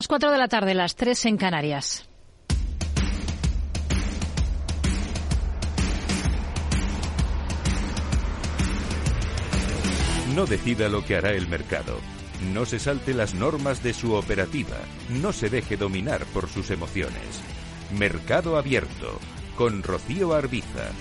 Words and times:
Las 0.00 0.06
4 0.06 0.30
de 0.30 0.38
la 0.38 0.46
tarde, 0.46 0.74
las 0.74 0.94
3 0.94 1.24
en 1.24 1.36
Canarias. 1.36 2.08
No 10.36 10.46
decida 10.46 10.88
lo 10.88 11.04
que 11.04 11.16
hará 11.16 11.32
el 11.32 11.48
mercado. 11.48 11.98
No 12.54 12.64
se 12.64 12.78
salte 12.78 13.12
las 13.12 13.34
normas 13.34 13.82
de 13.82 13.92
su 13.92 14.14
operativa. 14.14 14.76
No 15.08 15.32
se 15.32 15.50
deje 15.50 15.76
dominar 15.76 16.24
por 16.26 16.48
sus 16.48 16.70
emociones. 16.70 17.42
Mercado 17.98 18.56
Abierto 18.56 19.18
con 19.56 19.82
Rocío 19.82 20.32
Arbiza. 20.32 20.92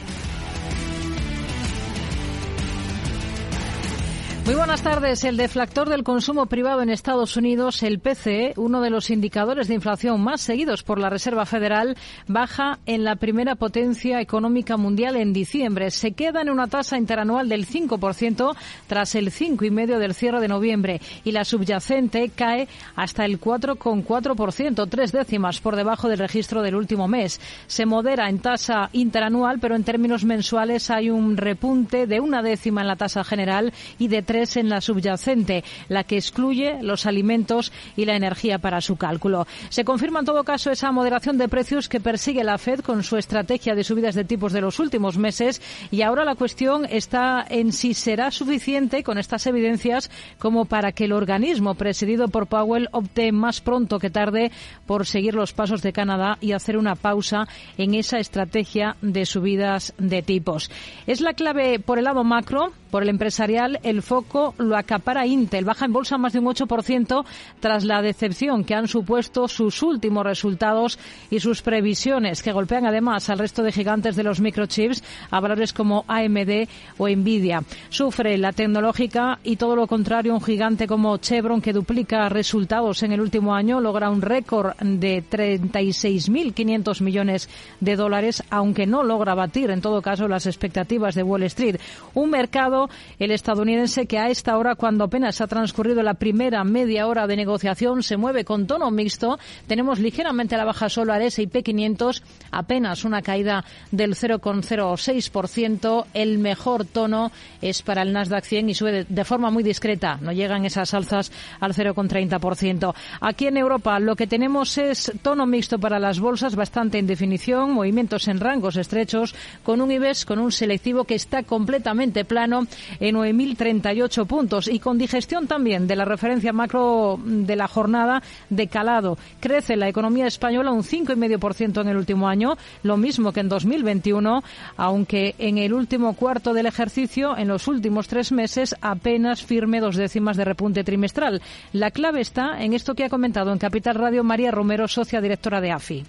Muy 4.48 4.55
buenas 4.55 4.82
tardes. 4.82 5.25
El 5.25 5.36
deflactor 5.36 5.89
del 5.89 6.05
consumo 6.05 6.45
privado 6.45 6.82
en 6.82 6.89
Estados 6.89 7.36
Unidos, 7.36 7.84
el 7.84 8.00
PCE, 8.00 8.54
uno 8.55 8.79
de 8.79 8.89
los 8.89 9.09
indicadores 9.09 9.68
de 9.68 9.73
inflación 9.73 10.23
más 10.23 10.39
seguidos 10.39 10.84
por 10.84 11.00
la 11.00 11.10
Reserva 11.10 11.46
Federal, 11.46 11.97
baja 12.29 12.79
en 12.86 13.04
la 13.04 13.18
primera 13.18 13.56
potencia 13.56 14.21
económica 14.21 14.78
mundial 14.78 15.18
en 15.18 15.33
diciembre. 15.33 15.92
Se 15.92 16.14
queda 16.14 16.42
en 16.42 16.50
una 16.50 16.68
tasa 16.68 16.97
interanual 16.97 17.50
del 17.50 17.68
5% 17.68 18.56
tras 18.87 19.15
el 19.15 19.32
5,5% 19.32 19.97
del 19.97 20.14
cierre 20.14 20.39
de 20.39 20.48
noviembre 20.48 21.01
y 21.25 21.34
la 21.34 21.43
subyacente 21.43 22.32
cae 22.34 22.70
hasta 22.95 23.25
el 23.25 23.42
4,4%, 23.42 24.87
tres 24.89 25.11
décimas 25.11 25.59
por 25.59 25.75
debajo 25.75 26.07
del 26.07 26.20
registro 26.20 26.61
del 26.61 26.75
último 26.75 27.09
mes. 27.09 27.42
Se 27.68 27.86
modera 27.86 28.29
en 28.29 28.39
tasa 28.39 28.92
interanual, 28.93 29.59
pero 29.59 29.75
en 29.75 29.84
términos 29.84 30.23
mensuales 30.23 30.89
hay 30.89 31.09
un 31.09 31.36
repunte 31.36 32.08
de 32.08 32.22
una 32.22 32.42
décima 32.42 32.80
en 32.80 32.88
la 32.88 32.95
tasa 32.95 33.25
general 33.25 33.73
y 34.00 34.08
de 34.08 34.22
tres 34.22 34.36
en 34.38 34.69
la 34.69 34.81
subyacente, 34.81 35.64
la 35.89 36.03
que 36.03 36.17
excluye 36.17 36.78
los 36.81 37.05
alimentos 37.05 37.72
y 37.95 38.05
la 38.05 38.16
energía 38.16 38.59
para 38.59 38.81
su 38.81 38.95
cálculo. 38.97 39.47
Se 39.69 39.83
confirma 39.83 40.19
en 40.19 40.25
todo 40.25 40.44
caso 40.44 40.69
esa 40.69 40.91
moderación 40.91 41.38
de 41.38 41.47
precios 41.47 41.89
que 41.89 42.00
persigue 42.00 42.44
la 42.44 42.58
Fed 42.58 42.81
con 42.81 43.03
su 43.03 43.17
estrategia 43.17 43.73
de 43.73 43.84
subidas 43.84 44.16
de 44.16 44.25
tipos 44.25 44.53
de 44.53 44.62
los 44.62 44.80
últimos 44.80 45.17
meses 45.17 45.62
y 45.89 46.03
ahora 46.03 46.23
la 46.25 46.36
cuestión 46.36 46.86
está 46.86 47.45
en 47.50 47.72
si 47.72 47.94
será 47.94 48.30
suficiente 48.31 49.03
con 49.03 49.17
estas 49.17 49.47
evidencias 49.47 50.12
como 50.38 50.66
para 50.66 50.92
que 50.92 51.06
el 51.06 51.14
organismo 51.14 51.75
presidido 51.75 52.28
por 52.28 52.47
Powell 52.47 52.90
opte 52.92 53.31
más 53.31 53.62
pronto 53.62 53.97
que 54.00 54.09
tarde 54.09 54.52
por 54.86 55.06
seguir 55.06 55.34
los 55.34 55.53
pasos 55.53 55.81
de 55.81 55.94
Canadá 55.94 56.38
y 56.42 56.52
hacer 56.52 56.78
una 56.78 56.95
pausa 56.95 57.47
en 57.78 57.95
esa 57.95 58.19
estrategia 58.19 58.97
de 59.02 59.25
subidas 59.25 59.94
de 59.97 60.22
tipos. 60.22 60.69
Es 61.08 61.22
la 61.22 61.34
clave 61.34 61.80
por 61.80 61.97
el 61.97 62.06
lado 62.06 62.23
macro, 62.23 62.73
por 62.90 63.04
el 63.04 63.10
empresarial, 63.10 63.80
el 63.84 64.02
foco 64.02 64.54
lo 64.58 64.78
acapara 64.78 65.26
Intel. 65.26 65.66
Baja 65.66 65.86
en 65.86 65.94
bolsa 65.94 66.18
más 66.18 66.34
de 66.34 66.40
un 66.40 66.46
8% 66.46 67.26
tras 67.60 67.84
la 67.84 68.02
decepción 68.02 68.64
que 68.64 68.76
han 68.76 68.88
supuesto 68.88 69.48
sus 69.48 69.82
últimos 69.84 70.26
resultados 70.26 71.00
y 71.30 71.40
sus 71.40 71.62
previsiones, 71.62 72.42
que 72.42 72.52
golpean 72.52 72.86
además 72.86 73.30
al 73.30 73.40
resto 73.40 73.64
de 73.64 73.72
gigantes 73.72 74.16
de 74.16 74.24
los 74.24 74.42
microchips, 74.42 75.04
a 75.32 75.40
valores 75.40 75.74
como 75.74 76.06
AMD 76.08 76.68
o 76.98 77.08
Nvidia. 77.10 77.64
Sufre 77.90 78.38
la 78.38 78.54
tecnológica 78.54 79.40
y 79.44 79.56
todo 79.56 79.76
lo 79.76 79.88
contrario, 79.88 80.34
un 80.34 80.42
gigante 80.42 80.88
como 80.88 81.18
Chevron, 81.18 81.62
que 81.62 81.74
duplica 81.74 82.30
resultados 82.30 83.04
en 83.04 83.12
el 83.12 83.22
último 83.22 83.56
año, 83.56 83.80
logra 83.80 84.10
un 84.10 84.22
récord 84.22 84.76
de 84.80 85.24
36.500 85.24 87.02
millones 87.02 87.50
de 87.80 87.96
dólares, 87.96 88.44
aunque 88.50 88.86
no 88.86 89.04
logra 89.04 89.36
batir, 89.36 89.72
en 89.72 89.82
todo 89.82 90.02
caso, 90.02 90.28
las 90.28 90.46
expectativas 90.46 91.16
de 91.16 91.24
Wall 91.24 91.44
Street. 91.44 91.78
Un 92.14 92.30
mercado, 92.30 92.77
el 93.20 93.31
estadounidense, 93.31 94.06
que 94.06 94.20
a 94.20 94.30
esta 94.30 94.58
hora, 94.58 94.75
cuando 94.75 95.03
apenas 95.06 95.42
ha 95.42 95.47
transcurrido 95.47 96.03
la 96.03 96.14
primera 96.14 96.64
media 96.64 97.08
hora 97.08 97.28
de 97.28 97.36
negociación, 97.36 98.03
se 98.03 98.17
mueve 98.17 98.45
con 98.45 98.67
tono 98.67 98.92
mixto. 98.92 99.39
Tenemos 99.67 100.00
ligeramente 100.00 100.58
la 100.58 100.66
baja 100.66 100.89
solo 100.89 101.14
al 101.14 101.22
S&P 101.23 101.64
500, 101.64 102.23
apenas 102.52 103.03
una 103.06 103.22
caída 103.22 103.64
del 103.92 104.16
0,06%. 104.16 106.06
El 106.14 106.38
mejor 106.39 106.86
tono 106.86 107.31
es 107.62 107.81
para 107.81 108.02
el 108.02 108.13
Nasdaq 108.13 108.44
100 108.44 108.69
y 108.69 108.74
sube 108.74 109.06
de 109.07 109.25
forma 109.25 109.50
muy 109.50 109.63
discreta. 109.63 110.18
No 110.22 110.31
llegan 110.31 110.66
esas 110.66 110.94
alzas 110.94 111.31
al 111.59 111.73
0,30%. 111.73 112.94
Aquí 113.22 113.47
en 113.47 113.57
Europa 113.57 114.00
lo 114.00 114.16
que 114.16 114.28
tenemos 114.28 114.78
es 114.78 115.12
tono 115.22 115.46
mixto 115.46 115.79
para 115.79 116.00
las 116.00 116.19
bolsas, 116.19 116.56
bastante 116.56 117.00
en 117.00 117.07
definición, 117.07 117.72
movimientos 117.72 118.28
en 118.28 118.40
rangos 118.40 118.78
estrechos, 118.78 119.34
con 119.63 119.81
un 119.81 119.91
IBEX, 119.91 120.25
con 120.25 120.40
un 120.40 120.52
selectivo 120.52 121.03
que 121.03 121.16
está 121.16 121.44
completamente 121.44 122.25
plano 122.25 122.66
en 123.00 123.16
9.038 123.16 124.25
puntos 124.25 124.67
y 124.67 124.79
con 124.79 124.97
digestión 124.97 125.47
también 125.47 125.88
de 125.88 125.95
la 125.95 126.05
referencia 126.05 126.53
macro 126.53 127.19
de 127.23 127.55
la 127.55 127.67
jornada 127.67 128.22
de 128.50 128.67
calado. 128.67 129.17
Crece 129.39 129.75
la 129.75 129.88
economía 129.88 130.28
española 130.28 130.72
un 130.72 130.83
5,5% 130.83 131.81
en 131.81 131.88
el 131.88 131.97
último 131.97 132.28
año, 132.28 132.57
lo 132.83 132.97
mismo 132.97 133.31
que 133.31 133.41
en 133.41 133.50
2021, 133.50 134.44
aunque 134.78 135.35
en 135.38 135.57
el 135.57 135.73
último 135.73 136.13
cuarto 136.13 136.53
del 136.53 136.66
ejercicio, 136.66 137.38
en 137.38 137.47
los 137.47 137.67
últimos 137.67 138.07
tres 138.07 138.31
meses, 138.31 138.75
apenas 138.81 139.44
firme 139.44 139.79
dos 139.79 139.95
décimas 139.95 140.38
de 140.38 140.45
repunte 140.45 140.84
trimestral. 140.84 141.41
La 141.73 141.91
clave 141.91 142.22
está 142.22 142.61
en 142.61 142.73
esto 142.73 142.95
que 142.95 143.03
ha 143.03 143.09
comentado 143.09 143.51
en 143.51 143.59
Capital 143.59 143.95
Radio 143.95 144.23
María 144.23 144.51
Romero, 144.51 144.88
socia 144.88 145.22
directora 145.22 145.61
de 145.61 145.72
AFI 145.72 146.03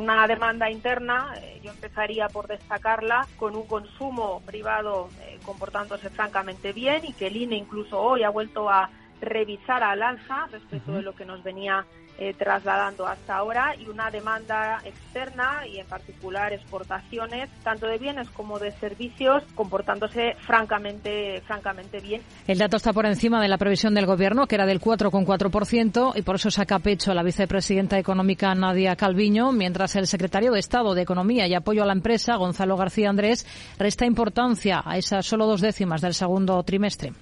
una 0.00 0.26
demanda 0.26 0.70
interna, 0.70 1.34
eh, 1.42 1.60
yo 1.62 1.70
empezaría 1.70 2.28
por 2.28 2.46
destacarla, 2.46 3.26
con 3.36 3.54
un 3.54 3.66
consumo 3.66 4.42
privado 4.46 5.08
eh, 5.20 5.38
comportándose 5.44 6.10
francamente 6.10 6.72
bien 6.72 7.02
y 7.04 7.12
que 7.12 7.26
el 7.26 7.36
INE 7.36 7.56
incluso 7.56 8.00
hoy 8.00 8.22
ha 8.22 8.30
vuelto 8.30 8.70
a 8.70 8.90
revisar 9.20 9.82
al 9.82 10.02
alza 10.02 10.46
respecto 10.50 10.92
de 10.92 11.02
lo 11.02 11.14
que 11.14 11.24
nos 11.24 11.42
venía 11.42 11.86
eh, 12.22 12.34
trasladando 12.34 13.06
hasta 13.06 13.36
ahora 13.36 13.74
y 13.78 13.88
una 13.88 14.10
demanda 14.10 14.82
externa 14.84 15.66
y 15.66 15.78
en 15.78 15.86
particular 15.86 16.52
exportaciones 16.52 17.48
tanto 17.62 17.86
de 17.86 17.96
bienes 17.96 18.28
como 18.28 18.58
de 18.58 18.72
servicios 18.72 19.42
comportándose 19.54 20.34
francamente 20.40 21.40
francamente 21.46 21.98
bien. 22.00 22.20
El 22.46 22.58
dato 22.58 22.76
está 22.76 22.92
por 22.92 23.06
encima 23.06 23.40
de 23.40 23.48
la 23.48 23.56
previsión 23.56 23.94
del 23.94 24.04
gobierno 24.04 24.46
que 24.46 24.56
era 24.56 24.66
del 24.66 24.82
4,4% 24.82 26.12
y 26.14 26.20
por 26.20 26.34
eso 26.34 26.50
saca 26.50 26.78
pecho 26.80 27.14
la 27.14 27.22
vicepresidenta 27.22 27.98
económica 27.98 28.54
Nadia 28.54 28.96
Calviño, 28.96 29.52
mientras 29.52 29.96
el 29.96 30.06
secretario 30.06 30.52
de 30.52 30.60
Estado 30.60 30.94
de 30.94 31.00
Economía 31.00 31.46
y 31.46 31.54
Apoyo 31.54 31.82
a 31.82 31.86
la 31.86 31.94
Empresa 31.94 32.36
Gonzalo 32.36 32.76
García 32.76 33.08
Andrés 33.08 33.46
resta 33.78 34.04
importancia 34.04 34.82
a 34.84 34.98
esas 34.98 35.24
solo 35.24 35.46
dos 35.46 35.62
décimas 35.62 36.02
del 36.02 36.12
segundo 36.12 36.62
trimestre 36.64 37.14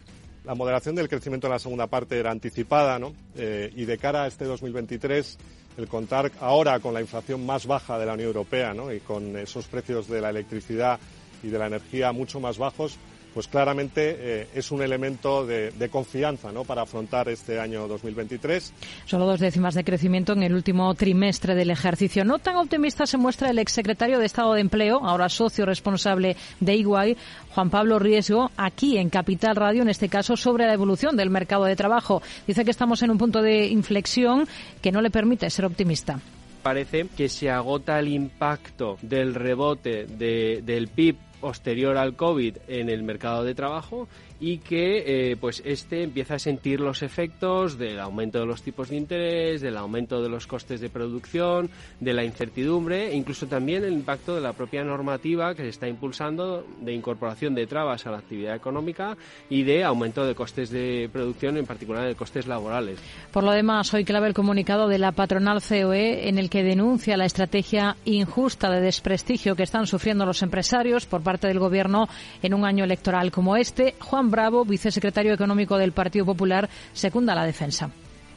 la 0.49 0.55
moderación 0.55 0.95
del 0.95 1.11
crecimiento 1.11 1.47
en 1.47 1.53
la 1.53 1.59
segunda 1.59 1.89
parte 1.89 2.19
era 2.19 2.31
anticipada, 2.31 2.99
¿no? 2.99 3.13
Eh, 3.37 3.71
y 3.77 3.85
de 3.85 3.99
cara 3.99 4.23
a 4.23 4.27
este 4.27 4.47
2023, 4.47 5.37
el 5.77 5.89
contar 5.89 6.33
ahora 6.41 6.81
con 6.81 6.95
la 6.95 7.03
inflación 7.03 7.45
más 7.45 7.67
baja 7.67 7.99
de 7.99 8.07
la 8.07 8.15
Unión 8.15 8.29
Europea, 8.29 8.73
¿no? 8.73 8.91
Y 8.91 9.01
con 9.01 9.37
esos 9.37 9.67
precios 9.67 10.09
de 10.09 10.23
la 10.23 10.31
electricidad 10.31 10.99
y 11.43 11.49
de 11.49 11.59
la 11.59 11.67
energía 11.67 12.13
mucho 12.13 12.41
más 12.41 12.57
bajos, 12.57 12.97
pues 13.35 13.49
claramente 13.49 14.17
eh, 14.19 14.49
es 14.55 14.71
un 14.71 14.83
elemento 14.83 15.47
de, 15.47 15.89
confianza 15.91 16.53
¿no? 16.53 16.65
para 16.65 16.83
afrontar 16.83 17.29
este 17.29 17.61
año 17.61 17.89
2023. 17.89 18.73
Solo 19.07 19.27
dos 19.27 19.41
décimas 19.41 19.75
de 19.75 19.85
crecimiento 19.85 20.33
en 20.33 20.43
el 20.43 20.55
último 20.55 20.95
trimestre 20.95 21.55
del 21.55 21.71
ejercicio. 21.71 22.25
No 22.25 22.39
tan 22.39 22.57
optimista 22.57 23.07
se 23.07 23.17
muestra 23.17 23.51
el 23.51 23.59
exsecretario 23.59 24.19
de 24.19 24.27
Estado 24.27 24.55
de 24.55 24.61
Empleo, 24.61 25.01
ahora 25.05 25.29
socio 25.29 25.65
responsable 25.67 26.37
de 26.61 26.77
Iguay, 26.77 27.17
Juan 27.55 27.71
Pablo 27.71 27.99
Riesgo, 27.99 28.51
aquí 28.57 28.99
en 28.99 29.11
Capital 29.11 29.57
Radio, 29.57 29.83
en 29.83 29.89
este 29.89 30.09
caso, 30.09 30.37
sobre 30.37 30.67
la 30.67 30.75
evolución 30.75 31.17
del 31.17 31.31
mercado 31.31 31.65
de 31.65 31.77
trabajo. 31.77 32.23
Dice 32.47 32.65
que 32.65 32.71
estamos 32.71 33.03
en 33.03 33.11
un 33.11 33.19
punto 33.19 33.43
de 33.43 33.67
inflexión 33.67 34.47
que 34.83 34.93
no 34.93 35.01
le 35.01 35.11
permite 35.11 35.49
ser 35.51 35.65
optimista 35.65 36.21
parece 36.63 37.07
que 37.17 37.29
se 37.29 37.51
agota 37.51 37.99
el 37.99 38.09
impacto 38.09 38.97
del 39.03 39.35
rebote 39.35 40.07
del 40.07 40.89
PIB 40.89 41.17
posterior 41.41 41.97
al 41.97 42.17
COVID 42.17 42.57
en 42.69 42.89
el 42.89 43.03
mercado 43.03 43.45
de 43.45 43.55
trabajo 43.55 44.09
y 44.41 44.59
que 44.59 45.31
eh, 45.31 45.37
pues 45.37 45.63
este 45.65 46.03
empieza 46.03 46.35
a 46.35 46.39
sentir 46.39 46.81
los 46.81 47.03
efectos 47.03 47.77
del 47.77 47.99
aumento 47.99 48.39
de 48.39 48.47
los 48.47 48.63
tipos 48.63 48.91
de 48.91 48.97
interés, 48.97 49.61
del 49.61 49.77
aumento 49.77 50.23
de 50.23 50.29
los 50.29 50.47
costes 50.47 50.81
de 50.81 50.89
producción, 50.91 51.71
de 52.01 52.13
la 52.13 52.25
incertidumbre 52.25 53.09
e 53.09 53.17
incluso 53.17 53.47
también 53.47 53.85
el 53.85 53.93
impacto 53.93 54.35
de 54.35 54.41
la 54.41 54.53
propia 54.53 54.85
normativa 54.85 55.55
que 55.55 55.63
se 55.63 55.69
está 55.69 55.89
impulsando 55.89 56.65
de 56.81 56.93
incorporación 56.93 57.55
de 57.55 57.67
trabas 57.67 58.07
a 58.07 58.11
la 58.11 58.19
actividad 58.19 58.55
económica 58.55 59.17
y 59.51 59.65
de 59.65 59.85
aumento 59.85 60.25
de 60.25 60.35
costes 60.35 60.71
de 60.71 61.09
producción, 61.13 61.57
en 61.57 61.67
particular 61.67 62.07
de 62.07 62.15
costes 62.15 62.47
laborales. 62.47 62.99
Por 63.33 63.45
lo 63.45 63.51
demás, 63.51 63.93
hoy 63.95 64.05
clave 64.05 64.29
el 64.29 64.35
comunicado 64.35 64.89
de 64.89 64.99
la 64.99 65.13
patronal 65.13 65.61
COE 65.61 66.29
en 66.29 66.39
el 66.39 66.51
que 66.51 66.63
denuncia 66.63 67.17
la 67.17 67.25
estrategia 67.25 67.97
injusta 68.05 68.71
de 68.71 68.81
desprestigio 68.81 69.57
que 69.57 69.63
están 69.63 69.87
sufriendo 69.87 70.27
los 70.27 70.43
empresarios 70.43 71.07
por 71.07 71.23
parte 71.23 71.49
del 71.49 71.59
gobierno 71.59 72.09
en 72.43 72.55
un 72.55 72.65
año 72.65 72.85
electoral 72.85 73.31
como 73.31 73.57
este. 73.57 73.95
Juan 74.01 74.28
Bravo, 74.31 74.65
vicesecretario 74.65 75.33
económico 75.33 75.77
del 75.79 75.93
Partido 75.93 76.27
Popular, 76.27 76.69
secunda 76.93 77.35
la 77.35 77.45
defensa. 77.45 77.91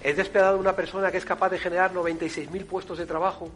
Es 0.04 0.18
despiadado 0.18 0.58
una 0.58 0.76
persona 0.76 1.12
que 1.12 1.18
es 1.18 1.26
capaz 1.26 1.50
de 1.50 1.60
generar 1.60 1.94
96.000 1.94 2.66
puestos 2.66 2.98
de 2.98 3.06
trabajo, 3.06 3.50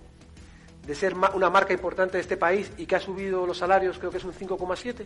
de 0.86 0.96
ser 0.96 1.16
una 1.34 1.50
marca 1.50 1.74
importante 1.74 2.18
de 2.18 2.22
este 2.22 2.38
país 2.38 2.72
y 2.78 2.86
que 2.86 2.96
ha 2.96 3.00
subido 3.00 3.48
los 3.48 3.58
salarios, 3.58 3.98
creo 3.98 4.12
que 4.12 4.18
es 4.18 4.24
un 4.24 4.34
5,7. 4.34 5.04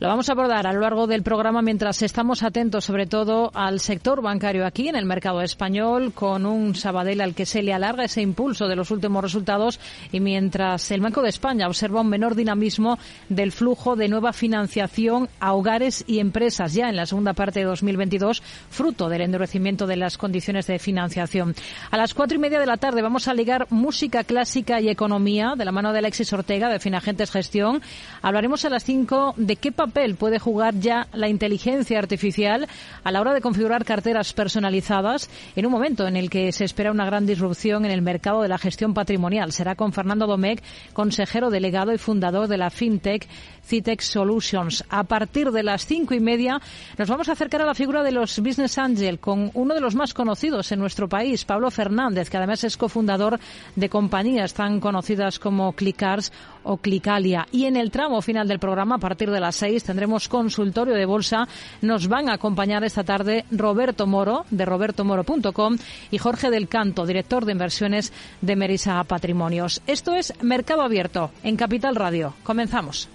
Lo 0.00 0.08
vamos 0.08 0.28
a 0.28 0.32
abordar 0.32 0.66
a 0.66 0.72
lo 0.72 0.80
largo 0.80 1.06
del 1.06 1.22
programa 1.22 1.62
mientras 1.62 2.02
estamos 2.02 2.42
atentos 2.42 2.84
sobre 2.84 3.06
todo 3.06 3.52
al 3.54 3.78
sector 3.78 4.22
bancario 4.22 4.66
aquí 4.66 4.88
en 4.88 4.96
el 4.96 5.04
mercado 5.04 5.40
español 5.40 6.12
con 6.12 6.46
un 6.46 6.74
Sabadell 6.74 7.20
al 7.20 7.34
que 7.34 7.46
se 7.46 7.62
le 7.62 7.72
alarga 7.72 8.02
ese 8.02 8.20
impulso 8.20 8.66
de 8.66 8.74
los 8.74 8.90
últimos 8.90 9.22
resultados 9.22 9.78
y 10.10 10.18
mientras 10.18 10.90
el 10.90 11.00
Banco 11.00 11.22
de 11.22 11.28
España 11.28 11.68
observa 11.68 12.00
un 12.00 12.08
menor 12.08 12.34
dinamismo 12.34 12.98
del 13.28 13.52
flujo 13.52 13.94
de 13.94 14.08
nueva 14.08 14.32
financiación 14.32 15.28
a 15.38 15.54
hogares 15.54 16.02
y 16.08 16.18
empresas 16.18 16.74
ya 16.74 16.88
en 16.88 16.96
la 16.96 17.06
segunda 17.06 17.32
parte 17.32 17.60
de 17.60 17.66
2022 17.66 18.42
fruto 18.70 19.08
del 19.08 19.22
endurecimiento 19.22 19.86
de 19.86 19.96
las 19.96 20.18
condiciones 20.18 20.66
de 20.66 20.80
financiación. 20.80 21.54
A 21.92 21.96
las 21.96 22.14
cuatro 22.14 22.36
y 22.36 22.40
media 22.40 22.58
de 22.58 22.66
la 22.66 22.78
tarde 22.78 23.00
vamos 23.00 23.28
a 23.28 23.34
ligar 23.34 23.68
música 23.70 24.24
clásica 24.24 24.80
y 24.80 24.88
economía 24.88 25.54
de 25.56 25.64
la 25.64 25.72
mano 25.72 25.92
de 25.92 26.00
Alexis 26.00 26.32
Ortega 26.32 26.68
de 26.68 26.80
Finagentes 26.80 27.30
Gestión. 27.30 27.80
Hablaremos 28.22 28.64
a 28.64 28.70
las 28.70 28.82
cinco 28.82 29.34
de 29.36 29.54
qué 29.54 29.70
papel 29.84 30.14
puede 30.14 30.38
jugar 30.38 30.74
ya 30.80 31.08
la 31.12 31.28
inteligencia 31.28 31.98
artificial 31.98 32.66
a 33.02 33.12
la 33.12 33.20
hora 33.20 33.34
de 33.34 33.42
configurar 33.42 33.84
carteras 33.84 34.32
personalizadas 34.32 35.28
en 35.56 35.66
un 35.66 35.72
momento 35.72 36.06
en 36.06 36.16
el 36.16 36.30
que 36.30 36.52
se 36.52 36.64
espera 36.64 36.90
una 36.90 37.04
gran 37.04 37.26
disrupción 37.26 37.84
en 37.84 37.90
el 37.90 38.00
mercado 38.00 38.40
de 38.40 38.48
la 38.48 38.56
gestión 38.56 38.94
patrimonial. 38.94 39.52
Será 39.52 39.74
con 39.74 39.92
Fernando 39.92 40.26
Domecq, 40.26 40.62
consejero 40.94 41.50
delegado 41.50 41.92
y 41.92 41.98
fundador 41.98 42.48
de 42.48 42.56
la 42.56 42.70
FinTech 42.70 43.28
Citex 43.66 44.06
Solutions. 44.06 44.84
A 44.88 45.04
partir 45.04 45.50
de 45.50 45.62
las 45.62 45.86
cinco 45.86 46.14
y 46.14 46.20
media 46.20 46.60
nos 46.98 47.08
vamos 47.08 47.28
a 47.28 47.32
acercar 47.32 47.62
a 47.62 47.66
la 47.66 47.74
figura 47.74 48.02
de 48.02 48.12
los 48.12 48.38
Business 48.40 48.78
Angel 48.78 49.18
con 49.18 49.50
uno 49.54 49.74
de 49.74 49.80
los 49.80 49.94
más 49.94 50.14
conocidos 50.14 50.72
en 50.72 50.80
nuestro 50.80 51.08
país, 51.08 51.44
Pablo 51.44 51.70
Fernández, 51.70 52.30
que 52.30 52.36
además 52.36 52.64
es 52.64 52.76
cofundador 52.76 53.38
de 53.76 53.88
compañías 53.88 54.54
tan 54.54 54.80
conocidas 54.80 55.38
como 55.38 55.72
Clickars 55.72 56.32
o 56.62 56.78
Clicalia. 56.78 57.46
Y 57.52 57.66
en 57.66 57.76
el 57.76 57.90
tramo 57.90 58.22
final 58.22 58.48
del 58.48 58.58
programa, 58.58 58.96
a 58.96 58.98
partir 58.98 59.30
de 59.30 59.40
las 59.40 59.56
seis, 59.56 59.84
tendremos 59.84 60.28
consultorio 60.28 60.94
de 60.94 61.06
bolsa. 61.06 61.46
Nos 61.82 62.08
van 62.08 62.28
a 62.28 62.34
acompañar 62.34 62.84
esta 62.84 63.04
tarde 63.04 63.44
Roberto 63.50 64.06
Moro, 64.06 64.44
de 64.50 64.64
robertomoro.com, 64.64 65.76
y 66.10 66.18
Jorge 66.18 66.50
del 66.50 66.68
Canto, 66.68 67.06
director 67.06 67.44
de 67.44 67.52
inversiones 67.52 68.12
de 68.40 68.56
Merisa 68.56 69.02
Patrimonios. 69.04 69.82
Esto 69.86 70.14
es 70.14 70.32
Mercado 70.42 70.82
Abierto 70.82 71.30
en 71.42 71.56
Capital 71.56 71.94
Radio. 71.94 72.34
Comenzamos. 72.42 73.08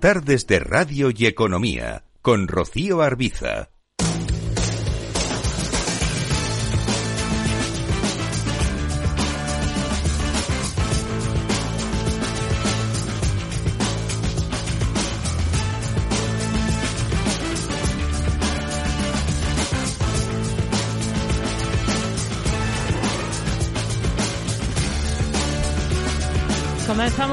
Tardes 0.00 0.46
de 0.46 0.60
Radio 0.60 1.10
y 1.10 1.26
Economía 1.26 2.04
con 2.22 2.46
Rocío 2.46 3.02
Arbiza. 3.02 3.70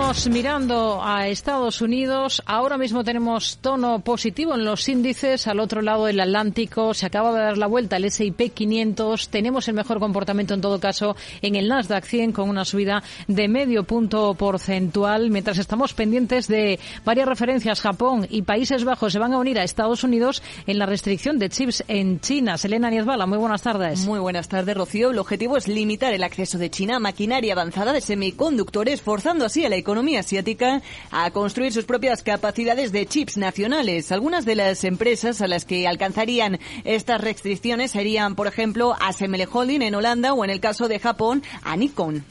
Comenzamos 0.05 0.35
mirando 0.35 1.03
a 1.03 1.27
Estados 1.29 1.81
Unidos. 1.81 2.43
Ahora 2.45 2.77
mismo 2.77 3.03
tenemos 3.03 3.57
tono 3.57 4.01
positivo 4.01 4.53
en 4.53 4.63
los 4.63 4.87
índices. 4.87 5.47
Al 5.47 5.59
otro 5.59 5.81
lado 5.81 6.05
del 6.05 6.19
Atlántico 6.19 6.93
se 6.93 7.07
acaba 7.07 7.33
de 7.33 7.39
dar 7.39 7.57
la 7.57 7.65
vuelta 7.65 7.97
el 7.97 8.05
S&P 8.05 8.49
500. 8.49 9.29
Tenemos 9.29 9.67
el 9.67 9.73
mejor 9.73 9.99
comportamiento 9.99 10.53
en 10.53 10.61
todo 10.61 10.79
caso 10.79 11.15
en 11.41 11.55
el 11.55 11.67
Nasdaq 11.67 12.05
100 12.05 12.33
con 12.33 12.49
una 12.49 12.65
subida 12.65 13.01
de 13.27 13.47
medio 13.47 13.83
punto 13.83 14.35
porcentual. 14.35 15.31
Mientras 15.31 15.57
estamos 15.57 15.95
pendientes 15.95 16.47
de 16.47 16.79
varias 17.03 17.27
referencias, 17.27 17.81
Japón 17.81 18.27
y 18.29 18.43
Países 18.43 18.83
Bajos 18.83 19.11
se 19.11 19.17
van 19.17 19.33
a 19.33 19.39
unir 19.39 19.57
a 19.57 19.63
Estados 19.63 20.03
Unidos 20.03 20.43
en 20.67 20.77
la 20.77 20.85
restricción 20.85 21.39
de 21.39 21.49
chips 21.49 21.83
en 21.87 22.19
China. 22.19 22.59
Selena 22.59 22.91
Niezbala, 22.91 23.25
muy 23.25 23.39
buenas 23.39 23.63
tardes. 23.63 24.05
Muy 24.05 24.19
buenas 24.19 24.49
tardes, 24.49 24.77
Rocío. 24.77 25.09
El 25.09 25.17
objetivo 25.17 25.57
es 25.57 25.67
limitar 25.67 26.13
el 26.13 26.23
acceso 26.23 26.59
de 26.59 26.69
China 26.69 26.97
a 26.97 26.99
maquinaria 26.99 27.53
avanzada 27.53 27.91
de 27.91 28.01
semiconductores, 28.01 29.01
forzando 29.01 29.45
así 29.45 29.65
a 29.65 29.69
la 29.69 29.77
economía 29.77 29.94
asiática 30.17 30.81
a 31.11 31.31
construir 31.31 31.71
sus 31.71 31.85
propias 31.85 32.23
capacidades 32.23 32.91
de 32.91 33.05
chips 33.05 33.37
nacionales. 33.37 34.11
Algunas 34.11 34.45
de 34.45 34.55
las 34.55 34.83
empresas 34.83 35.41
a 35.41 35.47
las 35.47 35.65
que 35.65 35.87
alcanzarían 35.87 36.59
estas 36.83 37.21
restricciones 37.21 37.91
serían, 37.91 38.35
por 38.35 38.47
ejemplo, 38.47 38.95
ASML 38.99 39.47
Holding 39.51 39.81
en 39.81 39.95
Holanda 39.95 40.33
o 40.33 40.43
en 40.43 40.49
el 40.49 40.59
caso 40.59 40.87
de 40.87 40.99
Japón, 40.99 41.43
a 41.63 41.75
Nikon. 41.75 42.25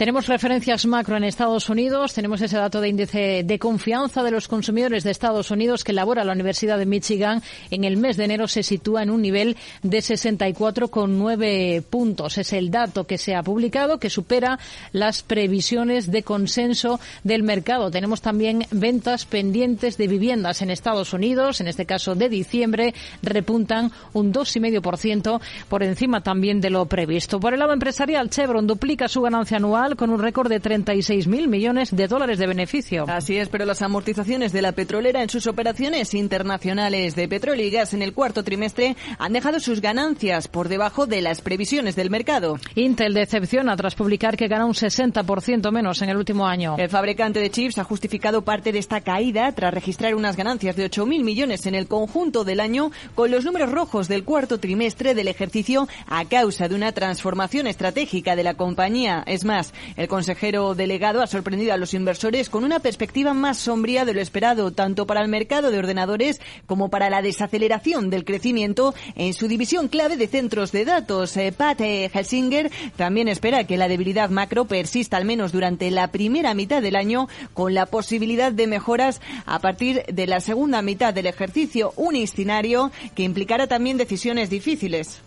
Tenemos 0.00 0.28
referencias 0.28 0.86
macro 0.86 1.18
en 1.18 1.24
Estados 1.24 1.68
Unidos, 1.68 2.14
tenemos 2.14 2.40
ese 2.40 2.56
dato 2.56 2.80
de 2.80 2.88
índice 2.88 3.42
de 3.44 3.58
confianza 3.58 4.22
de 4.22 4.30
los 4.30 4.48
consumidores 4.48 5.04
de 5.04 5.10
Estados 5.10 5.50
Unidos 5.50 5.84
que 5.84 5.92
elabora 5.92 6.24
la 6.24 6.32
Universidad 6.32 6.78
de 6.78 6.86
Michigan. 6.86 7.42
En 7.70 7.84
el 7.84 7.98
mes 7.98 8.16
de 8.16 8.24
enero 8.24 8.48
se 8.48 8.62
sitúa 8.62 9.02
en 9.02 9.10
un 9.10 9.20
nivel 9.20 9.58
de 9.82 9.98
64,9 9.98 11.82
puntos. 11.82 12.38
Es 12.38 12.54
el 12.54 12.70
dato 12.70 13.06
que 13.06 13.18
se 13.18 13.34
ha 13.34 13.42
publicado 13.42 13.98
que 13.98 14.08
supera 14.08 14.58
las 14.92 15.22
previsiones 15.22 16.10
de 16.10 16.22
consenso 16.22 16.98
del 17.22 17.42
mercado. 17.42 17.90
Tenemos 17.90 18.22
también 18.22 18.64
ventas 18.70 19.26
pendientes 19.26 19.98
de 19.98 20.08
viviendas 20.08 20.62
en 20.62 20.70
Estados 20.70 21.12
Unidos, 21.12 21.60
en 21.60 21.68
este 21.68 21.84
caso 21.84 22.14
de 22.14 22.30
diciembre, 22.30 22.94
repuntan 23.20 23.92
un 24.14 24.32
2,5% 24.32 25.42
por 25.68 25.82
encima 25.82 26.22
también 26.22 26.62
de 26.62 26.70
lo 26.70 26.86
previsto. 26.86 27.38
Por 27.38 27.52
el 27.52 27.60
lado 27.60 27.74
empresarial, 27.74 28.30
Chevron 28.30 28.66
duplica 28.66 29.06
su 29.06 29.20
ganancia 29.20 29.58
anual 29.58 29.89
con 29.96 30.10
un 30.10 30.20
récord 30.20 30.48
de 30.48 30.60
36.000 30.60 31.48
millones 31.48 31.94
de 31.94 32.08
dólares 32.08 32.38
de 32.38 32.46
beneficio. 32.46 33.04
Así 33.08 33.36
es, 33.36 33.48
pero 33.48 33.64
las 33.64 33.82
amortizaciones 33.82 34.52
de 34.52 34.62
la 34.62 34.72
petrolera 34.72 35.22
en 35.22 35.28
sus 35.28 35.46
operaciones 35.46 36.14
internacionales 36.14 37.14
de 37.16 37.28
petróleo 37.28 37.66
y 37.66 37.70
gas 37.70 37.94
en 37.94 38.02
el 38.02 38.12
cuarto 38.12 38.44
trimestre 38.44 38.96
han 39.18 39.32
dejado 39.32 39.60
sus 39.60 39.80
ganancias 39.80 40.48
por 40.48 40.68
debajo 40.68 41.06
de 41.06 41.20
las 41.20 41.40
previsiones 41.40 41.96
del 41.96 42.10
mercado. 42.10 42.58
Intel 42.74 43.14
decepciona 43.14 43.76
tras 43.76 43.94
publicar 43.94 44.36
que 44.36 44.48
gana 44.48 44.66
un 44.66 44.74
60% 44.74 45.70
menos 45.72 46.02
en 46.02 46.08
el 46.08 46.16
último 46.16 46.46
año. 46.46 46.76
El 46.78 46.88
fabricante 46.88 47.40
de 47.40 47.50
chips 47.50 47.78
ha 47.78 47.84
justificado 47.84 48.42
parte 48.42 48.72
de 48.72 48.78
esta 48.78 49.00
caída 49.00 49.52
tras 49.52 49.72
registrar 49.74 50.14
unas 50.14 50.36
ganancias 50.36 50.76
de 50.76 50.90
8.000 50.90 51.22
millones 51.22 51.66
en 51.66 51.74
el 51.74 51.86
conjunto 51.86 52.44
del 52.44 52.60
año 52.60 52.90
con 53.14 53.30
los 53.30 53.44
números 53.44 53.70
rojos 53.70 54.08
del 54.08 54.24
cuarto 54.24 54.58
trimestre 54.58 55.14
del 55.14 55.28
ejercicio 55.28 55.88
a 56.06 56.24
causa 56.24 56.68
de 56.68 56.74
una 56.74 56.92
transformación 56.92 57.66
estratégica 57.66 58.36
de 58.36 58.44
la 58.44 58.54
compañía. 58.54 59.22
Es 59.26 59.44
más, 59.44 59.72
el 59.96 60.08
consejero 60.08 60.74
delegado 60.74 61.22
ha 61.22 61.26
sorprendido 61.26 61.72
a 61.72 61.76
los 61.76 61.94
inversores 61.94 62.48
con 62.50 62.64
una 62.64 62.80
perspectiva 62.80 63.34
más 63.34 63.58
sombría 63.58 64.04
de 64.04 64.14
lo 64.14 64.20
esperado, 64.20 64.70
tanto 64.72 65.06
para 65.06 65.22
el 65.22 65.28
mercado 65.28 65.70
de 65.70 65.78
ordenadores 65.78 66.40
como 66.66 66.88
para 66.88 67.10
la 67.10 67.22
desaceleración 67.22 68.10
del 68.10 68.24
crecimiento 68.24 68.94
en 69.16 69.34
su 69.34 69.48
división 69.48 69.88
clave 69.88 70.16
de 70.16 70.26
centros 70.26 70.72
de 70.72 70.84
datos. 70.84 71.36
Eh, 71.36 71.52
Pat 71.56 71.80
eh, 71.80 72.10
Helsinger 72.12 72.70
también 72.96 73.28
espera 73.28 73.64
que 73.64 73.76
la 73.76 73.88
debilidad 73.88 74.30
macro 74.30 74.64
persista 74.64 75.16
al 75.16 75.24
menos 75.24 75.52
durante 75.52 75.90
la 75.90 76.08
primera 76.08 76.54
mitad 76.54 76.82
del 76.82 76.96
año, 76.96 77.28
con 77.54 77.74
la 77.74 77.86
posibilidad 77.86 78.52
de 78.52 78.66
mejoras 78.66 79.20
a 79.46 79.58
partir 79.58 80.04
de 80.06 80.26
la 80.26 80.40
segunda 80.40 80.82
mitad 80.82 81.14
del 81.14 81.26
ejercicio, 81.26 81.92
un 81.96 82.16
escenario 82.16 82.90
que 83.14 83.22
implicará 83.22 83.66
también 83.66 83.96
decisiones 83.96 84.50
difíciles. 84.50 85.22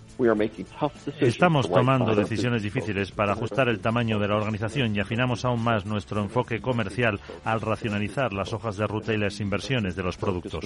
Estamos 1.19 1.69
tomando 1.69 2.15
decisiones 2.15 2.63
difíciles 2.63 3.11
para 3.11 3.33
ajustar 3.33 3.69
el 3.69 3.79
tamaño 3.79 4.19
de 4.19 4.27
la 4.27 4.35
organización 4.35 4.95
y 4.95 4.99
afinamos 4.99 5.45
aún 5.45 5.63
más 5.63 5.85
nuestro 5.85 6.21
enfoque 6.21 6.61
comercial 6.61 7.19
al 7.43 7.61
racionalizar 7.61 8.33
las 8.33 8.53
hojas 8.53 8.77
de 8.77 8.87
ruta 8.87 9.13
y 9.13 9.17
las 9.17 9.39
inversiones 9.39 9.95
de 9.95 10.03
los 10.03 10.17
productos. 10.17 10.65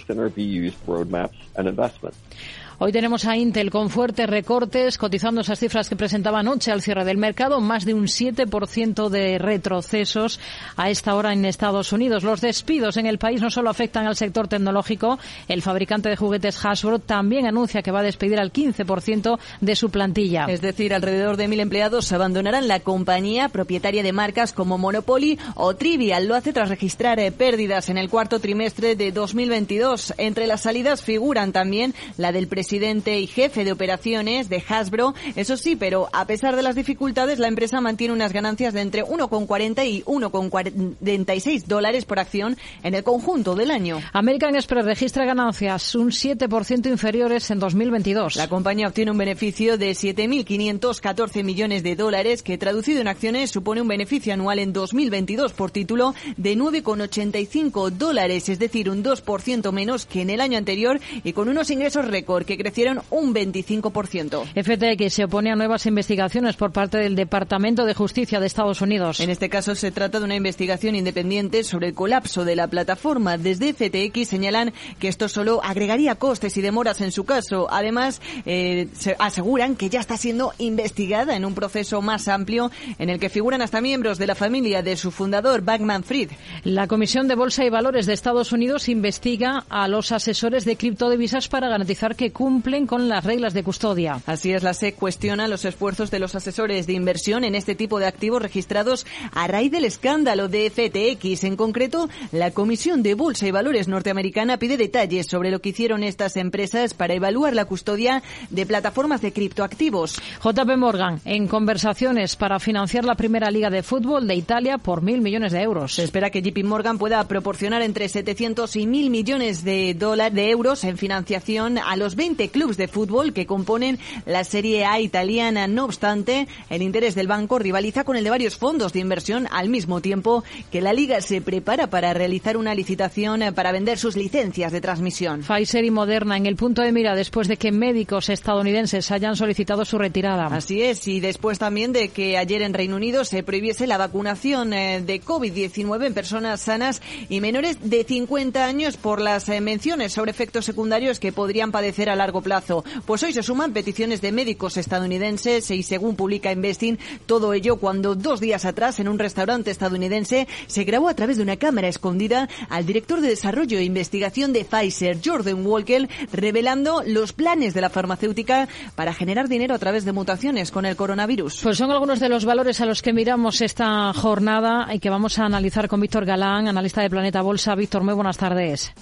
Hoy 2.80 2.92
tenemos 2.92 3.26
a 3.26 3.36
Intel 3.36 3.72
con 3.72 3.90
fuertes 3.90 4.30
recortes, 4.30 5.00
cotizando 5.00 5.42
esas 5.42 5.58
cifras 5.58 5.90
que 5.90 5.96
presentaba 5.96 6.42
anoche 6.42 6.72
al 6.72 6.84
cierre 6.84 7.06
del 7.06 7.18
mercado, 7.18 7.60
más 7.60 7.86
de 7.86 7.96
un 7.96 8.04
7% 8.04 9.10
de 9.10 9.40
retrocesos 9.40 10.40
a 10.76 10.92
esta 10.92 11.16
hora 11.16 11.34
en 11.34 11.44
Estados 11.46 11.92
Unidos. 11.92 12.24
Los 12.24 12.40
despidos 12.40 12.98
en 12.98 13.08
el 13.08 13.18
país 13.18 13.42
no 13.42 13.50
solo 13.50 13.72
afectan 13.72 14.06
al 14.06 14.16
sector 14.16 14.48
tecnológico, 14.48 15.18
el 15.48 15.64
fabricante 15.64 16.10
de 16.10 16.18
juguetes 16.18 16.64
Hasbro 16.64 17.00
también 17.00 17.48
anuncia 17.48 17.82
que 17.82 17.90
va 17.90 18.02
a 18.02 18.04
despedir 18.04 18.40
al 18.40 18.54
15% 18.54 19.40
de 19.60 19.76
su 19.76 19.90
plantilla. 19.90 20.46
Es 20.48 20.62
decir, 20.62 20.94
alrededor 20.94 21.36
de 21.36 21.48
mil 21.48 21.62
empleados 21.62 22.12
abandonarán 22.12 22.68
la 22.68 22.82
compañía 22.82 23.50
propietaria 23.50 24.04
de 24.04 24.14
marcas 24.14 24.54
como 24.54 24.78
Monopoly 24.78 25.40
o 25.56 25.76
Trivial. 25.76 26.28
Lo 26.28 26.36
hace 26.36 26.54
tras 26.54 26.70
registrar 26.70 27.20
eh, 27.20 27.32
pérdidas 27.32 27.90
en 27.90 27.98
el 27.98 28.08
cuarto 28.08 28.40
trimestre 28.40 28.96
de 28.96 29.12
2022. 29.12 30.14
Entre 30.20 30.46
las 30.46 30.62
salidas 30.62 31.02
figuran 31.02 31.52
también 31.52 31.96
la 32.18 32.32
del 32.32 32.48
presidente 32.48 32.67
presidente 32.68 33.18
y 33.18 33.28
jefe 33.28 33.64
de 33.64 33.72
operaciones 33.72 34.50
de 34.50 34.62
Hasbro. 34.68 35.16
Eso 35.38 35.56
sí, 35.56 35.78
pero 35.78 36.10
a 36.12 36.28
pesar 36.28 36.58
de 36.58 36.62
las 36.62 36.76
dificultades, 36.76 37.40
la 37.40 37.48
empresa 37.48 37.80
mantiene 37.80 38.14
unas 38.14 38.34
ganancias 38.34 38.74
de 38.74 38.82
entre 38.82 39.06
1,40 39.06 39.88
y 39.88 40.04
1,46 40.04 41.64
dólares 41.64 42.04
por 42.04 42.20
acción 42.20 42.58
en 42.84 42.94
el 42.94 43.06
conjunto 43.06 43.56
del 43.56 43.72
año. 43.72 44.02
American 44.12 44.56
Express 44.56 44.84
registra 44.84 45.24
ganancias 45.24 45.96
un 45.96 46.10
7% 46.10 46.88
inferiores 46.88 47.50
en 47.52 47.60
2022. 47.60 48.36
La 48.36 48.50
compañía 48.50 48.90
obtiene 48.90 49.12
un 49.12 49.18
beneficio 49.18 49.78
de 49.78 49.92
7.514 49.92 51.46
millones 51.46 51.84
de 51.84 51.96
dólares, 51.96 52.44
que 52.44 52.58
traducido 52.58 53.00
en 53.00 53.08
acciones 53.08 53.50
supone 53.50 53.82
un 53.82 53.88
beneficio 53.88 54.34
anual 54.34 54.60
en 54.60 54.74
2022 54.74 55.54
por 55.54 55.72
título 55.72 56.14
de 56.36 56.58
9,85 56.58 57.92
dólares, 57.92 58.50
es 58.50 58.60
decir, 58.60 58.90
un 58.90 59.06
2% 59.06 59.72
menos 59.72 60.06
que 60.06 60.20
en 60.20 60.32
el 60.32 60.42
año 60.42 60.58
anterior 60.58 61.00
y 61.24 61.32
con 61.32 61.48
unos 61.48 61.70
ingresos 61.70 62.06
récord 62.10 62.46
que 62.58 62.64
crecieron 62.64 63.02
un 63.10 63.34
25%. 63.34 64.44
FTX 64.56 65.14
se 65.14 65.26
opone 65.26 65.52
a 65.52 65.56
nuevas 65.56 65.86
investigaciones 65.86 66.56
por 66.56 66.72
parte 66.72 66.98
del 66.98 67.16
Departamento 67.16 67.86
de 67.86 67.94
Justicia 67.94 68.40
de 68.40 68.48
Estados 68.48 68.82
Unidos. 68.82 69.20
En 69.20 69.30
este 69.30 69.50
caso 69.50 69.76
se 69.76 69.92
trata 69.92 70.20
de 70.20 70.26
una 70.26 70.36
investigación 70.36 70.96
independiente 70.96 71.64
sobre 71.64 71.88
el 71.88 71.94
colapso 71.94 72.46
de 72.46 72.56
la 72.56 72.68
plataforma. 72.68 73.38
Desde 73.38 73.74
FTX 73.74 74.28
señalan 74.28 74.74
que 75.00 75.08
esto 75.08 75.30
solo 75.30 75.62
agregaría 75.64 76.16
costes 76.16 76.58
y 76.58 76.62
demoras 76.62 77.02
en 77.02 77.12
su 77.12 77.26
caso. 77.26 77.68
Además, 77.70 78.22
eh, 78.46 78.88
se 78.94 79.16
aseguran 79.20 79.76
que 79.76 79.90
ya 79.90 80.00
está 80.00 80.18
siendo 80.18 80.54
investigada 80.58 81.36
en 81.36 81.46
un 81.46 81.54
proceso 81.54 82.02
más 82.02 82.28
amplio 82.28 82.72
en 82.98 83.10
el 83.10 83.20
que 83.20 83.30
figuran 83.30 83.62
hasta 83.62 83.82
miembros 83.82 84.18
de 84.18 84.28
la 84.28 84.36
familia 84.36 84.82
de 84.82 84.98
su 84.98 85.12
fundador, 85.12 85.62
Bankman 85.62 86.04
Fried. 86.04 86.32
La 86.64 86.88
Comisión 86.88 87.28
de 87.28 87.36
Bolsa 87.36 87.66
y 87.66 87.70
Valores 87.70 88.06
de 88.06 88.14
Estados 88.14 88.52
Unidos 88.52 88.90
investiga 88.90 89.66
a 89.70 89.88
los 89.88 90.12
asesores 90.12 90.66
de 90.66 90.76
criptodivisas 90.76 91.48
para 91.48 91.70
garantizar 91.70 92.16
que 92.16 92.32
cumplen 92.48 92.88
con 92.88 93.10
las 93.10 93.26
reglas 93.26 93.54
de 93.54 93.62
custodia. 93.62 94.22
Así 94.26 94.54
es, 94.54 94.64
la 94.64 94.74
SEC 94.74 94.96
cuestiona 94.96 95.50
los 95.50 95.66
esfuerzos 95.66 96.12
de 96.12 96.20
los 96.20 96.34
asesores 96.34 96.88
de 96.88 96.94
inversión 96.94 97.44
en 97.44 97.56
este 97.56 97.76
tipo 97.76 98.00
de 98.00 98.06
activos 98.06 98.42
registrados 98.42 99.06
a 99.34 99.48
raíz 99.48 99.70
del 99.70 99.84
escándalo 99.84 100.48
de 100.48 100.70
FTX. 100.70 101.44
En 101.44 101.58
concreto, 101.58 102.08
la 102.32 102.52
Comisión 102.52 103.04
de 103.04 103.16
Bolsa 103.16 103.48
y 103.48 103.52
Valores 103.52 103.90
norteamericana 103.90 104.60
pide 104.60 104.78
detalles 104.78 105.28
sobre 105.28 105.52
lo 105.52 105.60
que 105.60 105.70
hicieron 105.70 106.04
estas 106.04 106.38
empresas 106.38 106.94
para 106.94 107.16
evaluar 107.16 107.54
la 107.54 107.66
custodia 107.66 108.24
de 108.50 108.66
plataformas 108.66 109.20
de 109.20 109.34
criptoactivos. 109.34 110.16
JP 110.42 110.78
Morgan, 110.78 111.20
en 111.26 111.50
conversaciones 111.50 112.38
para 112.38 112.62
financiar 112.62 113.04
la 113.04 113.16
primera 113.16 113.52
liga 113.52 113.70
de 113.70 113.84
fútbol 113.84 114.26
de 114.26 114.36
Italia 114.36 114.78
por 114.78 115.02
mil 115.02 115.20
millones 115.20 115.52
de 115.52 115.64
euros. 115.64 115.96
Se 115.96 116.06
espera 116.06 116.30
que 116.30 116.42
JP 116.42 116.64
Morgan 116.64 116.98
pueda 116.98 117.22
proporcionar 117.28 117.82
entre 117.82 118.08
700 118.08 118.74
y 118.78 118.88
mil 118.88 119.10
millones 119.10 119.66
de 119.66 119.94
dólares 119.96 120.34
de 120.34 120.50
euros 120.50 120.86
en 120.86 120.98
financiación 120.98 121.78
a 121.78 121.98
los 121.98 122.16
20 122.16 122.37
clubes 122.50 122.78
de 122.78 122.88
fútbol 122.88 123.34
que 123.34 123.46
componen 123.46 124.00
la 124.26 124.44
Serie 124.44 124.86
A 124.86 125.00
italiana. 125.00 125.68
No 125.68 125.86
obstante, 125.86 126.48
el 126.70 126.82
interés 126.82 127.16
del 127.16 127.28
banco 127.28 127.60
rivaliza 127.60 128.04
con 128.04 128.16
el 128.16 128.24
de 128.24 128.30
varios 128.30 128.58
fondos 128.58 128.94
de 128.94 129.00
inversión 129.00 129.48
al 129.52 129.70
mismo 129.70 130.02
tiempo 130.02 130.44
que 130.72 130.82
la 130.82 130.94
liga 130.94 131.22
se 131.22 131.42
prepara 131.42 131.88
para 131.90 132.14
realizar 132.14 132.58
una 132.58 132.76
licitación 132.76 133.42
para 133.56 133.72
vender 133.72 133.98
sus 133.98 134.16
licencias 134.16 134.72
de 134.72 134.82
transmisión. 134.82 135.42
Pfizer 135.42 135.84
y 135.84 135.92
Moderna 135.92 136.38
en 136.38 136.46
el 136.46 136.56
punto 136.56 136.82
de 136.82 136.92
mira 136.92 137.16
después 137.16 137.48
de 137.48 137.58
que 137.58 137.72
médicos 137.72 138.30
estadounidenses 138.30 139.12
hayan 139.12 139.36
solicitado 139.36 139.86
su 139.86 139.98
retirada. 139.98 140.48
Así 140.48 140.82
es, 140.82 141.08
y 141.08 141.20
después 141.20 141.60
también 141.60 141.94
de 141.94 142.10
que 142.10 142.38
ayer 142.38 142.62
en 142.62 142.74
Reino 142.74 142.96
Unido 142.96 143.26
se 143.26 143.44
prohibiese 143.44 143.88
la 143.88 143.98
vacunación 143.98 144.74
eh, 144.74 145.02
de 145.02 145.22
COVID-19 145.22 146.06
en 146.06 146.14
personas 146.14 146.62
sanas 146.62 147.02
y 147.30 147.40
menores 147.40 147.78
de 147.82 148.04
50 148.04 148.66
años 148.66 148.98
por 148.98 149.22
las 149.22 149.48
eh, 149.50 149.62
menciones 149.62 150.14
sobre 150.14 150.32
efectos 150.32 150.66
secundarios 150.66 151.20
que 151.20 151.32
podrían 151.32 151.72
padecer 151.72 152.10
a 152.10 152.16
largo 152.16 152.27
plazo. 152.42 152.84
Pues 153.06 153.24
hoy 153.24 153.34
se 153.34 153.44
suman 153.44 153.74
peticiones 153.74 154.22
de 154.22 154.32
médicos 154.32 154.78
estadounidenses 154.78 155.72
y 155.72 155.84
según 155.84 156.16
publica 156.16 156.52
Investing, 156.52 156.98
todo 157.26 157.54
ello 157.54 157.78
cuando 157.78 158.16
dos 158.16 158.40
días 158.40 158.66
atrás 158.66 159.00
en 159.00 159.08
un 159.08 159.20
restaurante 159.20 159.72
estadounidense 159.72 160.48
se 160.68 160.84
grabó 160.84 161.10
a 161.10 161.16
través 161.16 161.38
de 161.38 161.44
una 161.44 161.58
cámara 161.58 161.88
escondida 161.88 162.48
al 162.70 162.86
director 162.86 163.22
de 163.22 163.30
desarrollo 163.30 163.78
e 163.80 163.84
investigación 163.84 164.54
de 164.54 164.66
Pfizer, 164.66 165.20
Jordan 165.24 165.66
Walker, 165.66 166.08
revelando 166.32 167.04
los 167.06 167.34
planes 167.34 167.74
de 167.74 167.82
la 167.82 167.90
farmacéutica 167.90 168.68
para 168.96 169.14
generar 169.14 169.48
dinero 169.48 169.76
a 169.76 169.80
través 169.80 170.06
de 170.06 170.12
mutaciones 170.12 170.72
con 170.72 170.86
el 170.86 170.96
coronavirus. 170.96 171.62
Pues 171.64 171.78
son 171.78 171.92
algunos 171.92 172.20
de 172.20 172.30
los 172.30 172.46
valores 172.46 172.82
a 172.82 172.86
los 172.86 173.02
que 173.02 173.14
miramos 173.14 173.62
esta 173.62 174.14
jornada 174.14 174.94
y 174.94 175.00
que 175.00 175.10
vamos 175.10 175.40
a 175.40 175.46
analizar 175.46 175.88
con 175.88 176.02
Víctor 176.02 176.26
Galán, 176.26 176.68
analista 176.68 177.02
de 177.02 177.10
Planeta 177.10 177.42
Bolsa. 177.42 177.76
Víctor, 177.76 178.04
muy 178.04 178.14
buenas 178.14 178.38
tardes. 178.38 178.94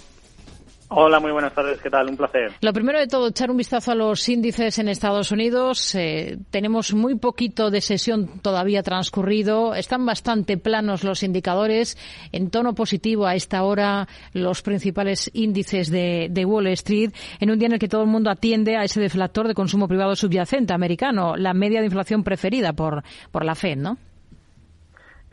Hola, 0.90 1.20
muy 1.20 1.32
buenas 1.32 1.54
tardes. 1.54 1.82
¿Qué 1.82 1.90
tal? 1.90 2.10
Un 2.10 2.18
placer. 2.18 2.54
Lo 2.62 2.72
primero 2.72 3.00
de 3.00 3.08
todo, 3.08 3.30
echar 3.30 3.50
un 3.50 3.58
vistazo 3.58 3.92
a 3.92 3.96
los 3.96 4.30
índices 4.30 4.78
en 4.78 4.88
Estados 4.88 5.32
Unidos. 5.32 5.96
Eh, 5.96 6.38
tenemos 6.52 6.94
muy 6.94 7.16
poquito 7.16 7.72
de 7.72 7.82
sesión 7.82 8.40
todavía 8.42 8.84
transcurrido. 8.84 9.74
Están 9.74 10.06
bastante 10.06 10.58
planos 10.58 11.04
los 11.04 11.24
indicadores. 11.24 11.98
En 12.32 12.52
tono 12.52 12.76
positivo 12.76 13.26
a 13.26 13.34
esta 13.34 13.64
hora 13.64 14.08
los 14.34 14.62
principales 14.62 15.32
índices 15.34 15.90
de, 15.90 16.28
de 16.30 16.46
Wall 16.46 16.68
Street 16.68 17.12
en 17.40 17.50
un 17.50 17.58
día 17.58 17.68
en 17.68 17.74
el 17.74 17.80
que 17.80 17.88
todo 17.88 18.04
el 18.04 18.10
mundo 18.10 18.30
atiende 18.30 18.78
a 18.78 18.84
ese 18.84 19.02
deflactor 19.02 19.48
de 19.48 19.56
consumo 19.56 19.88
privado 19.88 20.16
subyacente 20.16 20.74
americano, 20.74 21.36
la 21.36 21.54
media 21.56 21.80
de 21.80 21.88
inflación 21.88 22.24
preferida 22.24 22.74
por, 22.74 23.04
por 23.32 23.44
la 23.44 23.56
Fed, 23.56 23.78
¿no? 23.78 23.98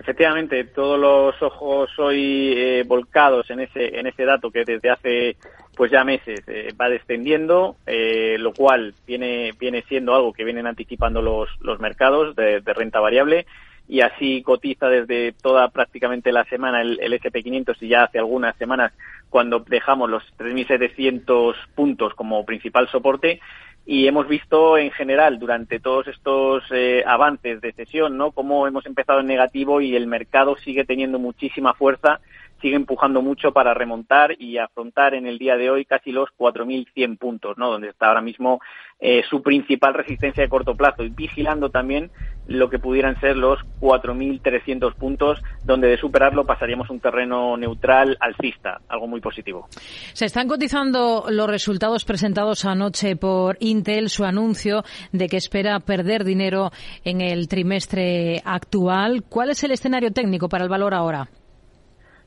Efectivamente, 0.02 0.64
todos 0.64 0.98
los 0.98 1.40
ojos 1.40 1.88
hoy 1.96 2.54
eh, 2.56 2.82
volcados 2.84 3.48
en 3.50 3.60
ese 3.60 4.00
en 4.00 4.08
ese 4.08 4.24
dato 4.24 4.50
que 4.50 4.64
desde 4.64 4.90
hace 4.90 5.36
pues 5.76 5.92
ya 5.92 6.02
meses 6.02 6.42
eh, 6.48 6.74
va 6.78 6.88
descendiendo, 6.88 7.76
eh, 7.86 8.34
lo 8.40 8.52
cual 8.52 8.94
viene 9.06 9.52
viene 9.60 9.84
siendo 9.88 10.16
algo 10.16 10.32
que 10.32 10.42
vienen 10.42 10.66
anticipando 10.66 11.22
los 11.22 11.48
los 11.60 11.78
mercados 11.78 12.34
de, 12.34 12.60
renta 12.74 12.98
variable. 12.98 13.46
Y 13.86 14.00
así 14.00 14.42
cotiza 14.42 14.88
desde 14.88 15.32
toda 15.40 15.68
prácticamente 15.68 16.32
la 16.32 16.44
semana 16.46 16.80
el, 16.82 16.98
el 17.00 17.12
SP500 17.12 17.76
y 17.80 17.88
ya 17.88 18.04
hace 18.04 18.18
algunas 18.18 18.56
semanas 18.56 18.92
cuando 19.30 19.60
dejamos 19.60 20.10
los 20.10 20.24
3.700 20.36 21.54
puntos 21.76 22.14
como 22.14 22.44
principal 22.44 22.88
soporte 22.88 23.40
y 23.84 24.06
hemos 24.06 24.28
visto 24.28 24.78
en 24.78 24.90
general 24.92 25.38
durante 25.38 25.80
todos 25.80 26.06
estos 26.06 26.62
eh, 26.70 27.02
avances 27.06 27.60
de 27.60 27.72
sesión, 27.72 28.16
¿no? 28.16 28.30
Cómo 28.30 28.66
hemos 28.66 28.86
empezado 28.86 29.20
en 29.20 29.26
negativo 29.26 29.80
y 29.80 29.96
el 29.96 30.06
mercado 30.06 30.56
sigue 30.56 30.84
teniendo 30.84 31.18
muchísima 31.18 31.74
fuerza, 31.74 32.20
sigue 32.62 32.76
empujando 32.76 33.20
mucho 33.20 33.52
para 33.52 33.74
remontar 33.74 34.40
y 34.40 34.56
afrontar 34.56 35.14
en 35.14 35.26
el 35.26 35.38
día 35.38 35.56
de 35.56 35.68
hoy 35.68 35.84
casi 35.84 36.12
los 36.12 36.30
4.100 36.38 37.18
puntos, 37.18 37.58
¿no? 37.58 37.70
Donde 37.70 37.88
está 37.88 38.06
ahora 38.06 38.22
mismo 38.22 38.60
eh, 39.00 39.22
su 39.28 39.42
principal 39.42 39.94
resistencia 39.94 40.44
de 40.44 40.48
corto 40.48 40.76
plazo 40.76 41.02
y 41.02 41.08
vigilando 41.08 41.70
también 41.70 42.10
lo 42.46 42.70
que 42.70 42.78
pudieran 42.78 43.18
ser 43.20 43.36
los 43.36 43.58
4.300 43.80 44.94
puntos, 44.94 45.42
donde 45.64 45.88
de 45.88 45.98
superarlo 45.98 46.46
pasaríamos 46.46 46.88
un 46.88 47.00
terreno 47.00 47.56
neutral 47.56 48.16
alcista, 48.20 48.80
algo 48.88 49.08
muy 49.08 49.20
positivo. 49.20 49.66
Se 50.12 50.26
están 50.26 50.46
cotizando 50.46 51.26
los 51.30 51.48
resultados 51.48 52.04
presentados 52.04 52.64
anoche 52.64 53.16
por 53.16 53.56
Intel, 53.60 54.08
su 54.08 54.24
anuncio 54.24 54.84
de 55.10 55.28
que 55.28 55.36
espera 55.36 55.80
perder 55.80 56.24
dinero 56.24 56.70
en 57.04 57.20
el 57.20 57.48
trimestre 57.48 58.40
actual. 58.44 59.24
¿Cuál 59.28 59.50
es 59.50 59.64
el 59.64 59.72
escenario 59.72 60.12
técnico 60.12 60.48
para 60.48 60.62
el 60.62 60.70
valor 60.70 60.94
ahora? 60.94 61.28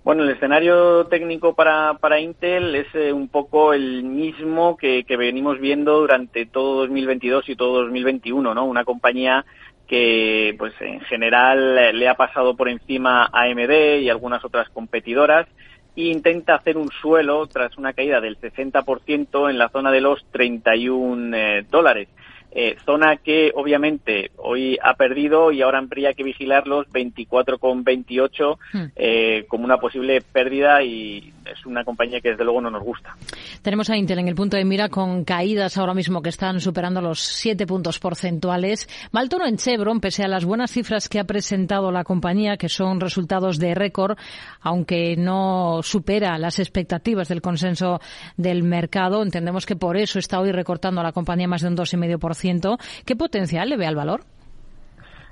Bueno, 0.06 0.22
el 0.22 0.30
escenario 0.30 1.08
técnico 1.08 1.56
para, 1.56 1.96
para 1.96 2.20
Intel 2.20 2.76
es 2.76 2.86
eh, 2.94 3.12
un 3.12 3.28
poco 3.28 3.74
el 3.74 4.04
mismo 4.04 4.78
que, 4.78 5.04
que, 5.04 5.18
venimos 5.18 5.60
viendo 5.60 6.00
durante 6.02 6.46
todo 6.46 6.82
2022 6.82 7.50
y 7.50 7.56
todo 7.56 7.82
2021, 7.82 8.54
¿no? 8.54 8.66
Una 8.66 8.86
compañía 8.86 9.46
que, 9.88 10.54
pues, 10.60 10.74
en 10.80 11.02
general 11.02 11.98
le 11.98 12.08
ha 12.08 12.14
pasado 12.14 12.56
por 12.56 12.70
encima 12.70 13.24
a 13.24 13.46
AMD 13.46 14.02
y 14.02 14.10
algunas 14.12 14.46
otras 14.46 14.70
competidoras 14.70 15.48
e 15.96 16.04
intenta 16.04 16.54
hacer 16.54 16.78
un 16.78 16.92
suelo 17.02 17.48
tras 17.48 17.76
una 17.76 17.94
caída 17.94 18.22
del 18.22 18.40
60% 18.40 19.50
en 19.50 19.58
la 19.58 19.70
zona 19.70 19.92
de 19.92 20.02
los 20.02 20.24
31 20.30 21.36
eh, 21.36 21.66
dólares. 21.68 22.10
Eh, 22.58 22.78
zona 22.86 23.18
que 23.18 23.52
obviamente 23.54 24.32
hoy 24.38 24.78
ha 24.82 24.94
perdido 24.94 25.52
y 25.52 25.62
ahora 25.62 25.80
habría 25.80 26.14
que 26.14 26.24
vigilar 26.24 26.68
los 26.68 26.88
24,28 26.88 28.58
hmm. 28.72 28.84
eh, 28.96 29.46
como 29.50 29.66
una 29.66 29.78
posible 29.78 30.22
pérdida 30.22 30.82
y 30.82 31.34
es 31.46 31.66
una 31.66 31.84
compañía 31.84 32.20
que 32.22 32.30
desde 32.30 32.44
luego 32.44 32.62
no 32.62 32.70
nos 32.70 32.84
gusta. 32.84 33.16
Tenemos 33.62 33.90
a 33.90 33.98
Intel 33.98 34.20
en 34.20 34.28
el 34.28 34.36
punto 34.36 34.58
de 34.58 34.66
mira 34.66 34.90
con 34.90 35.24
caídas 35.24 35.78
ahora 35.78 35.94
mismo 35.94 36.22
que 36.22 36.30
están 36.30 36.60
superando 36.60 37.02
los 37.02 37.20
7 37.20 37.66
puntos 37.66 38.00
porcentuales. 38.00 38.88
Mal 39.12 39.30
tono 39.30 39.46
en 39.46 39.58
Chevron, 39.58 40.00
pese 40.00 40.24
a 40.24 40.28
las 40.28 40.46
buenas 40.46 40.72
cifras 40.72 41.10
que 41.10 41.20
ha 41.20 41.24
presentado 41.24 41.92
la 41.92 42.04
compañía, 42.04 42.58
que 42.58 42.70
son 42.70 43.00
resultados 43.00 43.60
de 43.60 43.75
récord, 43.75 44.18
aunque 44.62 45.16
no 45.18 45.82
supera 45.84 46.38
las 46.38 46.60
expectativas 46.60 47.28
del 47.28 47.42
consenso 47.42 48.00
del 48.38 48.64
mercado. 48.64 49.24
Entendemos 49.24 49.66
que 49.66 49.75
por 49.75 49.98
eso 49.98 50.20
está 50.20 50.40
hoy 50.40 50.52
recortando 50.52 51.02
a 51.02 51.04
la 51.04 51.12
compañía 51.12 51.48
más 51.48 51.62
de 51.62 51.68
un 51.70 51.78
2,5%. 51.78 52.78
¿Qué 53.06 53.16
potencial 53.16 53.70
le 53.70 53.78
ve 53.78 53.86
al 53.86 53.96
valor? 53.96 54.25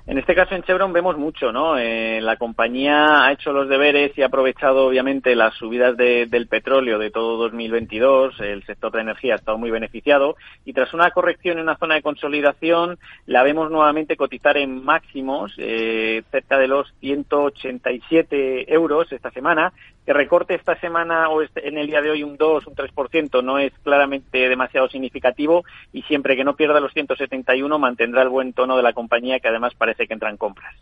En 0.06 0.18
este 0.18 0.34
caso 0.34 0.54
en 0.54 0.62
Chevron 0.62 0.92
vemos 0.92 1.16
mucho, 1.16 1.50
¿no? 1.50 1.78
Eh, 1.78 2.20
la 2.20 2.36
compañía 2.36 3.24
ha 3.24 3.32
hecho 3.32 3.54
los 3.54 3.70
deberes 3.70 4.12
y 4.18 4.20
ha 4.20 4.26
aprovechado 4.26 4.86
obviamente 4.86 5.34
las 5.34 5.54
subidas 5.54 5.96
del 5.96 6.46
petróleo 6.46 6.98
de 6.98 7.10
todo 7.10 7.38
2022. 7.38 8.38
El 8.40 8.66
sector 8.66 8.92
de 8.92 9.00
energía 9.00 9.32
ha 9.32 9.36
estado 9.36 9.56
muy 9.56 9.70
beneficiado 9.70 10.36
y 10.66 10.74
tras 10.74 10.92
una 10.92 11.10
corrección 11.10 11.56
en 11.56 11.62
una 11.62 11.78
zona 11.78 11.94
de 11.94 12.02
consolidación 12.02 12.98
la 13.24 13.42
vemos 13.44 13.70
nuevamente 13.70 14.18
cotizar 14.18 14.58
en 14.58 14.84
máximos 14.84 15.54
eh, 15.56 16.22
cerca 16.30 16.58
de 16.58 16.68
los 16.68 16.92
187 17.00 18.74
euros 18.74 19.10
esta 19.10 19.30
semana 19.30 19.72
que 20.04 20.12
recorte 20.12 20.54
esta 20.54 20.78
semana 20.80 21.28
o 21.28 21.42
este, 21.42 21.66
en 21.66 21.78
el 21.78 21.86
día 21.86 22.00
de 22.00 22.10
hoy 22.10 22.22
un 22.22 22.36
2, 22.36 22.66
un 22.66 22.74
3% 22.74 23.42
no 23.42 23.58
es 23.58 23.72
claramente 23.82 24.48
demasiado 24.48 24.88
significativo 24.88 25.64
y 25.92 26.02
siempre 26.02 26.36
que 26.36 26.44
no 26.44 26.56
pierda 26.56 26.80
los 26.80 26.92
171 26.92 27.78
mantendrá 27.78 28.22
el 28.22 28.28
buen 28.28 28.52
tono 28.52 28.76
de 28.76 28.82
la 28.82 28.92
compañía 28.92 29.40
que 29.40 29.48
además 29.48 29.72
parece 29.76 30.06
que 30.06 30.14
entra 30.14 30.30
en 30.30 30.36
compras. 30.36 30.74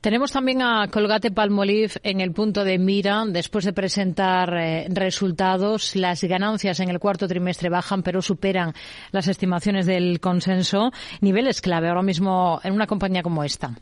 Tenemos 0.00 0.32
también 0.32 0.62
a 0.62 0.88
Colgate 0.90 1.30
Palmolive 1.30 1.92
en 2.02 2.20
el 2.20 2.32
punto 2.32 2.64
de 2.64 2.78
mira 2.78 3.24
después 3.26 3.64
de 3.64 3.72
presentar 3.72 4.54
eh, 4.54 4.86
resultados. 4.88 5.94
Las 5.96 6.24
ganancias 6.24 6.80
en 6.80 6.88
el 6.88 6.98
cuarto 6.98 7.28
trimestre 7.28 7.68
bajan 7.68 8.02
pero 8.02 8.22
superan 8.22 8.72
las 9.10 9.28
estimaciones 9.28 9.86
del 9.86 10.20
consenso. 10.20 10.90
Niveles 11.20 11.60
clave 11.60 11.88
ahora 11.88 12.02
mismo 12.02 12.60
en 12.64 12.72
una 12.72 12.86
compañía 12.86 13.22
como 13.22 13.44
esta. 13.44 13.72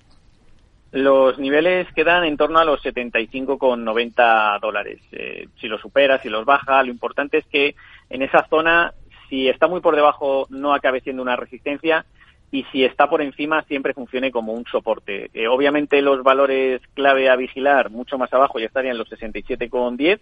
Los 0.93 1.39
niveles 1.39 1.87
quedan 1.95 2.25
en 2.25 2.37
torno 2.37 2.59
a 2.59 2.65
los 2.65 2.83
75,90 2.83 4.61
dólares. 4.61 5.01
Eh, 5.13 5.49
si 5.61 5.69
los 5.69 5.81
supera, 5.81 6.21
si 6.21 6.29
los 6.29 6.45
baja, 6.45 6.83
lo 6.83 6.91
importante 6.91 7.39
es 7.39 7.47
que 7.47 7.77
en 8.09 8.23
esa 8.23 8.47
zona, 8.49 8.93
si 9.29 9.49
está 9.49 9.69
muy 9.69 9.81
por 9.81 9.95
debajo, 9.95 10.47
no 10.51 10.75
acabe 10.75 11.01
siendo 11.01 11.23
una 11.23 11.37
resistencia 11.37 12.05
y 12.53 12.65
si 12.73 12.85
está 12.85 13.09
por 13.09 13.23
encima 13.23 13.63
siempre 13.63 13.95
funcione 13.95 14.31
como 14.31 14.53
un 14.53 14.65
soporte. 14.65 15.31
Eh, 15.35 15.47
obviamente 15.47 16.03
los 16.03 16.23
valores 16.23 16.81
clave 16.95 17.29
a 17.29 17.37
vigilar 17.37 17.91
mucho 17.91 18.19
más 18.19 18.33
abajo 18.33 18.59
ya 18.59 18.67
estarían 18.67 18.99
los 18.99 19.09
67,10 19.11 20.21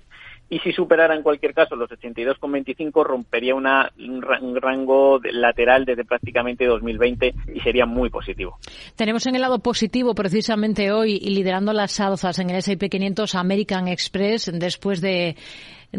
y 0.50 0.58
si 0.60 0.72
superara 0.72 1.14
en 1.14 1.22
cualquier 1.22 1.54
caso 1.54 1.76
los 1.76 1.90
82,25 1.90 3.04
rompería 3.04 3.54
una, 3.54 3.90
un 3.98 4.56
rango 4.60 5.20
lateral 5.30 5.84
desde 5.84 6.04
prácticamente 6.04 6.66
2020 6.66 7.34
y 7.54 7.60
sería 7.60 7.86
muy 7.86 8.08
positivo. 8.10 8.58
Tenemos 8.96 9.26
en 9.26 9.34
el 9.34 9.42
lado 9.42 9.58
positivo 9.58 10.14
precisamente 10.14 10.90
hoy 10.90 11.18
y 11.20 11.30
liderando 11.30 11.72
las 11.72 12.00
alzas 12.00 12.38
en 12.38 12.50
el 12.50 12.56
S&P 12.56 12.88
500 12.88 13.34
American 13.34 13.88
Express 13.88 14.50
después 14.52 15.00
de 15.00 15.36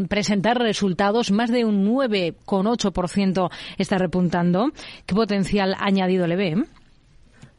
presentar 0.07 0.59
resultados, 0.59 1.31
más 1.31 1.51
de 1.51 1.65
un 1.65 1.87
9,8% 1.87 3.49
está 3.77 3.97
repuntando. 3.97 4.71
¿Qué 5.05 5.15
potencial 5.15 5.75
añadido 5.79 6.27
le 6.27 6.35
ve? 6.35 6.63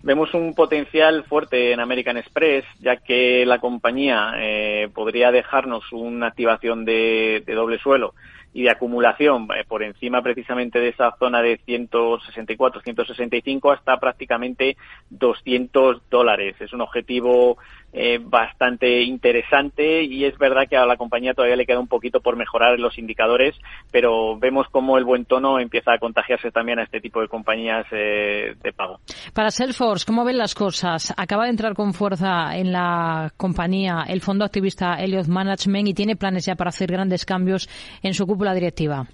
Vemos 0.03 0.33
un 0.33 0.55
potencial 0.55 1.25
fuerte 1.25 1.73
en 1.73 1.81
American 1.81 2.17
Express, 2.17 2.65
ya 2.81 2.97
que 2.97 3.45
la 3.45 3.59
compañía 3.59 4.33
eh, 4.39 4.89
podría 4.95 5.31
dejarnos 5.31 5.93
una 5.93 6.29
activación 6.29 6.87
de, 6.87 7.43
doble 7.47 7.79
suelo 7.79 8.15
y 8.55 8.63
de 8.63 8.71
acumulación 8.71 9.47
eh, 9.55 9.65
por 9.69 9.83
encima 9.83 10.23
precisamente 10.23 10.81
de 10.81 10.89
esa 10.89 11.15
zona 11.19 11.43
de 11.43 11.59
164, 11.67 12.81
165 12.81 13.73
hasta 13.73 14.01
prácticamente 14.01 14.79
200 15.11 16.09
dólares. 16.09 16.57
Es 16.61 16.73
un 16.73 16.81
objetivo 16.81 17.59
eh, 17.93 18.19
bastante 18.23 19.03
interesante 19.03 20.03
y 20.05 20.25
es 20.25 20.39
verdad 20.39 20.69
que 20.69 20.77
a 20.77 20.87
la 20.87 20.97
compañía 20.97 21.35
todavía 21.35 21.57
le 21.57 21.67
queda 21.67 21.81
un 21.81 21.89
poquito 21.89 22.21
por 22.21 22.37
mejorar 22.37 22.79
los 22.79 22.99
indicadores, 22.99 23.57
pero 23.91 24.39
vemos 24.39 24.67
cómo 24.71 24.97
el 24.97 25.05
buen 25.05 25.25
tono 25.25 25.59
empieza 25.59 25.93
a 25.93 25.99
contagiarse 25.99 26.51
también 26.51 26.79
a 26.79 26.85
este 26.85 27.01
tipo 27.01 27.21
de 27.21 27.29
compañías 27.29 27.87
eh, 27.91 28.55
de 28.63 28.73
pago. 28.73 29.01
Para 29.35 29.51
Salesforce, 29.51 30.07
¿cómo 30.07 30.25
ven 30.25 30.39
las 30.39 30.55
cosas? 30.55 31.13
Acaba 31.17 31.45
de 31.45 31.51
entrar 31.51 31.75
con 31.75 31.93
fuerza 31.93 32.57
en 32.57 32.73
la 32.73 33.33
compañía 33.37 34.05
el 34.09 34.21
fondo 34.21 34.45
activista 34.45 34.95
Elliott 34.95 35.27
Management 35.27 35.89
y 35.89 35.95
tiene 35.95 36.17
planes 36.17 36.47
ya 36.47 36.55
para 36.55 36.69
hacer 36.69 36.93
grandes 36.93 37.25
cambios 37.25 37.69
en 38.03 38.15
su 38.15 38.27
cúpula 38.27 38.55
directiva. 38.55 39.07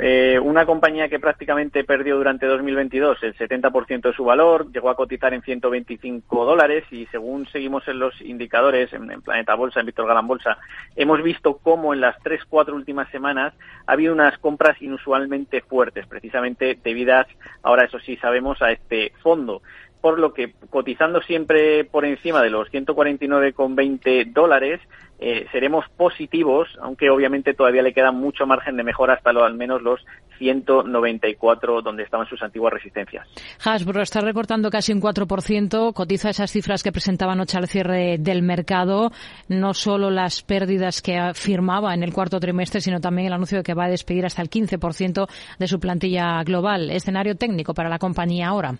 Eh, 0.00 0.38
una 0.40 0.64
compañía 0.64 1.08
que 1.08 1.18
prácticamente 1.18 1.82
perdió 1.82 2.16
durante 2.16 2.46
2022 2.46 3.20
el 3.24 3.36
70% 3.36 4.02
de 4.02 4.12
su 4.12 4.24
valor, 4.24 4.70
llegó 4.70 4.90
a 4.90 4.94
cotizar 4.94 5.34
en 5.34 5.42
125 5.42 6.44
dólares 6.44 6.84
y 6.92 7.06
según 7.06 7.48
seguimos 7.48 7.88
en 7.88 7.98
los 7.98 8.20
indicadores 8.20 8.92
en, 8.92 9.20
Planeta 9.22 9.56
Bolsa, 9.56 9.80
en 9.80 9.86
Víctor 9.86 10.06
Galán 10.06 10.28
Bolsa, 10.28 10.58
hemos 10.94 11.20
visto 11.20 11.58
cómo 11.58 11.94
en 11.94 12.00
las 12.00 12.16
tres, 12.22 12.42
cuatro 12.48 12.76
últimas 12.76 13.10
semanas 13.10 13.54
ha 13.86 13.92
habido 13.92 14.12
unas 14.12 14.38
compras 14.38 14.80
inusualmente 14.80 15.62
fuertes, 15.62 16.06
precisamente 16.06 16.78
debidas, 16.80 17.26
ahora 17.64 17.84
eso 17.84 17.98
sí 17.98 18.16
sabemos, 18.18 18.62
a 18.62 18.70
este 18.70 19.12
fondo 19.20 19.62
por 20.00 20.18
lo 20.18 20.32
que 20.32 20.52
cotizando 20.70 21.20
siempre 21.22 21.84
por 21.84 22.04
encima 22.04 22.42
de 22.42 22.50
los 22.50 22.68
149,20 22.70 24.32
dólares, 24.32 24.80
eh, 25.20 25.46
seremos 25.50 25.84
positivos, 25.96 26.68
aunque 26.80 27.10
obviamente 27.10 27.52
todavía 27.52 27.82
le 27.82 27.92
queda 27.92 28.12
mucho 28.12 28.46
margen 28.46 28.76
de 28.76 28.84
mejora 28.84 29.14
hasta 29.14 29.32
lo, 29.32 29.44
al 29.44 29.54
menos 29.54 29.82
los 29.82 30.00
194 30.38 31.82
donde 31.82 32.04
estaban 32.04 32.28
sus 32.28 32.40
antiguas 32.40 32.72
resistencias. 32.72 33.26
Hasbro 33.64 34.00
está 34.00 34.20
recortando 34.20 34.70
casi 34.70 34.92
un 34.92 35.00
4%, 35.00 35.92
cotiza 35.92 36.30
esas 36.30 36.52
cifras 36.52 36.84
que 36.84 36.92
presentaba 36.92 37.32
anoche 37.32 37.58
al 37.58 37.66
cierre 37.66 38.18
del 38.18 38.42
mercado, 38.42 39.10
no 39.48 39.74
solo 39.74 40.10
las 40.10 40.42
pérdidas 40.42 41.02
que 41.02 41.32
firmaba 41.34 41.94
en 41.94 42.04
el 42.04 42.12
cuarto 42.12 42.38
trimestre, 42.38 42.80
sino 42.80 43.00
también 43.00 43.26
el 43.26 43.32
anuncio 43.32 43.58
de 43.58 43.64
que 43.64 43.74
va 43.74 43.86
a 43.86 43.90
despedir 43.90 44.24
hasta 44.24 44.42
el 44.42 44.50
15% 44.50 45.26
de 45.58 45.66
su 45.66 45.80
plantilla 45.80 46.40
global. 46.44 46.92
Escenario 46.92 47.34
técnico 47.34 47.74
para 47.74 47.88
la 47.88 47.98
compañía 47.98 48.46
ahora. 48.46 48.74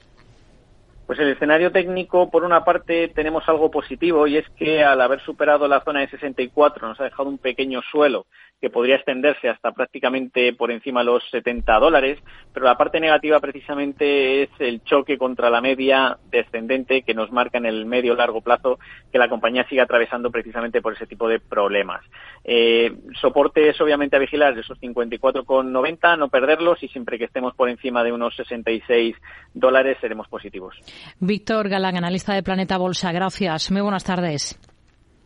Pues 1.08 1.20
el 1.20 1.30
escenario 1.30 1.72
técnico, 1.72 2.30
por 2.30 2.44
una 2.44 2.66
parte, 2.66 3.08
tenemos 3.08 3.48
algo 3.48 3.70
positivo 3.70 4.26
y 4.26 4.36
es 4.36 4.46
que 4.58 4.84
al 4.84 5.00
haber 5.00 5.22
superado 5.22 5.66
la 5.66 5.80
zona 5.80 6.00
de 6.00 6.10
64 6.10 6.86
nos 6.86 7.00
ha 7.00 7.04
dejado 7.04 7.30
un 7.30 7.38
pequeño 7.38 7.80
suelo 7.80 8.26
que 8.60 8.70
podría 8.70 8.96
extenderse 8.96 9.48
hasta 9.48 9.72
prácticamente 9.72 10.52
por 10.52 10.70
encima 10.70 11.00
de 11.00 11.06
los 11.06 11.22
70 11.30 11.78
dólares, 11.78 12.18
pero 12.52 12.66
la 12.66 12.76
parte 12.76 12.98
negativa 13.00 13.38
precisamente 13.40 14.42
es 14.42 14.50
el 14.58 14.82
choque 14.82 15.16
contra 15.16 15.50
la 15.50 15.60
media 15.60 16.18
descendente 16.30 17.02
que 17.02 17.14
nos 17.14 17.30
marca 17.30 17.58
en 17.58 17.66
el 17.66 17.86
medio 17.86 18.14
largo 18.14 18.40
plazo 18.40 18.78
que 19.12 19.18
la 19.18 19.28
compañía 19.28 19.66
sigue 19.68 19.80
atravesando 19.80 20.30
precisamente 20.30 20.82
por 20.82 20.94
ese 20.94 21.06
tipo 21.06 21.28
de 21.28 21.38
problemas. 21.38 22.04
Eh, 22.44 22.92
soporte 23.20 23.68
es 23.68 23.80
obviamente 23.80 24.16
a 24.16 24.20
vigilar 24.20 24.54
de 24.54 24.62
esos 24.62 24.80
54,90, 24.80 26.18
no 26.18 26.28
perderlos 26.28 26.82
y 26.82 26.88
siempre 26.88 27.18
que 27.18 27.24
estemos 27.24 27.54
por 27.54 27.68
encima 27.68 28.02
de 28.02 28.12
unos 28.12 28.34
66 28.36 29.16
dólares 29.54 29.98
seremos 30.00 30.28
positivos. 30.28 30.76
Víctor 31.20 31.68
Galán, 31.68 31.96
analista 31.96 32.34
de 32.34 32.42
Planeta 32.42 32.76
Bolsa, 32.76 33.12
gracias. 33.12 33.70
Muy 33.70 33.82
buenas 33.82 34.04
tardes. 34.04 34.58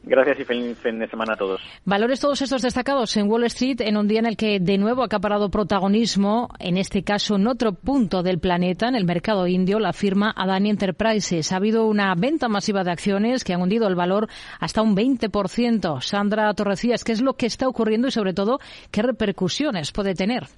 Gracias 0.04 0.40
y 0.40 0.44
feliz 0.44 0.78
fin 0.78 0.98
de 0.98 1.08
semana 1.08 1.34
a 1.34 1.36
todos. 1.36 1.60
Valores 1.84 2.18
todos 2.18 2.42
estos 2.42 2.62
destacados 2.62 3.16
en 3.16 3.30
Wall 3.30 3.44
Street 3.44 3.80
en 3.80 3.96
un 3.96 4.08
día 4.08 4.18
en 4.18 4.26
el 4.26 4.36
que 4.36 4.58
de 4.58 4.76
nuevo 4.76 5.02
ha 5.02 5.06
acaparado 5.06 5.48
protagonismo, 5.48 6.48
en 6.58 6.76
este 6.76 7.04
caso 7.04 7.36
en 7.36 7.46
otro 7.46 7.72
punto 7.72 8.22
del 8.22 8.40
planeta, 8.40 8.88
en 8.88 8.96
el 8.96 9.04
mercado 9.04 9.46
indio, 9.46 9.78
la 9.78 9.92
firma 9.92 10.34
Adani 10.36 10.70
Enterprises. 10.70 11.52
Ha 11.52 11.56
habido 11.56 11.86
una 11.86 12.14
venta 12.16 12.48
masiva 12.48 12.82
de 12.82 12.90
acciones 12.90 13.44
que 13.44 13.54
han 13.54 13.62
hundido 13.62 13.86
el 13.86 13.94
valor 13.94 14.28
hasta 14.58 14.82
un 14.82 14.96
20%. 14.96 16.00
Sandra 16.00 16.52
Torrecías, 16.54 17.04
¿qué 17.04 17.12
es 17.12 17.22
lo 17.22 17.34
que 17.34 17.46
está 17.46 17.68
ocurriendo 17.68 18.08
y 18.08 18.10
sobre 18.10 18.34
todo 18.34 18.58
qué 18.90 19.02
repercusiones 19.02 19.92
puede 19.92 20.14
tener? 20.14 20.48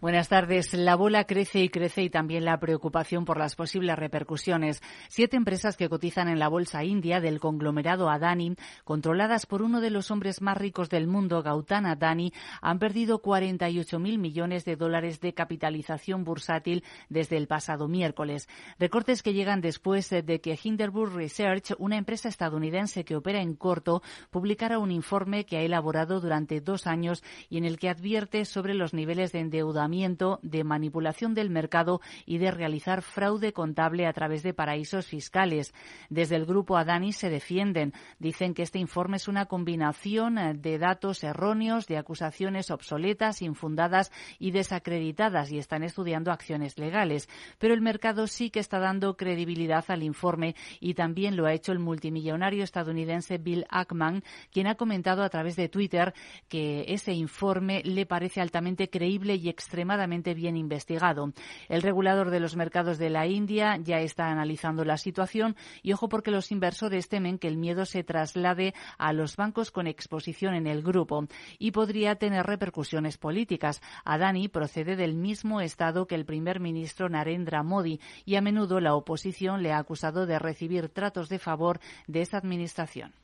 Buenas 0.00 0.30
tardes. 0.30 0.72
La 0.72 0.96
bola 0.96 1.24
crece 1.24 1.60
y 1.60 1.68
crece 1.68 2.02
y 2.02 2.08
también 2.08 2.46
la 2.46 2.58
preocupación 2.58 3.26
por 3.26 3.36
las 3.36 3.54
posibles 3.54 3.98
repercusiones. 3.98 4.80
Siete 5.10 5.36
empresas 5.36 5.76
que 5.76 5.90
cotizan 5.90 6.28
en 6.28 6.38
la 6.38 6.48
bolsa 6.48 6.84
india 6.84 7.20
del 7.20 7.38
conglomerado 7.38 8.08
Adani, 8.08 8.54
controladas 8.84 9.44
por 9.44 9.60
uno 9.60 9.82
de 9.82 9.90
los 9.90 10.10
hombres 10.10 10.40
más 10.40 10.56
ricos 10.56 10.88
del 10.88 11.06
mundo, 11.06 11.42
Gautam 11.42 11.84
Adani, 11.84 12.32
han 12.62 12.78
perdido 12.78 13.20
48.000 13.20 14.16
millones 14.16 14.64
de 14.64 14.76
dólares 14.76 15.20
de 15.20 15.34
capitalización 15.34 16.24
bursátil 16.24 16.82
desde 17.10 17.36
el 17.36 17.46
pasado 17.46 17.86
miércoles. 17.86 18.48
Recortes 18.78 19.22
que 19.22 19.34
llegan 19.34 19.60
después 19.60 20.08
de 20.08 20.40
que 20.40 20.58
Hinderburg 20.62 21.12
Research, 21.12 21.74
una 21.76 21.98
empresa 21.98 22.30
estadounidense 22.30 23.04
que 23.04 23.16
opera 23.16 23.42
en 23.42 23.54
corto, 23.54 24.02
publicara 24.30 24.78
un 24.78 24.92
informe 24.92 25.44
que 25.44 25.58
ha 25.58 25.62
elaborado 25.62 26.20
durante 26.20 26.62
dos 26.62 26.86
años 26.86 27.22
y 27.50 27.58
en 27.58 27.66
el 27.66 27.78
que 27.78 27.90
advierte 27.90 28.46
sobre 28.46 28.72
los 28.72 28.94
niveles 28.94 29.32
de 29.32 29.40
endeudamiento 29.40 29.89
de 29.90 30.64
manipulación 30.64 31.34
del 31.34 31.50
mercado 31.50 32.00
y 32.24 32.38
de 32.38 32.50
realizar 32.50 33.02
fraude 33.02 33.52
contable 33.52 34.06
a 34.06 34.12
través 34.12 34.42
de 34.42 34.54
paraísos 34.54 35.06
fiscales. 35.06 35.74
Desde 36.08 36.36
el 36.36 36.46
grupo 36.46 36.76
Adani 36.76 37.12
se 37.12 37.28
defienden. 37.28 37.92
Dicen 38.18 38.54
que 38.54 38.62
este 38.62 38.78
informe 38.78 39.16
es 39.16 39.26
una 39.26 39.46
combinación 39.46 40.38
eh, 40.38 40.54
de 40.54 40.78
datos 40.78 41.24
erróneos, 41.24 41.86
de 41.86 41.98
acusaciones 41.98 42.70
obsoletas, 42.70 43.42
infundadas 43.42 44.12
y 44.38 44.52
desacreditadas 44.52 45.50
y 45.50 45.58
están 45.58 45.82
estudiando 45.82 46.30
acciones 46.30 46.78
legales. 46.78 47.28
Pero 47.58 47.74
el 47.74 47.80
mercado 47.80 48.26
sí 48.26 48.50
que 48.50 48.60
está 48.60 48.78
dando 48.78 49.16
credibilidad 49.16 49.84
al 49.88 50.02
informe 50.02 50.54
y 50.78 50.94
también 50.94 51.36
lo 51.36 51.46
ha 51.46 51.52
hecho 51.52 51.72
el 51.72 51.80
multimillonario 51.80 52.62
estadounidense 52.62 53.38
Bill 53.38 53.66
Ackman, 53.70 54.22
quien 54.52 54.68
ha 54.68 54.76
comentado 54.76 55.24
a 55.24 55.28
través 55.28 55.56
de 55.56 55.68
Twitter 55.68 56.14
que 56.48 56.84
ese 56.88 57.12
informe 57.12 57.82
le 57.84 58.06
parece 58.06 58.40
altamente 58.40 58.88
creíble 58.88 59.34
y 59.34 59.48
extremadamente 59.48 59.79
extremadamente 59.80 60.34
bien 60.34 60.58
investigado. 60.58 61.32
El 61.70 61.80
regulador 61.80 62.28
de 62.28 62.38
los 62.38 62.54
mercados 62.54 62.98
de 62.98 63.08
la 63.08 63.26
India 63.26 63.78
ya 63.82 64.00
está 64.00 64.26
analizando 64.26 64.84
la 64.84 64.98
situación 64.98 65.56
y 65.82 65.94
ojo 65.94 66.10
porque 66.10 66.30
los 66.30 66.52
inversores 66.52 67.08
temen 67.08 67.38
que 67.38 67.48
el 67.48 67.56
miedo 67.56 67.86
se 67.86 68.04
traslade 68.04 68.74
a 68.98 69.14
los 69.14 69.36
bancos 69.36 69.70
con 69.70 69.86
exposición 69.86 70.54
en 70.54 70.66
el 70.66 70.82
grupo 70.82 71.26
y 71.58 71.70
podría 71.70 72.16
tener 72.16 72.44
repercusiones 72.44 73.16
políticas. 73.16 73.80
Adani 74.04 74.48
procede 74.48 74.96
del 74.96 75.14
mismo 75.14 75.62
estado 75.62 76.06
que 76.06 76.14
el 76.14 76.26
primer 76.26 76.60
ministro 76.60 77.08
Narendra 77.08 77.62
Modi 77.62 78.00
y 78.26 78.34
a 78.34 78.42
menudo 78.42 78.80
la 78.80 78.94
oposición 78.94 79.62
le 79.62 79.72
ha 79.72 79.78
acusado 79.78 80.26
de 80.26 80.38
recibir 80.38 80.90
tratos 80.90 81.30
de 81.30 81.38
favor 81.38 81.80
de 82.06 82.20
esta 82.20 82.36
administración. 82.36 83.14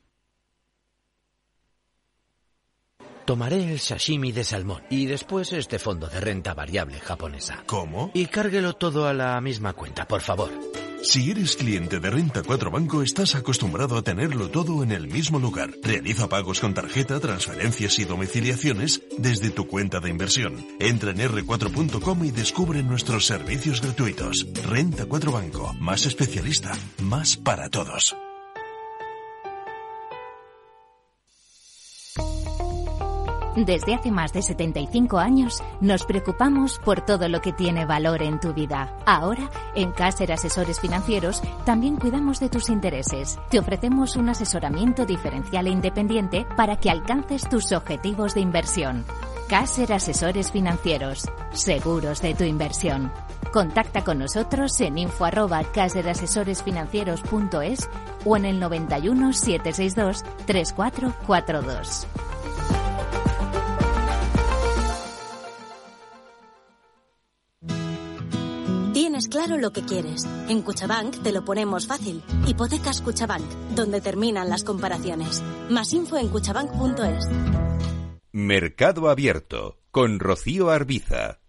Tomaré 3.27 3.73
el 3.73 3.81
sashimi 3.81 4.31
de 4.31 4.45
salmón 4.45 4.83
y 4.89 5.05
después 5.05 5.51
este 5.51 5.79
fondo 5.79 6.07
de 6.07 6.21
renta 6.21 6.53
variable 6.53 6.97
japonesa. 7.01 7.61
¿Cómo? 7.65 8.09
Y 8.13 8.27
cárguelo 8.27 8.77
todo 8.77 9.05
a 9.05 9.13
la 9.13 9.41
misma 9.41 9.73
cuenta, 9.73 10.07
por 10.07 10.21
favor. 10.21 10.49
Si 11.03 11.29
eres 11.29 11.57
cliente 11.57 11.99
de 11.99 12.09
Renta 12.09 12.41
4 12.41 12.71
Banco, 12.71 13.03
estás 13.03 13.35
acostumbrado 13.35 13.97
a 13.97 14.01
tenerlo 14.01 14.49
todo 14.49 14.81
en 14.81 14.93
el 14.93 15.09
mismo 15.09 15.39
lugar. 15.39 15.71
Realiza 15.83 16.29
pagos 16.29 16.61
con 16.61 16.73
tarjeta, 16.73 17.19
transferencias 17.19 17.99
y 17.99 18.05
domiciliaciones 18.05 19.01
desde 19.17 19.49
tu 19.49 19.67
cuenta 19.67 19.99
de 19.99 20.09
inversión. 20.09 20.65
Entra 20.79 21.11
en 21.11 21.17
r4.com 21.17 22.23
y 22.23 22.31
descubre 22.31 22.81
nuestros 22.81 23.25
servicios 23.25 23.81
gratuitos. 23.81 24.47
Renta 24.63 25.05
4 25.05 25.31
Banco, 25.33 25.73
más 25.81 26.05
especialista, 26.05 26.71
más 26.99 27.35
para 27.35 27.67
todos. 27.67 28.15
Desde 33.65 33.95
hace 33.95 34.11
más 34.11 34.33
de 34.33 34.43
75 34.43 35.17
años 35.17 35.63
nos 35.81 36.05
preocupamos 36.05 36.77
por 36.77 37.01
todo 37.01 37.27
lo 37.27 37.41
que 37.41 37.53
tiene 37.53 37.87
valor 37.87 38.21
en 38.21 38.39
tu 38.39 38.53
vida. 38.53 38.95
Ahora, 39.03 39.49
en 39.73 39.93
Caser 39.93 40.31
Asesores 40.31 40.79
Financieros, 40.79 41.41
también 41.65 41.95
cuidamos 41.95 42.39
de 42.39 42.49
tus 42.49 42.69
intereses. 42.69 43.39
Te 43.49 43.57
ofrecemos 43.57 44.15
un 44.15 44.29
asesoramiento 44.29 45.07
diferencial 45.07 45.65
e 45.65 45.71
independiente 45.71 46.45
para 46.55 46.75
que 46.75 46.91
alcances 46.91 47.49
tus 47.49 47.71
objetivos 47.71 48.35
de 48.35 48.41
inversión. 48.41 49.05
Caser 49.49 49.91
Asesores 49.91 50.51
Financieros, 50.51 51.27
seguros 51.51 52.21
de 52.21 52.35
tu 52.35 52.43
inversión. 52.43 53.11
Contacta 53.51 54.03
con 54.03 54.19
nosotros 54.19 54.79
en 54.81 54.99
info 54.99 55.25
arroba 55.25 55.63
caserasesoresfinancieros.es 55.63 57.89
o 58.23 58.37
en 58.37 58.45
el 58.45 58.59
91 58.59 59.33
762 59.33 60.23
3442. 60.45 62.07
Claro 69.29 69.57
lo 69.57 69.71
que 69.71 69.83
quieres. 69.83 70.25
En 70.47 70.61
Cuchabank 70.61 71.21
te 71.21 71.31
lo 71.31 71.43
ponemos 71.43 71.87
fácil. 71.87 72.23
Hipotecas 72.45 73.01
Cuchabank, 73.01 73.45
donde 73.75 74.01
terminan 74.01 74.49
las 74.49 74.63
comparaciones. 74.63 75.43
Más 75.69 75.93
info 75.93 76.17
en 76.17 76.29
cuchabank.es. 76.29 77.27
Mercado 78.31 79.09
Abierto 79.09 79.79
con 79.91 80.19
Rocío 80.19 80.69
Arbiza. 80.69 81.39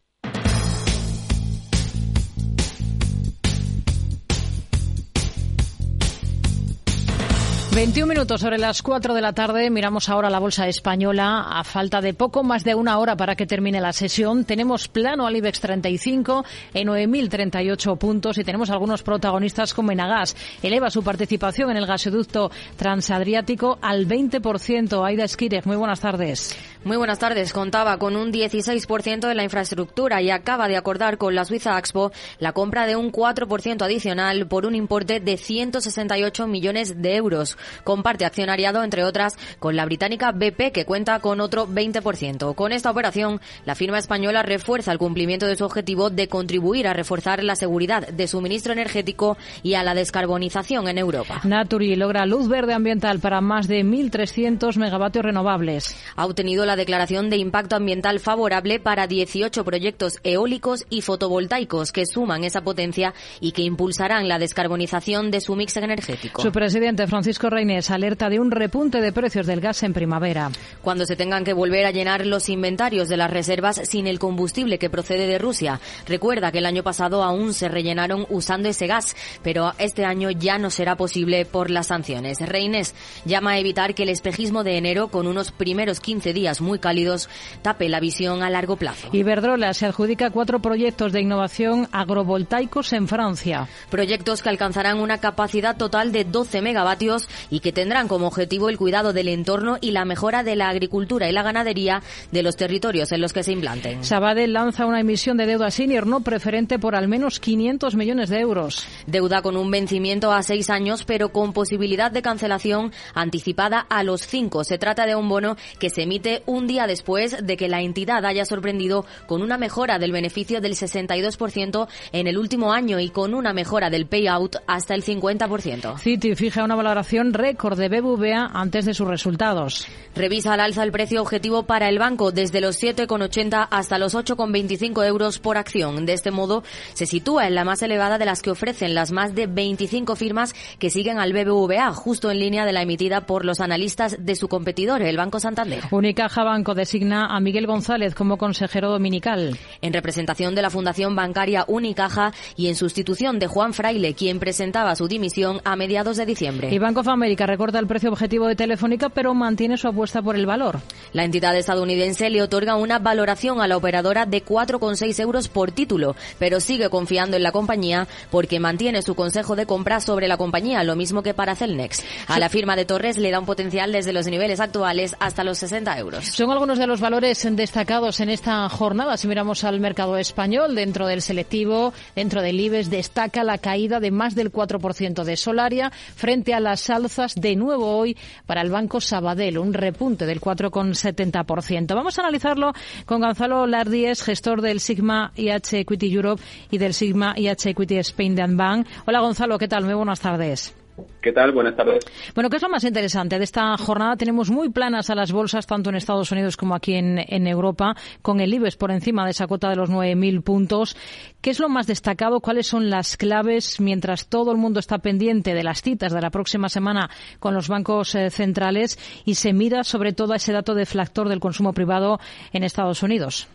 21 7.79 8.09
minutos 8.09 8.41
sobre 8.41 8.59
las 8.59 8.83
4 8.83 9.14
de 9.14 9.21
la 9.21 9.35
tarde. 9.35 9.71
Miramos 9.71 10.09
ahora 10.09 10.31
la 10.31 10.41
bolsa 10.41 10.67
española. 10.67 11.47
A 11.49 11.62
falta 11.62 12.01
de 12.01 12.12
poco 12.12 12.43
más 12.43 12.64
de 12.64 12.75
una 12.75 12.99
hora 12.99 13.17
para 13.17 13.37
que 13.37 13.47
termine 13.47 13.81
la 13.81 13.93
sesión, 13.93 14.45
tenemos 14.45 14.88
plano 14.88 15.29
al 15.29 15.37
IBEX 15.37 15.61
35 15.61 16.45
en 16.75 16.88
9.038 16.88 17.97
puntos 17.97 18.37
y 18.37 18.43
tenemos 18.43 18.71
algunos 18.71 19.05
protagonistas 19.05 19.75
como 19.75 19.93
Enagas. 19.93 20.35
Eleva 20.61 20.91
su 20.91 21.05
participación 21.05 21.71
en 21.71 21.77
el 21.77 21.87
gasoducto 21.87 22.51
transadriático 22.77 23.79
al 23.81 24.09
20%. 24.09 25.07
Aida 25.07 25.23
Esquírez, 25.23 25.64
muy 25.64 25.77
buenas 25.77 26.01
tardes. 26.01 26.57
Muy 26.83 26.97
buenas 26.97 27.21
tardes. 27.21 27.53
Contaba 27.53 27.97
con 27.99 28.17
un 28.17 28.33
16% 28.33 29.31
en 29.31 29.37
la 29.37 29.45
infraestructura 29.45 30.21
y 30.21 30.31
acaba 30.31 30.67
de 30.67 30.77
acordar 30.77 31.17
con 31.17 31.37
la 31.37 31.45
Suiza 31.45 31.79
Expo 31.79 32.11
la 32.41 32.53
compra 32.53 32.88
de 32.88 32.97
un 32.97 33.12
4% 33.12 33.83
adicional 33.83 34.49
por 34.49 34.67
un 34.67 34.75
importe 34.75 35.21
de 35.21 35.37
168 35.37 36.49
millones 36.49 37.01
de 37.01 37.14
euros. 37.14 37.57
Comparte 37.85 38.25
accionariado, 38.25 38.83
entre 38.83 39.05
otras, 39.05 39.35
con 39.59 39.77
la 39.77 39.85
británica 39.85 40.33
BP, 40.33 40.73
que 40.73 40.85
cuenta 40.85 41.21
con 41.21 41.41
otro 41.41 41.67
20%. 41.67 42.55
Con 42.55 42.73
esta 42.73 42.91
operación, 42.91 43.41
la 43.65 43.75
firma 43.75 43.99
española 43.99 44.43
refuerza 44.43 44.93
el 44.93 44.99
cumplimiento 44.99 45.47
de 45.47 45.57
su 45.57 45.65
objetivo 45.65 46.11
de 46.11 46.29
contribuir 46.29 46.87
a 46.87 46.93
reforzar 46.93 47.43
la 47.43 47.57
seguridad 47.57 48.09
de 48.09 48.29
suministro 48.29 48.73
energético 48.73 49.37
y 49.63 49.75
a 49.75 49.83
la 49.83 49.95
descarbonización 49.95 50.89
en 50.89 50.99
Europa. 50.99 51.41
Naturi 51.45 51.97
logra 51.97 52.27
luz 52.27 52.49
verde 52.49 52.75
ambiental 52.75 53.21
para 53.21 53.41
más 53.41 53.69
de 53.69 53.85
1.300 53.85 54.77
megavatios 54.77 55.25
renovables. 55.25 55.97
Ha 56.17 56.27
obtenido 56.27 56.67
la 56.67 56.77
declaración 56.77 57.31
de 57.31 57.37
impacto 57.37 57.77
ambiental 57.77 58.21
favorable 58.21 58.81
para 58.81 59.07
18 59.07 59.65
proyectos 59.65 60.19
eólicos 60.23 60.87
y 60.91 61.03
fotovoltaicos 61.03 61.93
que 61.93 62.07
suman 62.07 62.45
esa 62.45 62.63
potencia 62.63 63.15
y 63.41 63.53
que 63.53 63.63
impulsarán 63.63 64.29
la 64.29 64.39
descarbonización 64.39 65.31
de 65.31 65.41
su 65.41 65.57
mix 65.57 65.77
energético. 65.77 66.43
Su 66.43 66.53
presidente 66.53 67.07
Francisco 67.07 67.51
Reynés 67.59 67.90
alerta 67.90 68.31
de 68.31 68.38
un 68.38 68.53
repunte 68.53 69.01
de 69.01 69.11
precios 69.11 69.44
del 69.44 69.61
gas 69.61 69.83
en 69.83 69.92
primavera. 69.92 70.49
Cuando 70.81 71.05
se 71.07 71.16
tengan 71.16 71.42
que 71.42 71.53
volver 71.53 71.87
a 71.87 71.90
llenar 71.90 72.25
los 72.25 72.49
inventarios 72.49 73.09
de 73.09 73.16
las 73.16 73.33
reservas 73.33 73.81
sin 73.83 74.07
el 74.07 74.21
combustible 74.21 74.79
que 74.79 74.88
procede 74.88 75.27
de 75.27 75.38
Rusia. 75.38 75.81
Recuerda 76.07 76.53
que 76.53 76.59
el 76.59 76.66
año 76.66 76.85
pasado 76.85 77.25
aún 77.25 77.53
se 77.55 77.66
rellenaron 77.66 78.27
usando 78.31 78.68
ese 78.68 78.87
gas, 78.87 79.16
pero 79.42 79.73
este 79.79 80.05
año 80.05 80.31
ya 80.31 80.57
no 80.59 80.71
será 80.71 80.94
posible 80.94 81.47
por 81.47 81.68
las 81.68 81.88
sanciones. 81.88 82.38
Reynés 82.38 82.94
llama 83.25 83.55
a 83.55 83.59
evitar 83.59 83.97
que 83.97 84.05
el 84.05 84.11
espejismo 84.11 84.62
de 84.62 84.77
enero, 84.77 85.09
con 85.09 85.27
unos 85.27 85.51
primeros 85.51 85.99
15 85.99 86.33
días 86.33 86.61
muy 86.61 86.79
cálidos, 86.79 87.29
tape 87.62 87.88
la 87.88 87.99
visión 87.99 88.44
a 88.44 88.51
largo 88.51 88.77
plazo. 88.77 89.09
Iberdrola 89.11 89.75
se 89.75 89.87
adjudica 89.87 90.31
cuatro 90.31 90.61
proyectos 90.61 91.11
de 91.11 91.23
innovación 91.23 91.88
agrovoltaicos 91.90 92.92
en 92.92 93.09
Francia. 93.09 93.66
Proyectos 93.90 94.42
que 94.42 94.49
alcanzarán 94.49 95.01
una 95.01 95.18
capacidad 95.18 95.77
total 95.77 96.12
de 96.12 96.23
12 96.23 96.62
megavatios 96.62 97.29
y 97.51 97.61
que 97.61 97.72
tendrán 97.72 98.09
como 98.09 98.27
objetivo 98.27 98.68
el 98.68 98.79
cuidado 98.79 99.12
del 99.12 99.29
entorno 99.29 99.79
y 99.81 99.90
la 99.92 100.05
mejora 100.05 100.42
de 100.42 100.57
la 100.57 100.68
agricultura 100.68 101.29
y 101.29 101.33
la 101.33 101.42
ganadería 101.42 102.03
de 102.33 102.42
los 102.42 102.57
territorios 102.57 103.12
en 103.12 103.20
los 103.20 103.33
que 103.33 103.42
se 103.42 103.53
implanten. 103.53 104.05
Sabadell 104.05 104.53
lanza 104.53 104.87
una 104.87 105.01
emisión 105.01 105.37
de 105.37 105.46
deuda 105.46 105.70
senior 105.70 106.07
no 106.07 106.20
preferente 106.20 106.79
por 106.79 106.94
al 106.94 107.09
menos 107.09 107.40
500 107.40 107.94
millones 107.94 108.29
de 108.29 108.40
euros. 108.40 108.87
Deuda 109.07 109.42
con 109.42 109.57
un 109.57 109.70
vencimiento 109.70 110.33
a 110.33 110.42
seis 110.42 110.70
años, 110.70 111.05
pero 111.05 111.31
con 111.31 111.53
posibilidad 111.53 112.11
de 112.11 112.22
cancelación 112.22 112.92
anticipada 113.14 113.81
a 113.81 114.03
los 114.03 114.27
cinco. 114.27 114.64
Se 114.64 114.79
trata 114.79 115.07
de 115.07 115.14
un 115.14 115.29
bono 115.29 115.57
que 115.79 115.90
se 115.90 116.03
emite 116.03 116.42
un 116.46 116.66
día 116.66 116.87
después 116.87 117.44
de 117.44 117.57
que 117.57 117.68
la 117.68 117.81
entidad 117.81 118.24
haya 118.24 118.44
sorprendido 118.44 119.05
con 119.27 119.42
una 119.42 119.59
mejora 119.59 119.98
del 119.98 120.12
beneficio 120.12 120.61
del 120.61 120.74
62% 120.74 121.88
en 122.12 122.27
el 122.27 122.38
último 122.38 122.72
año 122.72 123.01
y 123.01 123.11
con 123.11 123.35
una 123.35 123.53
mejora 123.53 123.90
del 123.90 124.07
payout 124.07 124.57
hasta 124.66 124.94
el 124.94 125.05
50%. 125.05 125.98
Citi 125.98 126.35
fija 126.35 126.64
una 126.64 126.74
valoración 126.74 127.28
récord 127.35 127.79
de 127.79 127.88
BBVA 127.88 128.51
antes 128.53 128.85
de 128.85 128.95
sus 128.95 129.07
resultados. 129.07 129.87
Revisa 130.14 130.55
al 130.55 130.61
alza 130.61 130.83
el 130.83 130.93
precio 130.93 131.23
objetivo 131.23 131.64
para 131.64 131.88
el 131.88 131.99
banco 131.99 132.33
desde 132.33 132.61
los 132.61 132.83
7,80 132.83 133.69
hasta 133.71 133.99
los 133.99 134.14
8,25 134.14 135.07
euros 135.07 135.38
por 135.38 135.57
acción. 135.57 136.07
De 136.07 136.12
este 136.12 136.31
modo, 136.31 136.64
se 136.95 137.07
sitúa 137.07 137.47
en 137.47 137.55
la 137.55 137.64
más 137.64 137.83
elevada 137.83 138.19
de 138.19 138.25
las 138.25 138.43
que 138.43 138.51
ofrecen 138.51 138.95
las 138.95 139.12
más 139.12 139.35
de 139.35 139.47
25 139.47 140.17
firmas 140.17 140.55
que 140.79 140.91
siguen 140.91 141.19
al 141.19 141.33
BBVA, 141.33 141.93
justo 141.93 142.31
en 142.31 142.38
línea 142.38 142.64
de 142.64 142.73
la 142.73 142.83
emitida 142.83 143.27
por 143.27 143.45
los 143.45 143.61
analistas 143.61 144.17
de 144.19 144.37
su 144.37 144.49
competidor, 144.49 145.03
el 145.03 145.17
Banco 145.17 145.41
Santander. 145.41 145.85
Unicaja 145.91 146.45
Banco 146.45 146.75
designa 146.75 147.27
a 147.27 147.41
Miguel 147.41 147.67
González 147.67 148.14
como 148.14 148.38
consejero 148.38 148.91
dominical. 148.91 149.57
En 149.81 149.93
representación 149.93 150.55
de 150.55 150.62
la 150.62 150.71
Fundación 150.71 151.14
Bancaria 151.14 151.64
Unicaja 151.69 152.33
y 152.57 152.69
en 152.69 152.77
sustitución 152.77 153.38
de 153.38 153.47
Juan 153.47 153.75
Fraile, 153.75 154.14
quien 154.14 154.38
presentaba 154.38 154.97
su 154.97 155.09
dimisión 155.09 155.61
a 155.64 155.77
mediados 155.77 156.17
de 156.17 156.27
diciembre. 156.27 156.73
Y 156.73 156.79
Banco 156.79 157.03
America 157.19 157.47
recorta 157.47 157.81
el 157.81 157.89
precio 157.89 158.11
objetivo 158.11 158.47
de 158.47 158.55
Telefónica, 158.55 159.09
pero 159.09 159.35
mantiene 159.35 159.77
su 159.77 159.89
apuesta 159.89 160.23
por 160.23 160.37
el 160.37 160.47
valor. 160.47 160.81
La 161.13 161.25
entidad 161.25 161.57
estadounidense 161.57 162.31
le 162.31 162.43
otorga 162.43 162.77
una 162.77 163.01
valoración 163.01 163.61
a 163.61 163.67
la 163.67 163.77
operadora 163.77 164.25
de 164.25 164.45
4,6 164.45 165.19
euros 165.21 165.49
por 165.49 165.73
título, 165.73 166.15
pero 166.39 166.61
sigue 166.61 166.89
confiando 166.91 167.37
en 167.37 167.43
la 167.43 167.51
compañía 167.51 168.07
porque 168.31 168.61
mantiene 168.61 169.03
su 169.03 169.17
consejo 169.17 169.57
de 169.57 169.67
compra 169.67 170.01
sobre 170.01 170.29
la 170.29 170.37
compañía, 170.37 170.85
lo 170.85 170.95
mismo 170.95 171.25
que 171.25 171.35
para 171.35 171.57
Celnex. 171.57 172.05
A 172.29 172.39
la 172.39 172.49
firma 172.49 172.77
de 172.77 172.85
Torres 172.85 173.19
le 173.19 173.33
da 173.33 173.41
un 173.41 173.47
potencial 173.47 173.91
desde 173.91 174.13
los 174.13 174.29
niveles 174.29 174.61
actuales 174.61 175.17
hasta 175.19 175.43
los 175.43 175.59
60 175.59 175.99
euros. 175.99 176.27
Son 176.27 176.51
algunos 176.53 176.79
de 176.79 176.87
los 176.87 177.01
valores 177.01 177.45
destacados 177.51 178.21
en 178.21 178.29
esta 178.29 178.69
jornada. 178.69 179.17
Si 179.17 179.27
miramos 179.27 179.65
al 179.65 179.81
mercado 179.81 180.17
español, 180.19 180.77
dentro 180.77 181.09
del 181.09 181.23
selectivo, 181.23 181.93
dentro 182.15 182.43
del 182.43 182.61
IBEX, 182.61 182.91
destaca 182.91 183.43
la 183.43 183.59
caída 183.59 183.99
de 183.99 184.13
más 184.13 184.35
del 184.35 184.53
4% 184.53 185.25
de 185.25 185.37
Solaria 185.37 185.91
frente 186.15 186.55
a 186.55 186.61
las 186.61 186.91
de 187.37 187.57
nuevo 187.57 187.97
hoy 187.97 188.16
para 188.47 188.61
el 188.61 188.71
Banco 188.71 189.01
Sabadell, 189.01 189.59
un 189.59 189.73
repunte 189.73 190.27
del 190.27 190.40
4,70%. 190.40 191.94
Vamos 191.94 192.18
a 192.18 192.23
analizarlo 192.23 192.73
con 193.07 193.21
Gonzalo 193.21 193.66
Lardíez, 193.66 194.23
gestor 194.23 194.61
del 194.61 194.81
Sigma 194.81 195.33
IH 195.35 195.81
Equity 195.81 196.12
Europe 196.12 196.42
y 196.71 196.79
del 196.79 196.92
Sigma 196.92 197.35
IH 197.37 197.71
Equity 197.71 197.97
Spain 197.99 198.37
Bank. 198.57 198.87
Hola 199.07 199.21
Gonzalo, 199.21 199.59
¿qué 199.59 199.68
tal? 199.68 199.85
Muy 199.85 199.94
buenas 199.94 200.21
tardes. 200.21 200.78
¿Qué 201.21 201.33
tal? 201.33 201.53
Buenas 201.53 201.77
tardes. 201.77 202.05
Bueno, 202.35 202.51
¿qué 202.51 202.57
es 202.57 202.63
lo 202.63 202.69
más 202.69 202.85
interesante 202.85 203.39
de 203.39 203.45
esta 203.45 203.77
jornada? 203.77 204.17
Tenemos 204.17 204.51
muy 204.51 204.71
planas 204.71 205.11
a 205.11 205.15
las 205.15 205.33
bolsas, 205.33 205.67
tanto 205.67 205.91
en 205.91 205.97
Estados 205.97 206.31
Unidos 206.33 206.57
como 206.57 206.75
aquí 206.75 206.95
en, 206.95 207.47
Europa, 207.47 207.95
con 208.23 208.41
el 208.41 208.55
IBEX 208.55 208.77
por 208.77 208.91
encima 208.91 209.25
de 209.25 209.33
esa 209.33 209.47
cota 209.47 209.69
de 209.69 209.77
los 209.77 209.91
9.000 209.91 210.43
puntos. 210.43 210.97
¿Qué 211.41 211.51
es 211.51 211.61
lo 211.61 211.69
más 211.69 211.87
destacado? 211.87 212.41
¿Cuáles 212.41 212.67
son 212.67 212.91
las 212.91 213.17
claves 213.17 213.81
mientras 213.81 214.29
todo 214.29 214.53
el 214.53 214.59
mundo 214.59 214.81
está 214.81 214.99
pendiente 214.99 215.55
de 215.55 215.63
las 215.63 215.83
citas 215.83 216.13
de 216.13 216.21
la 216.21 216.31
próxima 216.31 216.69
semana 216.69 217.11
con 217.39 217.55
los 217.55 217.69
bancos 217.69 218.15
eh, 218.15 218.31
centrales 218.31 218.99
y 219.25 219.35
se 219.35 219.53
mira 219.53 219.85
sobre 219.85 220.13
todo 220.13 220.33
a 220.33 220.37
ese 220.37 220.53
dato 220.53 220.75
deflactor 220.75 221.29
del 221.29 221.41
consumo 221.41 221.73
privado 221.73 222.21
en 222.53 222.65
Estados 222.65 223.03
Unidos? 223.03 223.49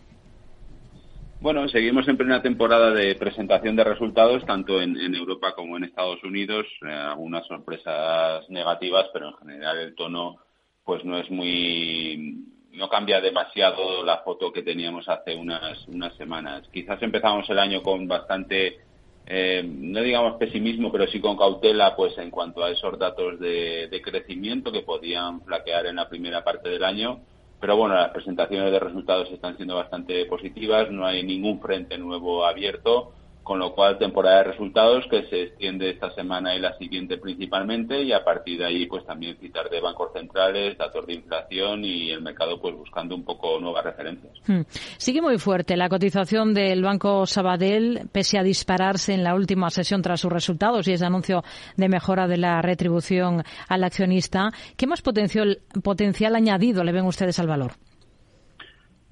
Bueno, 1.44 1.68
seguimos 1.68 2.08
en 2.08 2.16
plena 2.16 2.40
temporada 2.40 2.90
de 2.90 3.16
presentación 3.16 3.76
de 3.76 3.84
resultados, 3.84 4.46
tanto 4.46 4.80
en, 4.80 5.14
Europa 5.14 5.54
como 5.54 5.76
en 5.76 5.84
Estados 5.84 6.24
Unidos. 6.24 6.64
Eh, 6.80 6.90
algunas 6.90 7.46
sorpresas 7.46 8.48
negativas, 8.48 9.10
pero 9.12 9.28
en 9.28 9.36
general 9.36 9.78
el 9.78 9.94
tono 9.94 10.38
pues 10.82 11.04
no 11.04 11.18
es 11.18 11.30
muy 11.30 12.46
no 12.72 12.88
cambia 12.88 13.20
demasiado 13.20 14.02
la 14.04 14.22
foto 14.24 14.54
que 14.54 14.62
teníamos 14.62 15.06
hace 15.06 15.36
unas 15.36 15.86
unas 15.88 16.16
semanas. 16.16 16.66
Quizás 16.72 17.02
empezamos 17.02 17.44
el 17.50 17.58
año 17.58 17.82
con 17.82 18.08
bastante 18.08 18.78
eh, 19.26 19.62
no 19.62 20.00
digamos 20.00 20.38
pesimismo, 20.38 20.90
pero 20.90 21.06
sí 21.08 21.20
con 21.20 21.36
cautela, 21.36 21.94
pues 21.94 22.16
en 22.16 22.30
cuanto 22.30 22.64
a 22.64 22.70
esos 22.70 22.98
datos 22.98 23.38
de, 23.38 23.88
de 23.88 24.00
crecimiento 24.00 24.72
que 24.72 24.80
podían 24.80 25.42
flaquear 25.42 25.84
en 25.84 25.96
la 25.96 26.08
primera 26.08 26.42
parte 26.42 26.70
del 26.70 26.84
año 26.84 27.20
pero 27.64 27.78
bueno, 27.78 27.94
las 27.94 28.10
presentaciones 28.10 28.70
de 28.70 28.78
resultados 28.78 29.30
están 29.30 29.56
siendo 29.56 29.76
bastante 29.76 30.26
positivas, 30.26 30.90
no 30.90 31.06
hay 31.06 31.22
ningún 31.22 31.62
frente 31.62 31.96
nuevo 31.96 32.44
abierto 32.44 33.14
con 33.44 33.58
lo 33.58 33.74
cual 33.74 33.98
temporada 33.98 34.38
de 34.38 34.44
resultados 34.44 35.04
que 35.10 35.24
se 35.26 35.42
extiende 35.42 35.90
esta 35.90 36.10
semana 36.12 36.56
y 36.56 36.60
la 36.60 36.76
siguiente 36.78 37.18
principalmente 37.18 38.02
y 38.02 38.12
a 38.12 38.24
partir 38.24 38.58
de 38.58 38.64
ahí 38.64 38.86
pues 38.86 39.04
también 39.04 39.36
citar 39.38 39.68
de 39.70 39.80
bancos 39.80 40.12
centrales, 40.12 40.76
datos 40.78 41.06
de 41.06 41.14
inflación 41.14 41.84
y 41.84 42.10
el 42.10 42.22
mercado 42.22 42.60
pues 42.60 42.74
buscando 42.74 43.14
un 43.14 43.22
poco 43.22 43.60
nuevas 43.60 43.84
referencias. 43.84 44.32
Hmm. 44.46 44.62
Sigue 44.96 45.20
muy 45.20 45.38
fuerte 45.38 45.76
la 45.76 45.88
cotización 45.88 46.54
del 46.54 46.82
Banco 46.82 47.26
Sabadell 47.26 48.08
pese 48.10 48.38
a 48.38 48.42
dispararse 48.42 49.12
en 49.12 49.22
la 49.22 49.34
última 49.34 49.68
sesión 49.70 50.00
tras 50.00 50.20
sus 50.20 50.32
resultados 50.32 50.88
y 50.88 50.92
ese 50.92 51.04
anuncio 51.04 51.44
de 51.76 51.88
mejora 51.88 52.26
de 52.26 52.38
la 52.38 52.62
retribución 52.62 53.44
al 53.68 53.84
accionista. 53.84 54.50
¿Qué 54.76 54.86
más 54.86 55.02
potencial, 55.02 55.60
potencial 55.82 56.34
añadido 56.34 56.82
le 56.82 56.92
ven 56.92 57.04
ustedes 57.04 57.38
al 57.38 57.46
valor? 57.46 57.72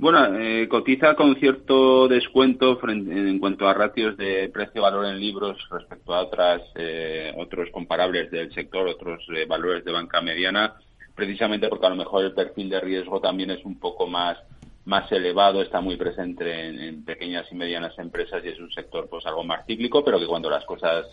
Bueno, 0.03 0.37
eh, 0.37 0.67
cotiza 0.69 1.15
con 1.15 1.37
cierto 1.37 2.09
descuento 2.09 2.77
en 2.89 3.39
cuanto 3.39 3.69
a 3.69 3.73
ratios 3.73 4.17
de 4.17 4.51
precio-valor 4.53 5.07
en 5.07 5.21
libros 5.21 5.57
respecto 5.71 6.13
a 6.13 6.23
otras, 6.23 6.61
eh, 6.75 7.33
otros 7.39 7.69
comparables 7.71 8.29
del 8.33 8.53
sector, 8.53 8.89
otros 8.89 9.25
eh, 9.33 9.47
valores 9.47 9.85
de 9.85 9.93
banca 9.93 10.21
mediana, 10.21 10.75
precisamente 11.15 11.69
porque 11.69 11.87
a 11.87 11.91
lo 11.91 11.95
mejor 11.95 12.25
el 12.25 12.35
perfil 12.35 12.69
de 12.69 12.81
riesgo 12.81 13.21
también 13.21 13.53
es 13.53 13.65
un 13.65 13.79
poco 13.79 14.09
más 14.09 14.39
más 14.87 15.13
elevado, 15.13 15.63
está 15.63 15.81
muy 15.81 15.97
presente 15.97 16.67
en, 16.67 17.05
pequeñas 17.05 17.47
y 17.53 17.55
medianas 17.55 17.97
empresas 17.97 18.45
y 18.45 18.49
es 18.49 18.59
un 18.59 18.73
sector 18.73 19.09
pues 19.09 19.25
algo 19.25 19.45
más 19.45 19.65
cíclico, 19.67 20.05
pero 20.05 20.19
que 20.19 20.27
cuando 20.27 20.51
las 20.51 20.65
cosas, 20.65 21.07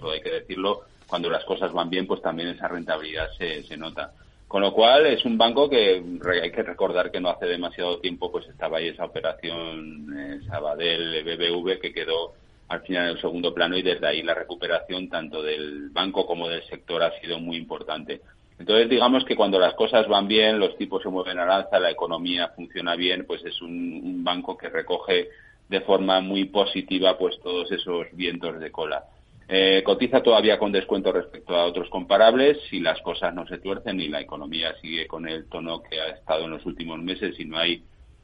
todo 0.00 0.10
hay 0.10 0.20
que 0.20 0.32
decirlo, 0.32 0.80
cuando 1.06 1.30
las 1.30 1.44
cosas 1.44 1.72
van 1.72 1.90
bien, 1.90 2.08
pues 2.08 2.20
también 2.22 2.48
esa 2.48 2.66
rentabilidad 2.66 3.28
se, 3.38 3.62
se 3.62 3.76
nota. 3.76 4.10
Con 4.48 4.62
lo 4.62 4.72
cual 4.72 5.06
es 5.06 5.24
un 5.24 5.36
banco 5.36 5.68
que 5.68 6.02
hay 6.40 6.50
que 6.52 6.62
recordar 6.62 7.10
que 7.10 7.20
no 7.20 7.30
hace 7.30 7.46
demasiado 7.46 7.98
tiempo 7.98 8.30
pues 8.30 8.46
estaba 8.46 8.78
ahí 8.78 8.88
esa 8.88 9.04
operación 9.04 10.06
eh, 10.16 10.40
Sabadell 10.46 11.24
BBV 11.24 11.80
que 11.80 11.92
quedó 11.92 12.34
al 12.68 12.80
final 12.82 13.04
en 13.04 13.10
el 13.10 13.20
segundo 13.20 13.52
plano 13.52 13.76
y 13.76 13.82
desde 13.82 14.06
ahí 14.06 14.22
la 14.22 14.34
recuperación 14.34 15.08
tanto 15.08 15.42
del 15.42 15.90
banco 15.90 16.26
como 16.26 16.48
del 16.48 16.64
sector 16.64 17.02
ha 17.02 17.18
sido 17.20 17.40
muy 17.40 17.56
importante. 17.56 18.20
Entonces 18.58 18.88
digamos 18.88 19.24
que 19.24 19.36
cuando 19.36 19.58
las 19.58 19.74
cosas 19.74 20.06
van 20.08 20.28
bien, 20.28 20.60
los 20.60 20.76
tipos 20.76 21.02
se 21.02 21.08
mueven 21.08 21.38
al 21.38 21.50
alza, 21.50 21.80
la 21.80 21.90
economía 21.90 22.48
funciona 22.54 22.94
bien, 22.94 23.24
pues 23.26 23.44
es 23.44 23.60
un, 23.60 24.00
un 24.02 24.24
banco 24.24 24.56
que 24.56 24.68
recoge 24.68 25.28
de 25.68 25.80
forma 25.80 26.20
muy 26.20 26.44
positiva 26.44 27.18
pues 27.18 27.38
todos 27.40 27.70
esos 27.72 28.06
vientos 28.12 28.60
de 28.60 28.70
cola. 28.70 29.04
Eh, 29.48 29.82
cotiza 29.84 30.22
todavía 30.22 30.58
con 30.58 30.72
descuento 30.72 31.12
respecto 31.12 31.54
a 31.54 31.66
otros 31.66 31.88
comparables 31.88 32.58
si 32.68 32.80
las 32.80 33.00
cosas 33.02 33.32
no 33.32 33.46
se 33.46 33.58
tuercen 33.58 34.00
y 34.00 34.08
la 34.08 34.20
economía 34.20 34.74
sigue 34.80 35.06
con 35.06 35.28
el 35.28 35.48
tono 35.48 35.82
que 35.82 36.00
ha 36.00 36.08
estado 36.08 36.46
en 36.46 36.50
los 36.50 36.66
últimos 36.66 36.98
meses 37.00 37.38
y 37.38 37.44
no 37.44 37.58
hay 37.58 37.82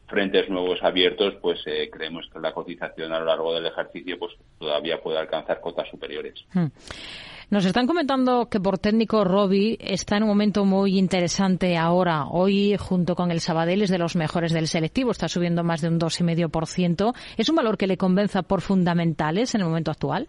frentes 0.09 0.49
nuevos 0.51 0.83
abiertos, 0.83 1.35
pues 1.41 1.61
eh, 1.67 1.89
creemos 1.91 2.29
que 2.31 2.41
la 2.41 2.53
cotización 2.53 3.13
a 3.13 3.21
lo 3.21 3.27
largo 3.27 3.55
del 3.55 3.67
ejercicio 3.67 4.19
pues 4.19 4.33
todavía 4.59 5.01
puede 5.01 5.19
alcanzar 5.19 5.61
cotas 5.61 5.89
superiores. 5.89 6.45
Hmm. 6.53 6.67
Nos 7.51 7.67
están 7.67 7.87
comentando 7.87 8.49
que 8.49 8.61
por 8.61 8.79
técnico 8.79 9.25
Robi 9.25 9.77
está 9.79 10.17
en 10.17 10.23
un 10.23 10.31
momento 10.31 10.65
muy 10.65 10.99
interesante 10.99 11.77
ahora. 11.77 12.25
Hoy, 12.27 12.77
junto 12.79 13.15
con 13.15 13.31
el 13.31 13.41
Sabadell, 13.41 13.83
es 13.83 13.91
de 13.91 13.99
los 13.99 14.17
mejores 14.17 14.53
del 14.53 14.69
selectivo. 14.69 15.11
Está 15.11 15.29
subiendo 15.29 15.63
más 15.63 15.83
de 15.83 15.89
un 15.89 16.01
2,5%. 16.01 17.15
¿Es 17.37 17.51
un 17.51 17.57
valor 17.57 17.77
que 17.77 17.87
le 17.87 17.99
convenza 17.99 18.41
por 18.41 18.63
fundamentales 18.63 19.55
en 19.55 19.61
el 19.61 19.67
momento 19.67 19.91
actual? 19.91 20.29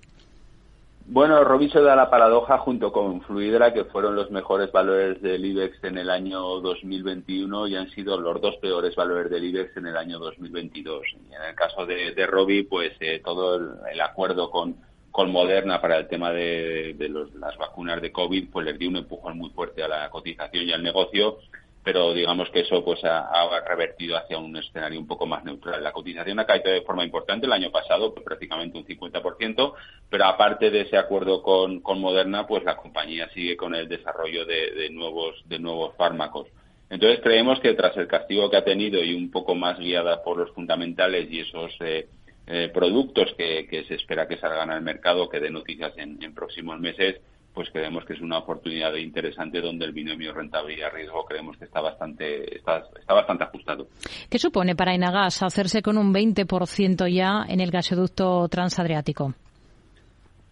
Bueno, 1.05 1.43
Robiso 1.43 1.83
da 1.83 1.97
la 1.97 2.09
paradoja 2.09 2.57
junto 2.59 2.93
con 2.93 3.21
Fluidra, 3.23 3.73
que 3.73 3.83
fueron 3.83 4.15
los 4.15 4.31
mejores 4.31 4.71
valores 4.71 5.21
del 5.21 5.43
IBEX 5.43 5.83
en 5.83 5.97
el 5.97 6.09
año 6.09 6.39
2021 6.61 7.67
y 7.67 7.75
han 7.75 7.89
sido 7.89 8.17
los 8.19 8.39
dos 8.39 8.55
peores 8.57 8.95
valores 8.95 9.29
del 9.29 9.43
IBEX 9.43 9.75
en 9.75 9.87
el 9.87 9.97
año 9.97 10.17
2022. 10.17 11.01
Y 11.29 11.35
en 11.35 11.41
el 11.41 11.55
caso 11.55 11.85
de, 11.85 12.13
de 12.13 12.25
Robi, 12.25 12.63
pues 12.63 12.93
eh, 13.01 13.21
todo 13.23 13.57
el, 13.91 13.99
acuerdo 13.99 14.49
con, 14.49 14.77
con 15.11 15.29
Moderna 15.29 15.81
para 15.81 15.97
el 15.97 16.07
tema 16.07 16.31
de, 16.31 16.95
de 16.97 17.09
los, 17.09 17.35
las 17.35 17.57
vacunas 17.57 18.01
de 18.01 18.13
COVID, 18.13 18.49
pues 18.49 18.65
les 18.65 18.79
dio 18.79 18.87
un 18.87 18.95
empujón 18.95 19.37
muy 19.37 19.49
fuerte 19.49 19.83
a 19.83 19.89
la 19.89 20.09
cotización 20.09 20.69
y 20.69 20.71
al 20.71 20.83
negocio 20.83 21.37
pero 21.83 22.13
digamos 22.13 22.49
que 22.49 22.61
eso 22.61 22.83
pues 22.83 23.03
ha, 23.03 23.29
revertido 23.67 24.17
hacia 24.17 24.37
un 24.37 24.55
escenario 24.55 24.99
un 24.99 25.07
poco 25.07 25.25
más 25.25 25.43
neutral. 25.43 25.83
La 25.83 25.91
cotización 25.91 26.39
ha 26.39 26.45
caído 26.45 26.71
de 26.71 26.81
forma 26.81 27.03
importante 27.03 27.45
el 27.45 27.51
año 27.51 27.71
pasado, 27.71 28.13
prácticamente 28.13 28.77
un 28.77 28.85
50%, 28.85 29.73
pero 30.09 30.25
aparte 30.25 30.71
de 30.71 30.81
ese 30.81 30.97
acuerdo 30.97 31.41
con, 31.41 31.81
con 31.81 31.99
Moderna, 31.99 32.47
pues 32.47 32.63
la 32.63 32.77
compañía 32.77 33.29
sigue 33.33 33.57
con 33.57 33.75
el 33.75 33.89
desarrollo 33.89 34.45
de, 34.45 34.89
nuevos 34.91 35.35
de 35.45 35.59
nuevos 35.59 35.95
fármacos. 35.97 36.47
Entonces 36.89 37.19
creemos 37.21 37.59
que 37.59 37.73
tras 37.73 37.97
el 37.97 38.07
castigo 38.07 38.49
que 38.49 38.57
ha 38.57 38.63
tenido 38.63 39.03
y 39.03 39.13
un 39.13 39.31
poco 39.31 39.55
más 39.55 39.77
guiada 39.77 40.23
por 40.23 40.37
los 40.37 40.51
fundamentales 40.51 41.29
y 41.29 41.41
esos 41.41 41.71
eh, 41.81 42.07
eh, 42.47 42.69
productos 42.73 43.33
que, 43.37 43.67
se 43.87 43.95
espera 43.95 44.27
que 44.27 44.37
salgan 44.37 44.69
al 44.69 44.81
mercado, 44.81 45.27
que 45.27 45.39
den 45.39 45.53
noticias 45.53 45.93
en 45.97 46.33
próximos 46.33 46.79
meses, 46.79 47.19
pues 47.53 47.69
creemos 47.71 48.03
que 48.05 48.13
es 48.13 48.21
una 48.21 48.39
oportunidad 48.39 48.93
interesante 48.95 49.61
donde 49.61 49.85
el 49.85 49.91
binomio 49.91 50.33
rentabilidad-riesgo 50.33 51.25
creemos 51.25 51.57
que 51.57 51.65
está 51.65 51.81
bastante, 51.81 52.57
está, 52.57 52.83
está 52.99 53.13
bastante 53.13 53.43
ajustado. 53.43 53.87
¿Qué 54.29 54.39
supone 54.39 54.75
para 54.75 54.95
Enagas 54.95 55.43
hacerse 55.43 55.81
con 55.81 55.97
un 55.97 56.13
20% 56.13 57.13
ya 57.13 57.45
en 57.47 57.59
el 57.59 57.71
gasoducto 57.71 58.47
transadriático? 58.49 59.33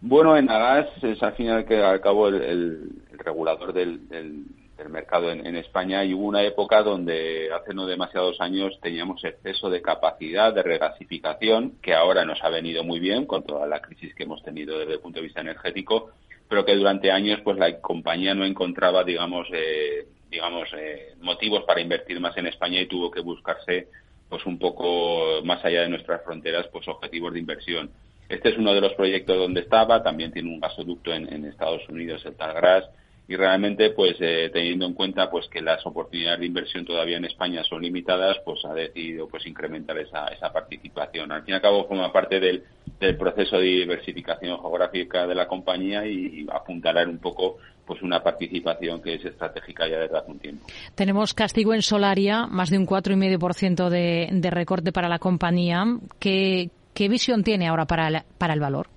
Bueno, 0.01 0.37
Enagas 0.37 0.87
es 1.03 1.21
al 1.21 1.33
final 1.33 1.65
que 1.65 1.77
al 1.77 2.01
cabo 2.01 2.27
el, 2.27 2.89
regulador 3.11 3.73
del, 3.73 4.07
del, 4.07 4.45
mercado 4.89 5.29
en, 5.29 5.45
en, 5.45 5.55
España 5.55 6.03
y 6.03 6.15
hubo 6.15 6.25
una 6.25 6.41
época 6.41 6.81
donde 6.81 7.51
hace 7.53 7.71
no 7.71 7.85
demasiados 7.85 8.41
años 8.41 8.79
teníamos 8.81 9.23
exceso 9.23 9.69
de 9.69 9.79
capacidad 9.79 10.51
de 10.55 10.63
regasificación 10.63 11.73
que 11.83 11.93
ahora 11.93 12.25
nos 12.25 12.43
ha 12.43 12.49
venido 12.49 12.83
muy 12.83 12.99
bien 12.99 13.27
con 13.27 13.43
toda 13.43 13.67
la 13.67 13.79
crisis 13.79 14.15
que 14.15 14.23
hemos 14.23 14.41
tenido 14.41 14.79
desde 14.79 14.93
el 14.93 14.99
punto 14.99 15.19
de 15.19 15.25
vista 15.25 15.41
energético 15.41 16.09
pero 16.51 16.65
que 16.65 16.75
durante 16.75 17.09
años 17.13 17.39
pues 17.45 17.57
la 17.57 17.79
compañía 17.79 18.35
no 18.35 18.43
encontraba 18.43 19.05
digamos 19.05 19.47
eh, 19.53 20.05
digamos 20.29 20.67
eh, 20.77 21.15
motivos 21.21 21.63
para 21.63 21.79
invertir 21.79 22.19
más 22.19 22.35
en 22.35 22.47
España 22.47 22.81
y 22.81 22.87
tuvo 22.87 23.09
que 23.09 23.21
buscarse 23.21 23.87
pues 24.27 24.45
un 24.45 24.59
poco 24.59 25.41
más 25.45 25.63
allá 25.63 25.83
de 25.83 25.87
nuestras 25.87 26.21
fronteras 26.25 26.67
pues 26.67 26.85
objetivos 26.89 27.31
de 27.31 27.39
inversión. 27.39 27.89
Este 28.27 28.49
es 28.49 28.57
uno 28.57 28.73
de 28.73 28.81
los 28.81 28.93
proyectos 28.95 29.37
donde 29.37 29.61
estaba 29.61 30.03
también 30.03 30.33
tiene 30.33 30.49
un 30.49 30.59
gasoducto 30.59 31.13
en, 31.13 31.31
en 31.31 31.45
Estados 31.45 31.87
Unidos 31.87 32.21
el 32.25 32.35
Talgras 32.35 32.83
y 33.31 33.35
realmente 33.37 33.91
pues 33.91 34.17
eh, 34.19 34.49
teniendo 34.51 34.85
en 34.85 34.93
cuenta 34.93 35.31
pues 35.31 35.47
que 35.47 35.61
las 35.61 35.85
oportunidades 35.85 36.41
de 36.41 36.47
inversión 36.47 36.83
todavía 36.83 37.15
en 37.15 37.23
España 37.23 37.63
son 37.63 37.81
limitadas 37.81 38.35
pues 38.43 38.59
ha 38.65 38.73
decidido 38.73 39.29
pues 39.29 39.47
incrementar 39.47 39.97
esa, 39.99 40.27
esa 40.27 40.51
participación 40.51 41.31
al 41.31 41.43
fin 41.43 41.53
y 41.53 41.55
al 41.55 41.61
cabo 41.61 41.87
forma 41.87 42.11
parte 42.11 42.41
del, 42.41 42.65
proceso 43.17 43.57
de 43.57 43.63
diversificación 43.63 44.59
geográfica 44.59 45.25
de 45.25 45.33
la 45.33 45.47
compañía 45.47 46.05
y, 46.05 46.45
apuntalar 46.51 47.07
un 47.07 47.19
poco 47.19 47.57
pues 47.85 48.01
una 48.01 48.21
participación 48.21 49.01
que 49.01 49.13
es 49.13 49.23
estratégica 49.23 49.87
ya 49.87 49.99
desde 49.99 50.17
hace 50.17 50.31
un 50.31 50.39
tiempo. 50.39 50.67
Tenemos 50.93 51.33
castigo 51.33 51.73
en 51.73 51.81
Solaria, 51.81 52.47
más 52.47 52.69
de 52.69 52.77
un 52.77 52.85
4,5% 52.85 53.89
de, 53.89 54.27
de 54.29 54.49
recorte 54.51 54.91
para 54.91 55.07
la 55.07 55.19
compañía. 55.19 55.85
¿Qué, 56.19 56.69
¿Qué 56.93 57.07
visión 57.07 57.43
tiene 57.43 57.69
ahora 57.69 57.85
para 57.85 58.25
para 58.37 58.53
el 58.53 58.59
valor? 58.59 58.87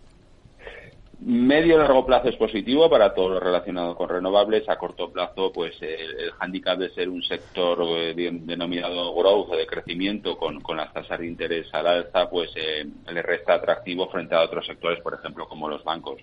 Medio 1.27 1.77
y 1.77 1.79
largo 1.79 2.05
plazo 2.05 2.29
es 2.29 2.37
positivo 2.37 2.91
para 2.91 3.15
todo 3.15 3.31
lo 3.31 3.41
relacionado 3.41 3.97
con 3.97 4.11
renovables. 4.11 4.69
A 4.69 4.77
corto 4.77 5.11
plazo, 5.11 5.51
pues 5.53 5.75
el, 5.81 6.21
el 6.21 6.31
hándicap 6.33 6.79
de 6.79 6.91
ser 6.91 7.09
un 7.09 7.23
sector 7.23 7.79
eh, 7.83 8.15
denominado 8.15 9.15
growth, 9.15 9.51
de 9.57 9.67
crecimiento, 9.67 10.37
con, 10.37 10.61
con, 10.61 10.77
las 10.77 10.93
tasas 10.93 11.19
de 11.19 11.27
interés 11.27 11.73
al 11.73 11.87
alza, 11.87 12.29
pues 12.29 12.51
eh, 12.57 12.87
le 13.11 13.23
resta 13.23 13.55
atractivo 13.55 14.09
frente 14.11 14.35
a 14.35 14.43
otros 14.43 14.67
sectores, 14.67 15.01
por 15.01 15.15
ejemplo, 15.15 15.49
como 15.49 15.69
los 15.69 15.83
bancos. 15.83 16.21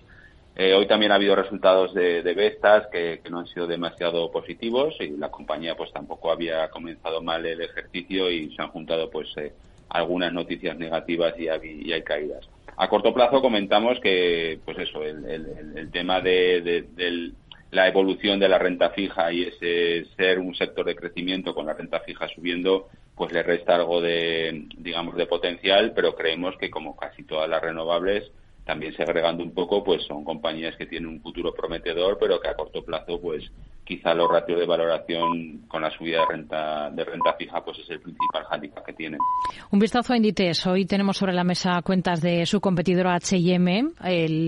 Eh, 0.54 0.74
hoy 0.74 0.86
también 0.86 1.12
ha 1.12 1.14
habido 1.14 1.34
resultados 1.34 1.94
de, 1.94 2.22
de 2.22 2.34
Vestas 2.34 2.86
que, 2.92 3.20
no 3.30 3.38
han 3.38 3.46
sido 3.46 3.66
demasiado 3.66 4.30
positivos 4.30 4.94
y 5.00 5.08
la 5.16 5.30
compañía 5.30 5.74
pues 5.74 5.90
tampoco 5.92 6.30
había 6.30 6.68
comenzado 6.68 7.22
mal 7.22 7.46
el 7.46 7.62
ejercicio 7.62 8.30
y 8.30 8.54
se 8.54 8.60
han 8.60 8.68
juntado 8.68 9.08
pues 9.10 9.28
eh, 9.38 9.54
algunas 9.88 10.32
noticias 10.32 10.76
negativas 10.76 11.34
y, 11.38 11.48
y, 11.88 11.92
hay 11.92 12.02
caídas. 12.02 12.46
A 12.76 12.88
corto 12.88 13.12
plazo 13.12 13.40
comentamos 13.40 14.00
que 14.00 14.58
pues 14.64 14.78
eso 14.78 15.04
el, 15.04 15.90
tema 15.92 16.20
de, 16.20 16.60
de, 16.94 17.32
la 17.70 17.88
evolución 17.88 18.38
de 18.38 18.48
la 18.48 18.58
renta 18.58 18.90
fija 18.90 19.32
y 19.32 19.44
ese 19.44 20.04
ser 20.16 20.38
un 20.38 20.54
sector 20.54 20.84
de 20.84 20.94
crecimiento 20.94 21.54
con 21.54 21.66
la 21.66 21.74
renta 21.74 22.00
fija 22.00 22.28
subiendo, 22.28 22.88
pues 23.14 23.32
le 23.32 23.42
resta 23.42 23.76
algo 23.76 24.00
de, 24.00 24.66
digamos, 24.76 25.16
de 25.16 25.26
potencial, 25.26 25.92
pero 25.94 26.14
creemos 26.14 26.56
que 26.58 26.70
como 26.70 26.96
casi 26.96 27.24
todas 27.24 27.48
las 27.48 27.62
renovables, 27.62 28.30
también 28.64 28.94
segregando 28.94 29.42
un 29.42 29.52
poco, 29.52 29.82
pues 29.82 30.02
son 30.04 30.24
compañías 30.24 30.76
que 30.76 30.86
tienen 30.86 31.08
un 31.08 31.20
futuro 31.20 31.52
prometedor, 31.52 32.18
pero 32.18 32.40
que 32.40 32.48
a 32.48 32.54
corto 32.54 32.84
plazo, 32.84 33.20
pues 33.20 33.50
quizá 33.84 34.14
los 34.14 34.30
ratios 34.30 34.60
de 34.60 34.66
valoración 34.66 35.62
con 35.66 35.82
la 35.82 35.90
subida 35.90 36.20
de 36.20 36.26
renta 36.26 36.90
de 36.90 37.04
renta 37.04 37.32
fija, 37.34 37.64
pues 37.64 37.78
es 37.78 37.90
el 37.90 38.00
principal 38.00 38.44
hándicap 38.44 38.81
tienen. 39.02 39.20
Un 39.72 39.80
vistazo 39.80 40.12
a 40.12 40.16
Inditex. 40.16 40.64
Hoy 40.68 40.84
tenemos 40.86 41.16
sobre 41.16 41.32
la 41.32 41.42
mesa 41.42 41.82
cuentas 41.82 42.20
de 42.20 42.46
su 42.46 42.60
competidor 42.60 43.08
H&M. 43.08 43.84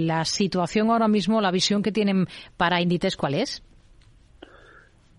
la 0.07 0.25
situación 0.25 0.91
ahora 0.91 1.09
mismo, 1.09 1.41
la 1.41 1.51
visión 1.51 1.83
que 1.83 1.91
tienen 1.91 2.27
para 2.57 2.81
Inditex, 2.81 3.17
¿cuál 3.17 3.35
es? 3.35 3.63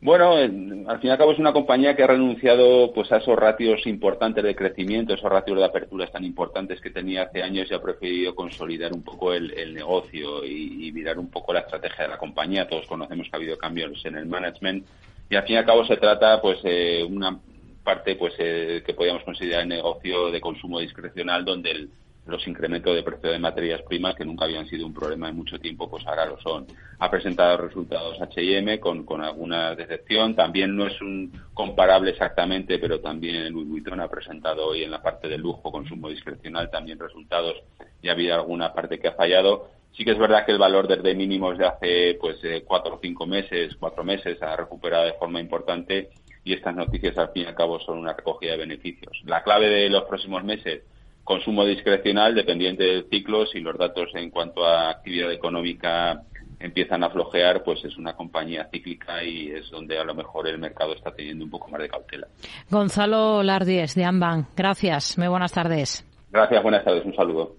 Bueno, 0.01 0.35
al 0.35 0.99
fin 0.99 1.09
y 1.09 1.09
al 1.09 1.17
cabo 1.17 1.31
es 1.31 1.39
una 1.39 1.51
compañía 1.51 1.95
que 1.95 2.03
ha 2.03 2.07
renunciado 2.07 2.93
pues 2.93 3.11
a 3.11 3.17
esos 3.17 3.35
ratios 3.35 3.85
importantes 3.87 4.43
de 4.43 4.55
crecimiento, 4.55 5.13
esos 5.13 5.29
ratios 5.29 5.57
de 5.57 5.65
aperturas 5.65 6.11
tan 6.11 6.23
importantes 6.23 6.79
que 6.79 6.91
tenía 6.91 7.23
hace 7.23 7.41
años 7.41 7.67
y 7.69 7.73
ha 7.73 7.81
preferido 7.81 8.35
consolidar 8.35 8.93
un 8.93 9.03
poco 9.03 9.33
el, 9.33 9.51
el 9.57 9.73
negocio 9.73 10.45
y, 10.45 10.87
y, 10.87 10.91
mirar 10.91 11.17
un 11.17 11.29
poco 11.29 11.53
la 11.53 11.61
estrategia 11.61 12.03
de 12.03 12.11
la 12.11 12.17
compañía. 12.17 12.67
Todos 12.67 12.85
conocemos 12.85 13.27
que 13.27 13.35
ha 13.35 13.39
habido 13.39 13.57
cambios 13.57 14.05
en 14.05 14.15
el 14.15 14.27
management 14.27 14.85
y 15.29 15.35
al 15.35 15.43
fin 15.43 15.55
y 15.55 15.57
al 15.57 15.65
cabo 15.65 15.83
se 15.85 15.97
trata 15.97 16.39
pues 16.39 16.59
eh, 16.63 17.03
una 17.03 17.39
parte 17.85 18.17
pues 18.17 18.33
eh, 18.39 18.83
que 18.85 18.93
podríamos 18.93 19.23
considerar 19.23 19.61
el 19.61 19.69
negocio 19.69 20.31
de 20.31 20.41
consumo 20.41 20.81
discrecional 20.81 21.45
donde 21.45 21.71
el, 21.71 21.89
los 22.25 22.47
incrementos 22.47 22.95
de 22.95 23.03
precio 23.03 23.31
de 23.31 23.39
materias 23.39 23.81
primas 23.83 24.15
que 24.15 24.25
nunca 24.25 24.45
habían 24.45 24.67
sido 24.67 24.85
un 24.85 24.93
problema 24.93 25.29
en 25.29 25.35
mucho 25.35 25.59
tiempo, 25.59 25.89
pues 25.89 26.05
ahora 26.07 26.25
lo 26.25 26.39
son. 26.41 26.65
Ha 26.99 27.11
presentado 27.11 27.57
resultados 27.57 28.19
H&M 28.19 28.79
con, 28.79 29.05
con 29.05 29.21
alguna 29.21 29.75
decepción. 29.75 30.35
También 30.35 30.75
no 30.75 30.87
es 30.87 30.99
un 31.01 31.31
comparable 31.53 32.11
exactamente, 32.11 32.79
pero 32.79 32.99
también 32.99 33.53
Louis 33.53 33.67
Vuitton 33.67 33.99
ha 33.99 34.07
presentado 34.07 34.67
hoy 34.67 34.83
en 34.83 34.91
la 34.91 35.01
parte 35.01 35.27
de 35.27 35.37
lujo, 35.37 35.71
consumo 35.71 36.09
discrecional, 36.09 36.71
también 36.71 36.99
resultados 36.99 37.57
y 38.01 38.09
ha 38.09 38.13
habido 38.13 38.35
alguna 38.35 38.73
parte 38.73 38.99
que 38.99 39.09
ha 39.09 39.13
fallado. 39.13 39.69
Sí 39.95 40.03
que 40.03 40.11
es 40.11 40.17
verdad 40.17 40.45
que 40.45 40.51
el 40.51 40.57
valor 40.57 40.87
desde 40.87 41.15
mínimos 41.15 41.57
de 41.57 41.67
hace 41.67 42.17
pues 42.19 42.37
eh, 42.43 42.63
cuatro 42.65 42.95
o 42.95 42.99
cinco 43.01 43.25
meses, 43.27 43.75
cuatro 43.79 44.03
meses, 44.03 44.41
ha 44.41 44.55
recuperado 44.55 45.05
de 45.05 45.13
forma 45.13 45.39
importante 45.39 46.09
y 46.45 46.53
estas 46.53 46.75
noticias 46.75 47.17
al 47.17 47.29
fin 47.29 47.43
y 47.43 47.45
al 47.47 47.55
cabo 47.55 47.79
son 47.79 47.97
una 47.97 48.13
recogida 48.13 48.51
de 48.51 48.59
beneficios. 48.59 49.21
La 49.25 49.43
clave 49.43 49.67
de 49.67 49.89
los 49.89 50.03
próximos 50.03 50.43
meses 50.43 50.83
consumo 51.25 51.65
discrecional 51.65 52.35
dependiente 52.35 52.83
del 52.83 53.09
ciclo. 53.09 53.45
Si 53.47 53.59
los 53.59 53.77
datos 53.77 54.09
en 54.13 54.29
cuanto 54.29 54.63
a 54.63 54.91
actividad 54.91 55.31
económica 55.31 56.21
empiezan 56.59 57.03
a 57.03 57.09
flojear, 57.09 57.63
pues 57.63 57.83
es 57.83 57.97
una 57.97 58.13
compañía 58.13 58.69
cíclica 58.71 59.23
y 59.23 59.49
es 59.49 59.69
donde 59.71 59.97
a 59.97 60.03
lo 60.03 60.13
mejor 60.13 60.47
el 60.47 60.59
mercado 60.59 60.93
está 60.93 61.11
teniendo 61.11 61.43
un 61.43 61.51
poco 61.51 61.67
más 61.69 61.81
de 61.81 61.89
cautela. 61.89 62.27
Gonzalo 62.69 63.43
Lardies, 63.43 63.95
de 63.95 64.05
Amban. 64.05 64.47
Gracias. 64.55 65.17
Muy 65.17 65.27
buenas 65.27 65.51
tardes. 65.51 66.05
Gracias. 66.31 66.61
Buenas 66.61 66.85
tardes. 66.85 67.03
Un 67.05 67.15
saludo. 67.15 67.55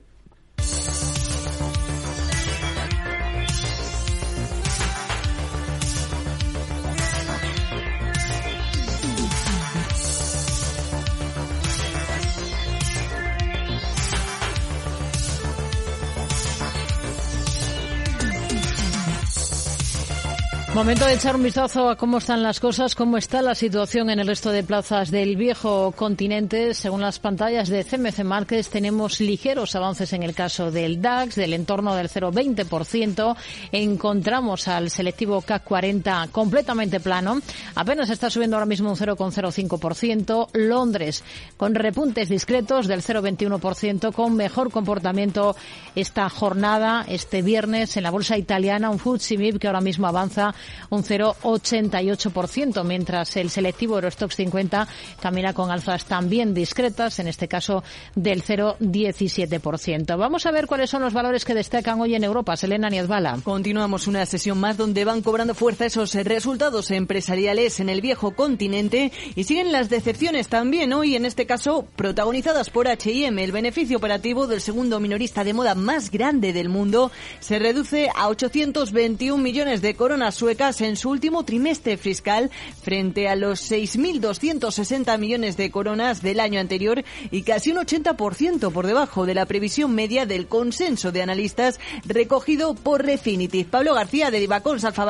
Momento 20.77 21.07
de 21.07 21.15
echar 21.15 21.35
un 21.35 21.43
vistazo 21.43 21.89
a 21.89 21.97
cómo 21.97 22.19
están 22.19 22.43
las 22.43 22.61
cosas, 22.61 22.95
cómo 22.95 23.17
está 23.17 23.41
la 23.41 23.55
situación 23.55 24.11
en 24.11 24.21
el 24.21 24.27
resto 24.27 24.51
de 24.51 24.62
plazas 24.62 25.11
del 25.11 25.35
viejo 25.35 25.91
continente. 25.93 26.75
Según 26.75 27.01
las 27.01 27.19
pantallas 27.19 27.71
de 27.71 27.83
CMC 27.83 28.23
Markets, 28.25 28.69
tenemos 28.69 29.19
ligeros 29.21 29.75
avances 29.75 30.12
en 30.12 30.23
el 30.23 30.35
caso 30.35 30.71
del 30.71 31.01
DAX, 31.01 31.35
del 31.37 31.55
entorno 31.55 31.95
del 31.95 32.11
0,20%. 32.11 33.37
Encontramos 33.73 34.69
al 34.69 34.91
selectivo 34.91 35.41
CAC 35.41 35.65
40 35.65 36.29
completamente 36.31 37.01
plano. 37.01 37.41
Apenas 37.75 38.11
está 38.11 38.29
subiendo 38.29 38.57
ahora 38.57 38.67
mismo 38.67 38.91
un 38.91 38.97
0,05%. 38.97 40.49
Londres 40.53 41.25
con 41.57 41.75
repuntes 41.75 42.29
discretos 42.29 42.87
del 42.87 43.01
0,21%, 43.01 44.12
con 44.12 44.37
mejor 44.37 44.71
comportamiento 44.71 45.57
esta 45.95 46.29
jornada, 46.29 47.07
este 47.09 47.41
viernes 47.41 47.97
en 47.97 48.03
la 48.03 48.11
bolsa 48.11 48.37
italiana, 48.37 48.91
un 48.91 48.99
FTSE 48.99 49.59
que 49.59 49.69
ahora 49.69 49.81
mismo 49.81 50.07
avanza 50.07 50.55
un 50.90 51.02
0,88%, 51.02 52.85
mientras 52.85 53.37
el 53.37 53.50
selectivo 53.50 53.96
Eurostox 53.96 54.37
50 54.37 54.88
camina 55.20 55.52
con 55.52 55.70
alzas 55.70 56.05
también 56.05 56.55
discretas, 56.55 57.18
en 57.18 57.29
este 57.29 57.48
caso 57.48 57.83
del 58.14 58.42
0,17%. 58.42 60.18
Vamos 60.18 60.46
a 60.46 60.50
ver 60.50 60.66
cuáles 60.66 60.90
son 60.90 61.02
los 61.02 61.12
valores 61.12 61.44
que 61.44 61.55
destacan 61.55 62.00
hoy 62.00 62.14
en 62.14 62.24
Europa. 62.24 62.57
Selena 62.57 62.88
Niezbala. 62.88 63.38
Continuamos 63.42 64.07
una 64.07 64.26
sesión 64.26 64.59
más 64.59 64.76
donde 64.76 65.05
van 65.05 65.22
cobrando 65.22 65.55
fuerza 65.55 65.87
esos 65.87 66.14
resultados 66.14 66.90
empresariales 66.90 67.81
en 67.81 67.88
el 67.88 68.00
viejo 68.00 68.35
continente 68.35 69.12
y 69.35 69.44
siguen 69.44 69.72
las 69.72 69.88
decepciones 69.88 70.48
también 70.48 70.92
hoy, 70.92 71.16
en 71.16 71.24
este 71.26 71.46
caso 71.46 71.87
protagonizadas 71.96 72.70
por 72.70 72.88
H&M. 72.88 73.42
El 73.42 73.52
beneficio 73.52 73.98
operativo 73.98 74.46
del 74.46 74.61
segundo 74.61 75.00
minorista 75.00 75.44
de 75.44 75.55
moda 75.55 75.74
más 75.74 76.11
grande 76.11 76.52
del 76.52 76.68
mundo 76.68 77.11
se 77.40 77.59
reduce 77.59 78.09
a 78.14 78.29
821 78.29 79.42
millones 79.42 79.83
de 79.83 79.94
coronas 79.94 80.35
suecas 80.35 80.56
en 80.57 80.97
su 80.97 81.11
último 81.11 81.45
trimestre 81.45 81.99
fiscal 81.99 82.51
frente 82.83 83.29
a 83.29 83.37
los 83.37 83.71
6.260 83.71 85.19
millones 85.19 85.57
de 85.59 85.71
coronas 85.71 86.23
del 86.23 86.40
año 86.40 86.61
anterior 86.61 87.05
y 87.31 87.42
casi 87.42 87.73
un 87.73 87.79
80% 87.79 88.73
por 88.73 88.87
debajo 88.87 89.27
de 89.27 89.35
la 89.35 89.45
previsión 89.45 89.95
media 89.95 90.25
del 90.25 90.47
consenso 90.47 91.12
de 91.12 91.23
analistas 91.23 91.79
recogido 92.07 92.75
por 92.75 93.05
Refinitiv. 93.05 93.66
Pablo 93.69 93.95
García 93.95 94.31
de 94.31 94.40
Divacons 94.40 94.85
Alfa 94.85 95.07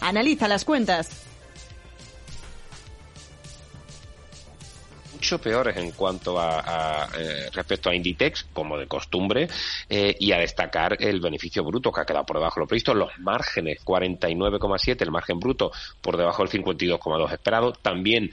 analiza 0.00 0.48
las 0.48 0.64
cuentas. 0.64 1.27
Mucho 5.18 5.40
peores 5.40 5.76
en 5.76 5.90
cuanto 5.90 6.38
a, 6.38 6.60
a 6.60 7.08
eh, 7.18 7.50
respecto 7.52 7.90
a 7.90 7.94
Inditex, 7.94 8.46
como 8.52 8.78
de 8.78 8.86
costumbre, 8.86 9.48
eh, 9.88 10.14
y 10.20 10.30
a 10.30 10.38
destacar 10.38 10.96
el 11.00 11.20
beneficio 11.20 11.64
bruto 11.64 11.90
que 11.90 12.00
ha 12.00 12.04
quedado 12.04 12.24
por 12.24 12.36
debajo 12.36 12.60
de 12.60 12.64
lo 12.64 12.68
previsto, 12.68 12.94
los 12.94 13.10
márgenes 13.18 13.84
49,7, 13.84 15.02
el 15.02 15.10
margen 15.10 15.40
bruto 15.40 15.72
por 16.00 16.16
debajo 16.16 16.44
del 16.44 16.62
52,2 16.62 17.32
esperado, 17.32 17.72
también 17.72 18.30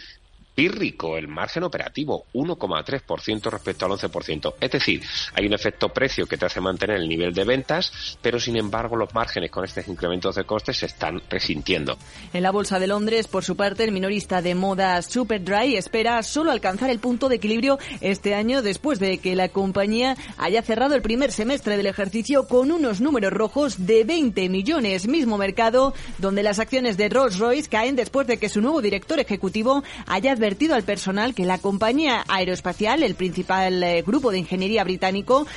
pírrico 0.56 1.18
el 1.18 1.28
margen 1.28 1.64
operativo, 1.64 2.26
1,3% 2.34 3.52
respecto 3.52 3.86
al 3.86 3.92
11%. 3.92 4.56
Es 4.60 4.72
decir, 4.72 5.04
hay 5.34 5.46
un 5.46 5.54
efecto 5.54 5.90
precio 5.90 6.26
que 6.26 6.38
te 6.38 6.46
hace 6.46 6.62
mantener 6.62 6.98
el 6.98 7.10
nivel 7.10 7.34
de 7.34 7.44
ventas, 7.44 8.18
pero 8.22 8.40
sin 8.40 8.58
embargo 8.58 8.96
los 8.96 9.14
márgenes 9.14 9.52
con 9.52 9.66
estos 9.66 9.88
incrementos 9.88 10.36
de 10.36 10.46
costes 10.46 10.78
se 10.78 10.86
están 10.86 11.22
resintiendo. 11.30 11.98
En 12.34 12.42
la 12.42 12.52
Bolsa 12.52 12.80
de 12.80 12.88
Londres, 12.88 13.28
por 13.28 13.44
su 13.44 13.56
parte, 13.56 13.84
el 13.84 13.92
minorista 13.92 14.42
de 14.42 14.56
moda 14.56 15.02
Superdry 15.02 15.76
espera 15.76 16.24
solo 16.24 16.52
alcanzar 16.52 16.90
el 16.90 17.00
punto 17.00 17.30
de 17.30 17.36
equilibrio 17.36 17.78
este 18.00 18.34
año 18.34 18.62
después 18.62 19.00
de 19.00 19.18
que 19.18 19.36
la 19.36 19.50
compañía 19.50 20.16
haya 20.38 20.62
cerrado 20.62 20.96
el 20.96 21.02
primer 21.02 21.32
semestre 21.32 21.76
del 21.76 21.88
ejercicio 21.88 22.48
con 22.48 22.72
unos 22.72 23.02
números 23.02 23.34
rojos 23.34 23.86
de 23.86 24.04
20 24.06 24.48
millones, 24.50 25.08
mismo 25.08 25.38
mercado 25.38 25.94
donde 26.18 26.44
las 26.44 26.60
acciones 26.60 26.96
de 26.98 27.10
Rolls 27.10 27.40
Royce 27.40 27.70
caen 27.70 27.96
después 27.96 28.28
de 28.28 28.38
que 28.38 28.50
su 28.50 28.62
nuevo 28.62 28.82
director 28.82 29.20
ejecutivo 29.20 29.84
haya 30.06 30.36
advertido 30.46 30.76
al 30.76 30.84
personal 30.84 31.34
que 31.34 31.44
la 31.44 31.58
compañía 31.58 32.24
aeroespacial, 32.28 33.02
el 33.02 33.16
principal 33.16 33.82
eh, 33.82 34.04
grupo 34.06 34.32
de 34.32 34.38
ingeniería 34.38 34.84
británico, 34.84 35.48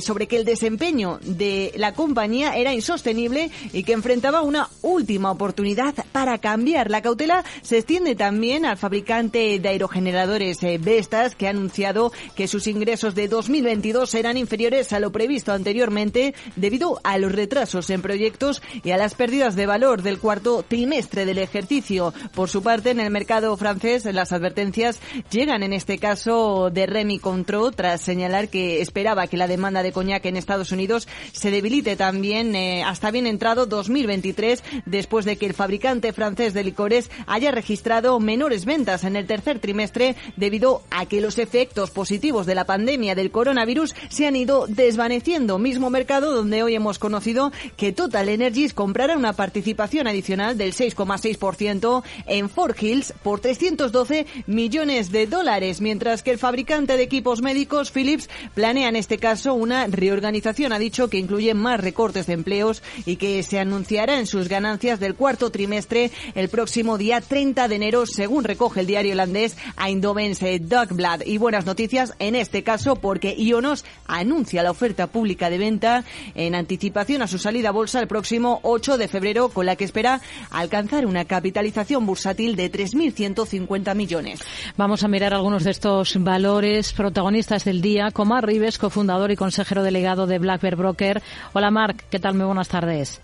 sobre 0.00 0.26
que 0.26 0.36
el 0.36 0.44
desempeño 0.44 1.18
de 1.22 1.72
la 1.76 1.92
compañía 1.92 2.56
era 2.56 2.72
insostenible 2.72 3.50
y 3.72 3.84
que 3.84 3.92
enfrentaba 3.92 4.42
una 4.42 4.68
última 4.82 5.30
oportunidad 5.30 5.94
para 6.12 6.38
cambiar. 6.38 6.90
La 6.90 7.02
cautela 7.02 7.44
se 7.62 7.78
extiende 7.78 8.14
también 8.14 8.64
al 8.64 8.76
fabricante 8.76 9.58
de 9.58 9.68
aerogeneradores 9.68 10.62
eh, 10.62 10.78
Vestas, 10.80 11.34
que 11.34 11.46
ha 11.46 11.50
anunciado 11.50 12.12
que 12.34 12.48
sus 12.48 12.66
ingresos 12.66 13.14
de 13.14 13.28
2022 13.28 14.08
serán 14.08 14.36
inferiores 14.36 14.92
a 14.92 15.00
lo 15.00 15.12
previsto 15.12 15.52
anteriormente 15.52 16.34
debido 16.56 17.00
a 17.04 17.18
los 17.18 17.32
retrasos 17.32 17.90
en 17.90 18.02
proyectos 18.02 18.62
y 18.82 18.90
a 18.92 18.96
las 18.96 19.14
pérdidas 19.14 19.56
de 19.56 19.66
valor 19.66 20.02
del 20.02 20.18
cuarto 20.18 20.64
trimestre 20.66 21.24
del 21.24 21.38
ejercicio. 21.38 22.14
Por 22.34 22.48
su 22.48 22.62
parte, 22.62 22.90
en 22.90 23.00
el 23.00 23.10
mercado 23.10 23.56
francés, 23.56 24.04
la 24.04 24.21
Las 24.22 24.30
advertencias 24.30 25.00
llegan 25.32 25.64
en 25.64 25.72
este 25.72 25.98
caso 25.98 26.70
de 26.70 26.86
Remy 26.86 27.18
Contro 27.18 27.72
tras 27.72 28.02
señalar 28.02 28.50
que 28.50 28.80
esperaba 28.80 29.26
que 29.26 29.36
la 29.36 29.48
demanda 29.48 29.82
de 29.82 29.90
coñac 29.90 30.24
en 30.26 30.36
Estados 30.36 30.70
Unidos 30.70 31.08
se 31.32 31.50
debilite 31.50 31.96
también 31.96 32.54
eh, 32.54 32.84
hasta 32.84 33.10
bien 33.10 33.26
entrado 33.26 33.66
2023 33.66 34.62
después 34.86 35.24
de 35.24 35.38
que 35.38 35.46
el 35.46 35.54
fabricante 35.54 36.12
francés 36.12 36.54
de 36.54 36.62
licores 36.62 37.10
haya 37.26 37.50
registrado 37.50 38.20
menores 38.20 38.64
ventas 38.64 39.02
en 39.02 39.16
el 39.16 39.26
tercer 39.26 39.58
trimestre 39.58 40.14
debido 40.36 40.84
a 40.92 41.06
que 41.06 41.20
los 41.20 41.38
efectos 41.38 41.90
positivos 41.90 42.46
de 42.46 42.54
la 42.54 42.64
pandemia 42.64 43.16
del 43.16 43.32
coronavirus 43.32 43.92
se 44.08 44.28
han 44.28 44.36
ido 44.36 44.66
desvaneciendo. 44.68 45.58
Mismo 45.58 45.90
mercado 45.90 46.32
donde 46.32 46.62
hoy 46.62 46.76
hemos 46.76 47.00
conocido 47.00 47.50
que 47.76 47.90
Total 47.90 48.28
Energies 48.28 48.72
comprará 48.72 49.16
una 49.16 49.32
participación 49.32 50.06
adicional 50.06 50.56
del 50.56 50.74
6,6% 50.74 52.04
en 52.26 52.48
Fort 52.48 52.80
Hills 52.80 53.14
por 53.24 53.40
312 53.40 54.11
millones 54.46 55.10
de 55.10 55.26
dólares, 55.26 55.80
mientras 55.80 56.22
que 56.22 56.30
el 56.30 56.38
fabricante 56.38 56.96
de 56.96 57.02
equipos 57.02 57.42
médicos 57.42 57.90
Philips 57.90 58.28
planea 58.54 58.88
en 58.88 58.96
este 58.96 59.18
caso 59.18 59.54
una 59.54 59.86
reorganización, 59.86 60.72
ha 60.72 60.78
dicho 60.78 61.08
que 61.08 61.18
incluye 61.18 61.54
más 61.54 61.80
recortes 61.80 62.26
de 62.26 62.34
empleos 62.34 62.82
y 63.06 63.16
que 63.16 63.42
se 63.42 63.58
anunciará 63.58 64.18
en 64.18 64.26
sus 64.26 64.48
ganancias 64.48 65.00
del 65.00 65.14
cuarto 65.14 65.50
trimestre 65.50 66.10
el 66.34 66.48
próximo 66.48 66.98
día 66.98 67.20
30 67.20 67.68
de 67.68 67.76
enero, 67.76 68.06
según 68.06 68.44
recoge 68.44 68.80
el 68.80 68.86
diario 68.86 69.12
holandés 69.12 69.56
Eindhovense 69.82 70.58
Dagblad. 70.60 71.22
Y 71.24 71.38
buenas 71.38 71.66
noticias 71.66 72.14
en 72.18 72.34
este 72.34 72.62
caso 72.62 72.96
porque 72.96 73.34
Ionos 73.36 73.84
anuncia 74.06 74.62
la 74.62 74.70
oferta 74.70 75.06
pública 75.06 75.50
de 75.50 75.58
venta 75.58 76.04
en 76.34 76.54
anticipación 76.54 77.22
a 77.22 77.26
su 77.26 77.38
salida 77.38 77.70
a 77.70 77.72
bolsa 77.72 78.00
el 78.00 78.08
próximo 78.08 78.60
8 78.62 78.98
de 78.98 79.08
febrero, 79.08 79.48
con 79.48 79.66
la 79.66 79.76
que 79.76 79.84
espera 79.84 80.20
alcanzar 80.50 81.06
una 81.06 81.24
capitalización 81.24 82.06
bursátil 82.06 82.56
de 82.56 82.70
3.150 82.70 83.94
millones. 84.02 84.40
Vamos 84.76 85.04
a 85.04 85.08
mirar 85.08 85.32
algunos 85.32 85.62
de 85.64 85.70
estos 85.70 86.16
valores 86.22 86.92
protagonistas 86.92 87.64
del 87.64 87.80
día. 87.80 88.10
Comar 88.10 88.44
Rives, 88.44 88.78
cofundador 88.78 89.30
y 89.30 89.36
consejero 89.36 89.82
delegado 89.82 90.26
de 90.26 90.38
Black 90.38 90.60
Bear 90.60 90.76
Broker. 90.76 91.22
Hola 91.52 91.70
Marc, 91.70 92.04
¿qué 92.10 92.18
tal? 92.18 92.34
Muy 92.34 92.46
buenas 92.46 92.68
tardes. 92.68 93.20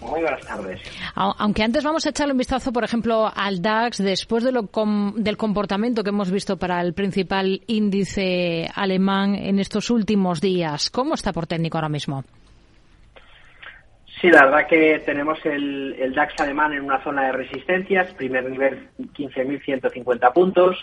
Muy 0.00 0.20
buenas 0.20 0.44
tardes. 0.46 0.80
Aunque 1.14 1.62
antes 1.62 1.82
vamos 1.82 2.04
a 2.04 2.10
echarle 2.10 2.32
un 2.32 2.38
vistazo, 2.38 2.72
por 2.72 2.84
ejemplo, 2.84 3.30
al 3.34 3.62
DAX, 3.62 3.98
después 3.98 4.44
de 4.44 4.52
lo 4.52 4.68
del 5.16 5.36
comportamiento 5.36 6.02
que 6.02 6.10
hemos 6.10 6.30
visto 6.30 6.56
para 6.58 6.80
el 6.82 6.92
principal 6.92 7.62
índice 7.68 8.68
alemán 8.74 9.34
en 9.34 9.58
estos 9.60 9.90
últimos 9.90 10.40
días. 10.40 10.90
¿Cómo 10.90 11.14
está 11.14 11.32
por 11.32 11.46
técnico 11.46 11.78
ahora 11.78 11.88
mismo? 11.88 12.24
Sí, 14.24 14.30
la 14.30 14.46
verdad 14.46 14.66
que 14.66 15.02
tenemos 15.04 15.38
el, 15.44 15.96
el 15.98 16.14
DAX 16.14 16.40
alemán 16.40 16.72
en 16.72 16.80
una 16.80 16.98
zona 17.04 17.26
de 17.26 17.32
resistencias, 17.32 18.10
primer 18.14 18.48
nivel 18.48 18.88
15.150 18.98 20.32
puntos. 20.32 20.82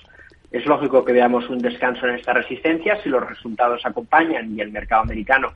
Es 0.52 0.64
lógico 0.68 1.04
que 1.04 1.12
veamos 1.12 1.50
un 1.50 1.58
descanso 1.58 2.06
en 2.06 2.14
esta 2.14 2.34
resistencia 2.34 3.02
si 3.02 3.10
los 3.10 3.28
resultados 3.28 3.84
acompañan 3.84 4.56
y 4.56 4.62
el 4.62 4.72
mercado 4.72 5.02
americano 5.02 5.54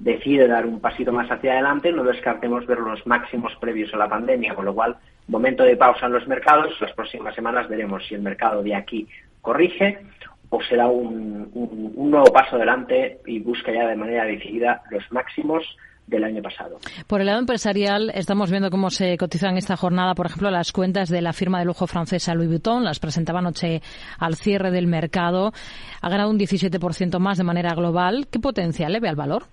decide 0.00 0.48
dar 0.48 0.66
un 0.66 0.80
pasito 0.80 1.12
más 1.12 1.30
hacia 1.30 1.52
adelante, 1.52 1.92
no 1.92 2.02
descartemos 2.02 2.66
ver 2.66 2.80
los 2.80 3.06
máximos 3.06 3.54
previos 3.60 3.94
a 3.94 3.98
la 3.98 4.08
pandemia, 4.08 4.56
con 4.56 4.64
lo 4.64 4.74
cual, 4.74 4.96
momento 5.28 5.62
de 5.62 5.76
pausa 5.76 6.06
en 6.06 6.14
los 6.14 6.26
mercados, 6.26 6.74
las 6.80 6.92
próximas 6.92 7.36
semanas 7.36 7.68
veremos 7.68 8.04
si 8.08 8.16
el 8.16 8.22
mercado 8.22 8.64
de 8.64 8.74
aquí 8.74 9.06
corrige 9.42 10.00
o 10.48 10.60
será 10.60 10.88
un, 10.88 11.52
un 11.54 12.10
nuevo 12.10 12.32
paso 12.32 12.56
adelante 12.56 13.20
y 13.26 13.38
busca 13.38 13.70
ya 13.70 13.86
de 13.86 13.94
manera 13.94 14.24
decidida 14.24 14.82
los 14.90 15.04
máximos 15.12 15.76
del 16.08 16.24
año 16.24 16.42
pasado. 16.42 16.78
Por 17.06 17.20
el 17.20 17.26
lado 17.26 17.38
empresarial, 17.38 18.10
estamos 18.14 18.50
viendo 18.50 18.70
cómo 18.70 18.90
se 18.90 19.16
cotizan 19.16 19.56
esta 19.56 19.76
jornada, 19.76 20.14
por 20.14 20.26
ejemplo, 20.26 20.50
las 20.50 20.72
cuentas 20.72 21.08
de 21.08 21.22
la 21.22 21.32
firma 21.32 21.58
de 21.58 21.66
lujo 21.66 21.86
francesa 21.86 22.34
Louis 22.34 22.48
Vuitton. 22.48 22.84
Las 22.84 22.98
presentaba 22.98 23.40
anoche 23.40 23.82
al 24.18 24.34
cierre 24.34 24.70
del 24.70 24.86
mercado. 24.86 25.52
Ha 26.00 26.08
ganado 26.08 26.30
un 26.30 26.38
17% 26.38 27.18
más 27.18 27.38
de 27.38 27.44
manera 27.44 27.74
global. 27.74 28.26
¿Qué 28.30 28.38
potencial 28.38 28.92
le 28.92 29.00
ve 29.00 29.08
al 29.08 29.16
valor? 29.16 29.44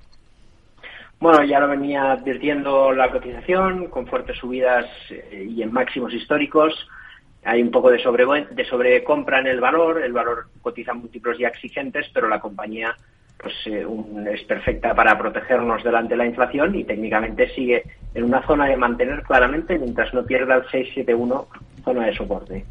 Bueno, 1.19 1.43
ya 1.43 1.59
lo 1.59 1.67
venía 1.67 2.11
advirtiendo 2.11 2.91
la 2.91 3.09
cotización, 3.09 3.87
con 3.87 4.05
fuertes 4.05 4.37
subidas 4.37 4.85
eh, 5.09 5.47
y 5.49 5.61
en 5.61 5.71
máximos 5.71 6.13
históricos. 6.13 6.73
Hay 7.43 7.61
un 7.61 7.71
poco 7.71 7.91
de, 7.91 7.99
sobre, 7.99 8.25
de 8.51 8.65
sobrecompra 8.65 9.39
en 9.39 9.47
el 9.47 9.61
valor, 9.61 10.03
el 10.03 10.11
valor 10.11 10.47
cotiza 10.61 10.93
múltiplos 10.93 11.37
ya 11.37 11.47
exigentes, 11.47 12.07
pero 12.13 12.27
la 12.27 12.39
compañía 12.39 12.95
pues 13.37 13.53
eh, 13.67 13.85
es 14.33 14.43
perfecta 14.43 14.93
para 14.93 15.17
protegernos 15.17 15.83
delante 15.83 16.13
de 16.13 16.17
la 16.17 16.25
inflación 16.25 16.75
y 16.75 16.83
técnicamente 16.83 17.49
sigue 17.53 17.83
en 18.13 18.23
una 18.23 18.45
zona 18.47 18.65
de 18.65 18.77
mantener 18.77 19.23
claramente 19.23 19.77
mientras 19.77 20.13
no 20.13 20.23
pierda 20.23 20.55
el 20.55 20.63
671 20.63 21.47
zona 21.85 22.07
de 22.07 22.15
soporte. 22.15 22.65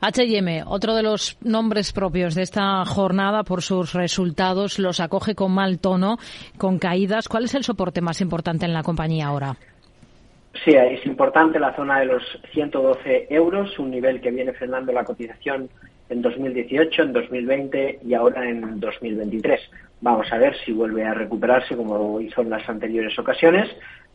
H&M, 0.00 0.62
otro 0.66 0.94
de 0.94 1.02
los 1.02 1.38
nombres 1.42 1.92
propios 1.92 2.34
de 2.34 2.42
esta 2.42 2.84
jornada 2.84 3.42
por 3.42 3.62
sus 3.62 3.94
resultados, 3.94 4.78
los 4.78 5.00
acoge 5.00 5.34
con 5.34 5.52
mal 5.52 5.80
tono, 5.80 6.18
con 6.58 6.78
caídas. 6.78 7.28
¿Cuál 7.28 7.44
es 7.44 7.54
el 7.54 7.64
soporte 7.64 8.02
más 8.02 8.20
importante 8.20 8.66
en 8.66 8.74
la 8.74 8.82
compañía 8.82 9.26
ahora? 9.26 9.56
Sí, 10.64 10.72
es 10.72 11.04
importante 11.06 11.58
la 11.58 11.74
zona 11.74 12.00
de 12.00 12.06
los 12.06 12.22
112 12.52 13.26
euros, 13.30 13.78
un 13.78 13.90
nivel 13.90 14.20
que 14.20 14.30
viene 14.30 14.52
frenando 14.52 14.92
la 14.92 15.04
cotización 15.04 15.68
en 16.08 16.22
2018, 16.22 17.02
en 17.02 17.12
2020 17.12 18.00
y 18.04 18.14
ahora 18.14 18.48
en 18.48 18.80
2023. 18.80 19.60
Vamos 20.00 20.26
a 20.32 20.38
ver 20.38 20.54
si 20.64 20.72
vuelve 20.72 21.04
a 21.04 21.14
recuperarse 21.14 21.76
como 21.76 22.20
hizo 22.20 22.42
en 22.42 22.50
las 22.50 22.68
anteriores 22.68 23.18
ocasiones, 23.18 23.68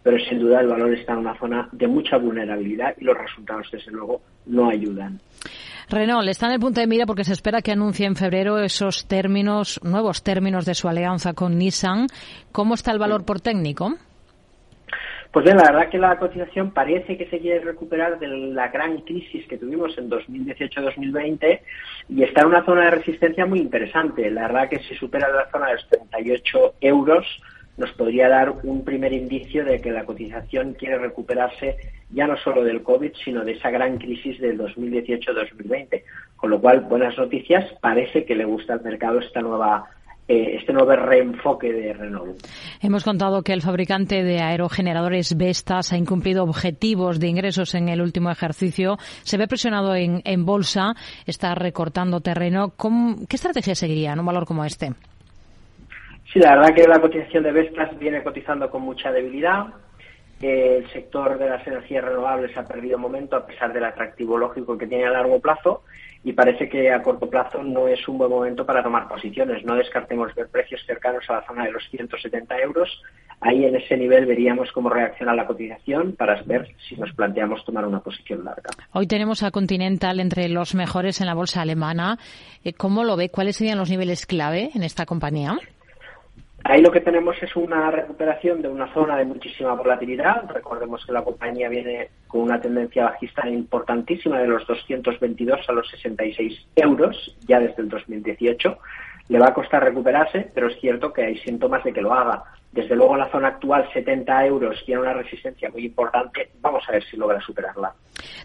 pero 0.03 0.17
sin 0.19 0.39
duda 0.39 0.61
el 0.61 0.67
valor 0.67 0.93
está 0.93 1.13
en 1.13 1.19
una 1.19 1.37
zona 1.37 1.69
de 1.71 1.87
mucha 1.87 2.17
vulnerabilidad 2.17 2.95
y 2.99 3.03
los 3.03 3.17
resultados, 3.17 3.67
desde 3.71 3.91
luego, 3.91 4.21
no 4.45 4.69
ayudan. 4.69 5.19
Renault 5.89 6.27
está 6.29 6.45
en 6.47 6.53
el 6.53 6.59
punto 6.59 6.79
de 6.79 6.87
mira 6.87 7.05
porque 7.05 7.25
se 7.25 7.33
espera 7.33 7.61
que 7.61 7.73
anuncie 7.73 8.05
en 8.05 8.15
febrero 8.15 8.59
esos 8.59 9.07
términos, 9.07 9.79
nuevos 9.83 10.23
términos 10.23 10.65
de 10.65 10.73
su 10.73 10.87
alianza 10.87 11.33
con 11.33 11.57
Nissan. 11.57 12.07
¿Cómo 12.51 12.75
está 12.75 12.91
el 12.91 12.99
valor 12.99 13.25
por 13.25 13.41
técnico? 13.41 13.95
Pues 15.31 15.45
bien, 15.45 15.55
la 15.55 15.63
verdad 15.63 15.89
que 15.89 15.97
la 15.97 16.19
cotización 16.19 16.71
parece 16.71 17.17
que 17.17 17.25
se 17.27 17.39
quiere 17.39 17.59
recuperar 17.61 18.19
de 18.19 18.27
la 18.27 18.67
gran 18.67 18.97
crisis 18.97 19.47
que 19.47 19.57
tuvimos 19.57 19.97
en 19.97 20.09
2018-2020 20.09 21.61
y 22.09 22.23
está 22.23 22.41
en 22.41 22.47
una 22.47 22.65
zona 22.65 22.85
de 22.85 22.91
resistencia 22.91 23.45
muy 23.45 23.59
interesante. 23.59 24.29
La 24.29 24.47
verdad 24.47 24.67
que 24.67 24.79
si 24.79 24.93
supera 24.95 25.29
la 25.29 25.49
zona 25.49 25.67
de 25.67 25.75
los 25.75 25.87
38 25.87 26.73
euros, 26.81 27.25
nos 27.77 27.93
podría 27.93 28.27
dar 28.27 28.51
un 28.63 28.83
primer 28.83 29.13
indicio 29.13 29.63
de 29.63 29.79
que 29.79 29.91
la 29.91 30.03
cotización 30.03 30.73
quiere 30.73 30.97
recuperarse 30.97 31.77
ya 32.09 32.27
no 32.27 32.35
solo 32.35 32.65
del 32.65 32.83
COVID, 32.83 33.13
sino 33.23 33.45
de 33.45 33.53
esa 33.53 33.69
gran 33.69 33.99
crisis 33.99 34.37
del 34.41 34.59
2018-2020. 34.59 36.03
Con 36.35 36.49
lo 36.49 36.59
cual, 36.59 36.81
buenas 36.81 37.17
noticias, 37.17 37.71
parece 37.79 38.25
que 38.25 38.35
le 38.35 38.43
gusta 38.43 38.73
al 38.73 38.81
mercado 38.81 39.19
esta 39.19 39.39
nueva 39.39 39.85
este 40.31 40.73
nuevo 40.73 40.91
reenfoque 40.91 41.71
de 41.71 41.93
Renault. 41.93 42.41
Hemos 42.81 43.03
contado 43.03 43.43
que 43.43 43.53
el 43.53 43.61
fabricante 43.61 44.23
de 44.23 44.39
aerogeneradores 44.39 45.35
Vestas 45.37 45.93
ha 45.93 45.97
incumplido 45.97 46.43
objetivos 46.43 47.19
de 47.19 47.27
ingresos 47.27 47.75
en 47.75 47.89
el 47.89 48.01
último 48.01 48.31
ejercicio. 48.31 48.97
Se 49.23 49.37
ve 49.37 49.47
presionado 49.47 49.95
en, 49.95 50.45
bolsa, 50.45 50.93
está 51.25 51.55
recortando 51.55 52.21
terreno. 52.21 52.73
¿Qué 53.29 53.35
estrategia 53.35 53.75
seguiría 53.75 54.13
en 54.13 54.19
un 54.19 54.25
valor 54.25 54.45
como 54.45 54.65
este? 54.65 54.91
Sí, 56.31 56.39
la 56.39 56.55
verdad 56.55 56.73
que 56.73 56.87
la 56.87 56.99
cotización 56.99 57.43
de 57.43 57.51
Vestas 57.51 57.97
viene 57.99 58.23
cotizando 58.23 58.69
con 58.69 58.83
mucha 58.83 59.11
debilidad. 59.11 59.65
El 60.41 60.89
sector 60.91 61.37
de 61.37 61.49
las 61.49 61.65
energías 61.67 62.03
renovables 62.03 62.57
ha 62.57 62.65
perdido 62.65 62.97
momento 62.97 63.35
a 63.35 63.45
pesar 63.45 63.71
del 63.71 63.83
atractivo 63.83 64.37
lógico 64.37 64.77
que 64.77 64.87
tiene 64.87 65.05
a 65.05 65.11
largo 65.11 65.39
plazo 65.39 65.83
y 66.23 66.33
parece 66.33 66.69
que 66.69 66.91
a 66.91 67.01
corto 67.01 67.29
plazo 67.29 67.63
no 67.63 67.87
es 67.87 68.07
un 68.07 68.17
buen 68.17 68.29
momento 68.29 68.65
para 68.65 68.83
tomar 68.83 69.07
posiciones. 69.07 69.63
No 69.65 69.75
descartemos 69.75 70.33
ver 70.35 70.49
precios 70.49 70.81
cercanos 70.85 71.23
a 71.29 71.33
la 71.33 71.47
zona 71.47 71.65
de 71.65 71.71
los 71.71 71.83
170 71.89 72.59
euros. 72.59 72.89
Ahí 73.39 73.65
en 73.65 73.75
ese 73.75 73.97
nivel 73.97 74.25
veríamos 74.27 74.71
cómo 74.71 74.89
reacciona 74.89 75.33
la 75.33 75.47
cotización 75.47 76.13
para 76.13 76.41
ver 76.43 76.67
si 76.87 76.95
nos 76.95 77.11
planteamos 77.13 77.65
tomar 77.65 77.85
una 77.85 77.99
posición 77.99 78.43
larga. 78.43 78.69
Hoy 78.93 79.07
tenemos 79.07 79.41
a 79.41 79.51
Continental 79.51 80.19
entre 80.19 80.47
los 80.49 80.75
mejores 80.75 81.21
en 81.21 81.27
la 81.27 81.33
bolsa 81.33 81.61
alemana. 81.61 82.19
Eh, 82.63 82.73
¿Cómo 82.73 83.03
lo 83.03 83.15
ve? 83.15 83.29
¿Cuáles 83.29 83.55
serían 83.55 83.79
los 83.79 83.89
niveles 83.89 84.27
clave 84.27 84.69
en 84.75 84.83
esta 84.83 85.07
compañía? 85.07 85.57
Ahí 86.63 86.81
lo 86.81 86.91
que 86.91 87.01
tenemos 87.01 87.35
es 87.41 87.55
una 87.55 87.89
recuperación 87.89 88.61
de 88.61 88.67
una 88.67 88.93
zona 88.93 89.17
de 89.17 89.25
muchísima 89.25 89.73
volatilidad. 89.73 90.47
Recordemos 90.49 91.03
que 91.05 91.11
la 91.11 91.23
compañía 91.23 91.69
viene 91.69 92.09
con 92.27 92.41
una 92.41 92.61
tendencia 92.61 93.05
bajista 93.05 93.49
importantísima 93.49 94.39
de 94.39 94.47
los 94.47 94.65
222 94.67 95.67
a 95.67 95.71
los 95.73 95.89
66 95.89 96.67
euros 96.75 97.35
ya 97.47 97.59
desde 97.59 97.81
el 97.81 97.89
2018. 97.89 98.77
Le 99.29 99.39
va 99.39 99.47
a 99.47 99.53
costar 99.53 99.83
recuperarse, 99.83 100.51
pero 100.53 100.67
es 100.67 100.79
cierto 100.79 101.11
que 101.13 101.23
hay 101.23 101.37
síntomas 101.39 101.83
de 101.83 101.93
que 101.93 102.01
lo 102.01 102.13
haga. 102.13 102.43
Desde 102.71 102.95
luego, 102.95 103.13
en 103.13 103.19
la 103.19 103.31
zona 103.31 103.49
actual, 103.49 103.89
70 103.93 104.45
euros 104.45 104.81
tiene 104.85 105.01
una 105.01 105.13
resistencia 105.13 105.69
muy 105.69 105.85
importante. 105.85 106.51
Vamos 106.61 106.83
a 106.87 106.93
ver 106.93 107.03
si 107.03 107.17
logra 107.17 107.41
superarla. 107.41 107.93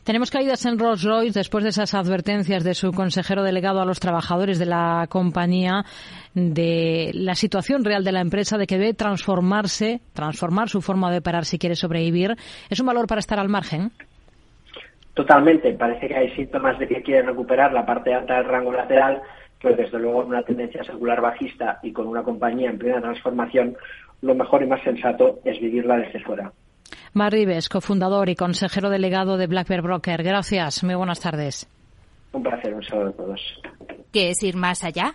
Tenemos 0.02 0.30
caídas 0.30 0.64
en 0.66 0.78
Rolls 0.78 1.04
Royce 1.04 1.38
después 1.38 1.62
de 1.62 1.70
esas 1.70 1.94
advertencias 1.94 2.64
de 2.64 2.74
su 2.74 2.92
consejero 2.92 3.44
delegado 3.44 3.80
a 3.80 3.84
los 3.84 4.00
trabajadores 4.00 4.58
de 4.58 4.66
la 4.66 5.06
compañía 5.08 5.84
de 6.34 7.12
la 7.14 7.34
situación 7.34 7.84
real 7.84 8.02
de 8.02 8.12
la 8.12 8.20
empresa, 8.20 8.58
de 8.58 8.66
que 8.66 8.78
debe 8.78 8.94
transformarse, 8.94 10.00
transformar 10.12 10.68
su 10.68 10.82
forma 10.82 11.10
de 11.12 11.18
operar 11.18 11.44
si 11.44 11.58
quiere 11.58 11.76
sobrevivir. 11.76 12.36
¿Es 12.68 12.80
un 12.80 12.86
valor 12.86 13.06
para 13.06 13.20
estar 13.20 13.38
al 13.38 13.48
margen? 13.48 13.92
totalmente. 15.16 15.72
Parece 15.72 16.06
que 16.06 16.14
hay 16.14 16.30
síntomas 16.36 16.78
de 16.78 16.86
que 16.86 17.02
quieren 17.02 17.26
recuperar 17.26 17.72
la 17.72 17.86
parte 17.86 18.14
alta 18.14 18.36
del 18.36 18.44
rango 18.44 18.70
lateral, 18.70 19.22
pero 19.62 19.76
desde 19.76 19.98
luego 19.98 20.22
en 20.22 20.28
una 20.28 20.42
tendencia 20.42 20.84
secular 20.84 21.20
bajista 21.20 21.78
y 21.82 21.92
con 21.92 22.06
una 22.06 22.22
compañía 22.22 22.70
en 22.70 22.78
plena 22.78 23.00
transformación, 23.00 23.76
lo 24.22 24.34
mejor 24.34 24.62
y 24.62 24.66
más 24.66 24.82
sensato 24.82 25.40
es 25.44 25.60
vivirla 25.60 25.96
desde 25.96 26.22
fuera. 26.22 26.52
Mar 27.12 27.32
Rives, 27.32 27.68
cofundador 27.68 28.28
y 28.28 28.36
consejero 28.36 28.90
delegado 28.90 29.36
de 29.36 29.46
Black 29.46 29.68
Bear 29.68 29.82
Broker. 29.82 30.22
Gracias. 30.22 30.84
Muy 30.84 30.94
buenas 30.94 31.20
tardes. 31.20 31.68
Un 32.32 32.42
placer, 32.42 32.74
un 32.74 32.82
saludo 32.82 33.08
a 33.08 33.12
todos. 33.12 33.40
¿Qué 34.12 34.30
es 34.30 34.42
ir 34.42 34.56
más 34.56 34.84
allá? 34.84 35.14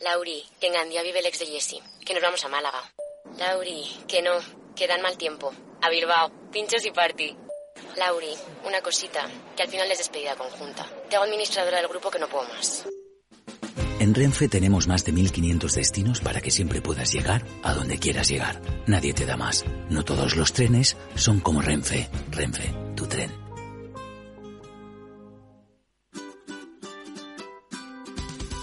Lauri, 0.00 0.44
que 0.60 0.68
en 0.68 0.74
Gandía 0.74 1.02
vive 1.02 1.18
el 1.18 1.26
ex 1.26 1.40
de 1.40 1.46
Jesse. 1.46 1.82
Que 2.04 2.14
nos 2.14 2.22
vamos 2.22 2.44
a 2.44 2.48
Málaga. 2.48 2.80
Lauri, 3.36 3.84
que 4.06 4.22
no, 4.22 4.38
que 4.76 4.86
dan 4.86 5.02
mal 5.02 5.18
tiempo. 5.18 5.52
A 5.82 5.90
Bilbao, 5.90 6.30
pinchos 6.52 6.84
y 6.86 6.90
party. 6.90 7.36
Lauri, 7.96 8.34
una 8.64 8.80
cosita, 8.80 9.28
que 9.56 9.62
al 9.62 9.68
final 9.68 9.90
es 9.90 9.98
despedida 9.98 10.36
conjunta. 10.36 10.86
Te 11.08 11.16
hago 11.16 11.24
administradora 11.24 11.78
del 11.78 11.88
grupo 11.88 12.10
que 12.10 12.18
no 12.18 12.28
puedo 12.28 12.48
más. 12.48 12.84
En 14.00 14.14
Renfe 14.14 14.48
tenemos 14.48 14.86
más 14.86 15.04
de 15.04 15.10
1500 15.10 15.74
destinos 15.74 16.20
para 16.20 16.40
que 16.40 16.52
siempre 16.52 16.80
puedas 16.80 17.12
llegar 17.12 17.44
a 17.64 17.74
donde 17.74 17.98
quieras 17.98 18.28
llegar. 18.28 18.60
Nadie 18.86 19.12
te 19.12 19.26
da 19.26 19.36
más. 19.36 19.64
No 19.90 20.04
todos 20.04 20.36
los 20.36 20.52
trenes 20.52 20.96
son 21.16 21.40
como 21.40 21.60
Renfe. 21.60 22.08
Renfe, 22.30 22.72
tu 22.94 23.08
tren. 23.08 23.47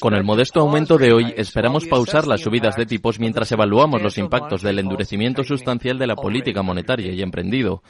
Con 0.00 0.14
el 0.14 0.24
modesto 0.24 0.60
aumento 0.60 0.96
de 0.96 1.12
hoy, 1.12 1.34
esperamos 1.36 1.84
pausar 1.86 2.26
las 2.26 2.40
subidas 2.40 2.74
de 2.74 2.86
tipos 2.86 3.20
mientras 3.20 3.52
evaluamos 3.52 4.00
los 4.00 4.16
impactos 4.16 4.62
del 4.62 4.78
endurecimiento 4.78 5.44
sustancial 5.44 5.98
de 5.98 6.06
la 6.06 6.16
política 6.16 6.62
monetaria 6.62 7.12
y 7.12 7.20
emprendido. 7.20 7.82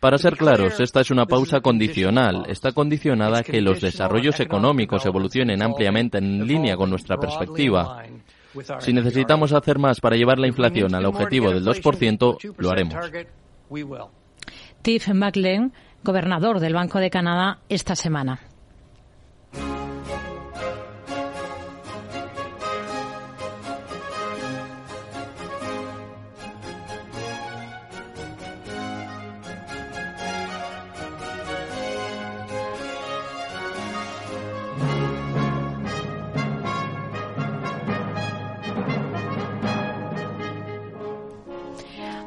Para 0.00 0.16
ser 0.16 0.38
claros, 0.38 0.80
esta 0.80 1.02
es 1.02 1.10
una 1.10 1.26
pausa 1.26 1.60
condicional. 1.60 2.46
Está 2.48 2.72
condicionada 2.72 3.40
a 3.40 3.42
que 3.42 3.60
los 3.60 3.82
desarrollos 3.82 4.40
económicos 4.40 5.04
evolucionen 5.04 5.62
ampliamente 5.62 6.16
en 6.16 6.46
línea 6.46 6.78
con 6.78 6.88
nuestra 6.88 7.18
perspectiva. 7.18 8.02
Si 8.78 8.94
necesitamos 8.94 9.52
hacer 9.52 9.78
más 9.78 10.00
para 10.00 10.16
llevar 10.16 10.38
la 10.38 10.46
inflación 10.46 10.94
al 10.94 11.04
objetivo 11.04 11.50
del 11.50 11.66
2%, 11.66 12.54
lo 12.56 12.70
haremos. 12.70 12.96
Tiff 14.80 15.08
McLean, 15.08 15.74
gobernador 16.02 16.60
del 16.60 16.72
Banco 16.72 16.98
de 16.98 17.10
Canadá, 17.10 17.58
esta 17.68 17.94
semana. 17.94 18.40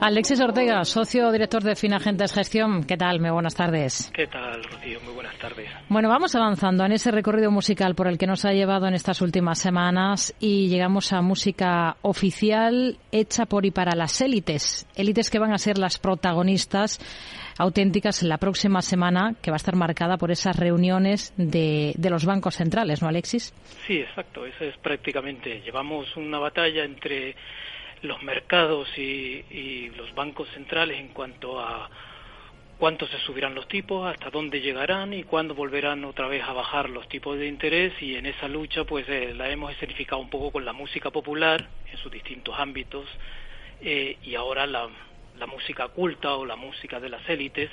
Alexis 0.03 0.41
Ortega, 0.41 0.83
socio 0.83 1.31
director 1.31 1.61
de 1.61 1.75
Finagentes 1.75 2.33
Gestión. 2.33 2.83
¿Qué 2.85 2.97
tal? 2.97 3.19
Muy 3.19 3.29
buenas 3.29 3.53
tardes. 3.53 4.11
¿Qué 4.11 4.25
tal, 4.25 4.63
Rocío? 4.63 4.99
Muy 5.01 5.13
buenas 5.13 5.37
tardes. 5.37 5.69
Bueno, 5.89 6.09
vamos 6.09 6.33
avanzando 6.33 6.83
en 6.83 6.93
ese 6.93 7.11
recorrido 7.11 7.51
musical 7.51 7.93
por 7.93 8.07
el 8.07 8.17
que 8.17 8.25
nos 8.25 8.43
ha 8.43 8.51
llevado 8.51 8.87
en 8.87 8.95
estas 8.95 9.21
últimas 9.21 9.59
semanas 9.59 10.33
y 10.39 10.69
llegamos 10.69 11.13
a 11.13 11.21
música 11.21 11.97
oficial 12.01 12.97
hecha 13.11 13.45
por 13.45 13.63
y 13.67 13.69
para 13.69 13.95
las 13.95 14.19
élites. 14.21 14.87
Élites 14.95 15.29
que 15.29 15.37
van 15.37 15.53
a 15.53 15.59
ser 15.59 15.77
las 15.77 15.99
protagonistas 15.99 16.97
auténticas 17.59 18.23
en 18.23 18.29
la 18.29 18.39
próxima 18.39 18.81
semana, 18.81 19.35
que 19.39 19.51
va 19.51 19.55
a 19.55 19.61
estar 19.61 19.75
marcada 19.75 20.17
por 20.17 20.31
esas 20.31 20.55
reuniones 20.55 21.31
de, 21.37 21.93
de 21.95 22.09
los 22.09 22.25
bancos 22.25 22.55
centrales, 22.55 23.03
¿no, 23.03 23.07
Alexis? 23.07 23.53
Sí, 23.85 23.97
exacto. 23.97 24.47
Eso 24.47 24.63
es 24.63 24.75
prácticamente. 24.77 25.61
Llevamos 25.61 26.17
una 26.17 26.39
batalla 26.39 26.85
entre 26.85 27.35
los 28.01 28.21
mercados 28.23 28.87
y, 28.97 29.89
los 29.95 30.13
bancos 30.15 30.47
centrales 30.49 30.99
en 30.99 31.09
cuanto 31.09 31.59
a 31.59 31.89
cuánto 32.77 33.05
se 33.07 33.19
subirán 33.19 33.53
los 33.53 33.67
tipos, 33.67 34.11
hasta 34.11 34.31
dónde 34.31 34.59
llegarán 34.59 35.13
y 35.13 35.23
cuándo 35.23 35.53
volverán 35.53 36.03
otra 36.03 36.27
vez 36.27 36.43
a 36.43 36.53
bajar 36.53 36.89
los 36.89 37.07
tipos 37.07 37.37
de 37.37 37.47
interés. 37.47 37.93
Y 38.01 38.15
en 38.15 38.25
esa 38.25 38.47
lucha 38.47 38.83
pues 38.85 39.07
eh, 39.07 39.33
la 39.35 39.49
hemos 39.49 39.71
escenificado 39.71 40.21
un 40.21 40.29
poco 40.29 40.51
con 40.51 40.65
la 40.65 40.73
música 40.73 41.11
popular 41.11 41.69
en 41.91 41.97
sus 41.97 42.11
distintos 42.11 42.55
ámbitos 42.57 43.05
eh, 43.81 44.17
y 44.23 44.33
ahora 44.33 44.65
la, 44.65 44.89
la 45.37 45.45
música 45.45 45.87
culta 45.89 46.35
o 46.35 46.45
la 46.45 46.55
música 46.55 46.99
de 46.99 47.09
las 47.09 47.27
élites, 47.29 47.69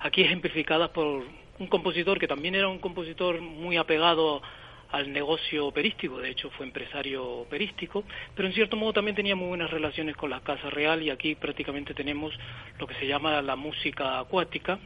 aquí 0.00 0.22
ejemplificada 0.22 0.92
por 0.92 1.24
un 1.58 1.66
compositor 1.66 2.18
que 2.18 2.28
también 2.28 2.54
era 2.54 2.68
un 2.68 2.78
compositor 2.78 3.40
muy 3.40 3.76
apegado 3.76 4.42
al 4.90 5.12
negocio 5.12 5.66
operístico, 5.66 6.18
de 6.18 6.30
hecho 6.30 6.50
fue 6.50 6.66
empresario 6.66 7.24
operístico, 7.24 8.04
pero 8.34 8.48
en 8.48 8.54
cierto 8.54 8.76
modo 8.76 8.94
también 8.94 9.16
tenía 9.16 9.36
muy 9.36 9.48
buenas 9.48 9.70
relaciones 9.70 10.16
con 10.16 10.30
la 10.30 10.40
Casa 10.40 10.70
Real 10.70 11.02
y 11.02 11.10
aquí 11.10 11.34
prácticamente 11.34 11.94
tenemos 11.94 12.32
lo 12.78 12.86
que 12.86 12.94
se 12.94 13.06
llama 13.06 13.42
la 13.42 13.56
música 13.56 14.18
acuática, 14.18 14.78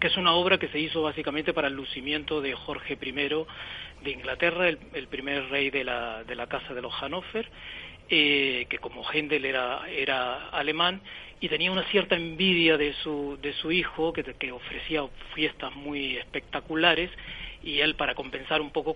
que 0.00 0.08
es 0.08 0.16
una 0.16 0.32
obra 0.32 0.58
que 0.58 0.68
se 0.68 0.80
hizo 0.80 1.02
básicamente 1.02 1.52
para 1.52 1.68
el 1.68 1.74
lucimiento 1.74 2.40
de 2.40 2.54
Jorge 2.54 2.98
I 3.00 3.12
de 3.12 4.10
Inglaterra, 4.10 4.68
el, 4.68 5.08
primer 5.08 5.48
rey 5.48 5.70
de 5.70 5.84
la, 5.84 6.24
de 6.24 6.34
la 6.34 6.46
Casa 6.46 6.74
de 6.74 6.82
los 6.82 6.92
Hannover, 6.92 7.48
eh, 8.10 8.66
que 8.68 8.78
como 8.78 9.02
Händel 9.02 9.46
era, 9.46 9.88
era 9.88 10.50
alemán 10.50 11.00
y 11.40 11.48
tenía 11.48 11.72
una 11.72 11.84
cierta 11.84 12.16
envidia 12.16 12.76
de 12.76 12.92
su, 13.02 13.38
de 13.40 13.54
su 13.54 13.72
hijo, 13.72 14.12
que, 14.12 14.22
que 14.22 14.52
ofrecía 14.52 15.04
fiestas 15.34 15.74
muy 15.74 16.16
espectaculares, 16.16 17.10
y 17.64 17.80
él 17.80 17.94
para 17.94 18.14
compensar 18.14 18.60
un 18.60 18.70
poco 18.70 18.94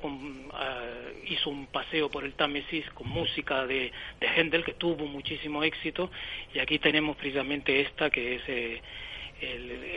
ah, 0.52 0.84
hizo 1.26 1.48
un 1.48 1.66
paseo 1.66 2.10
por 2.10 2.24
el 2.24 2.34
Támesis 2.34 2.88
con 2.90 3.08
música 3.08 3.66
de, 3.66 3.90
de 4.20 4.26
Händel 4.26 4.64
que 4.64 4.74
tuvo 4.74 5.06
muchísimo 5.06 5.62
éxito. 5.64 6.10
Y 6.54 6.58
aquí 6.58 6.78
tenemos 6.78 7.16
precisamente 7.16 7.80
esta 7.80 8.10
que 8.10 8.36
es 8.36 8.42
eh, 8.48 8.82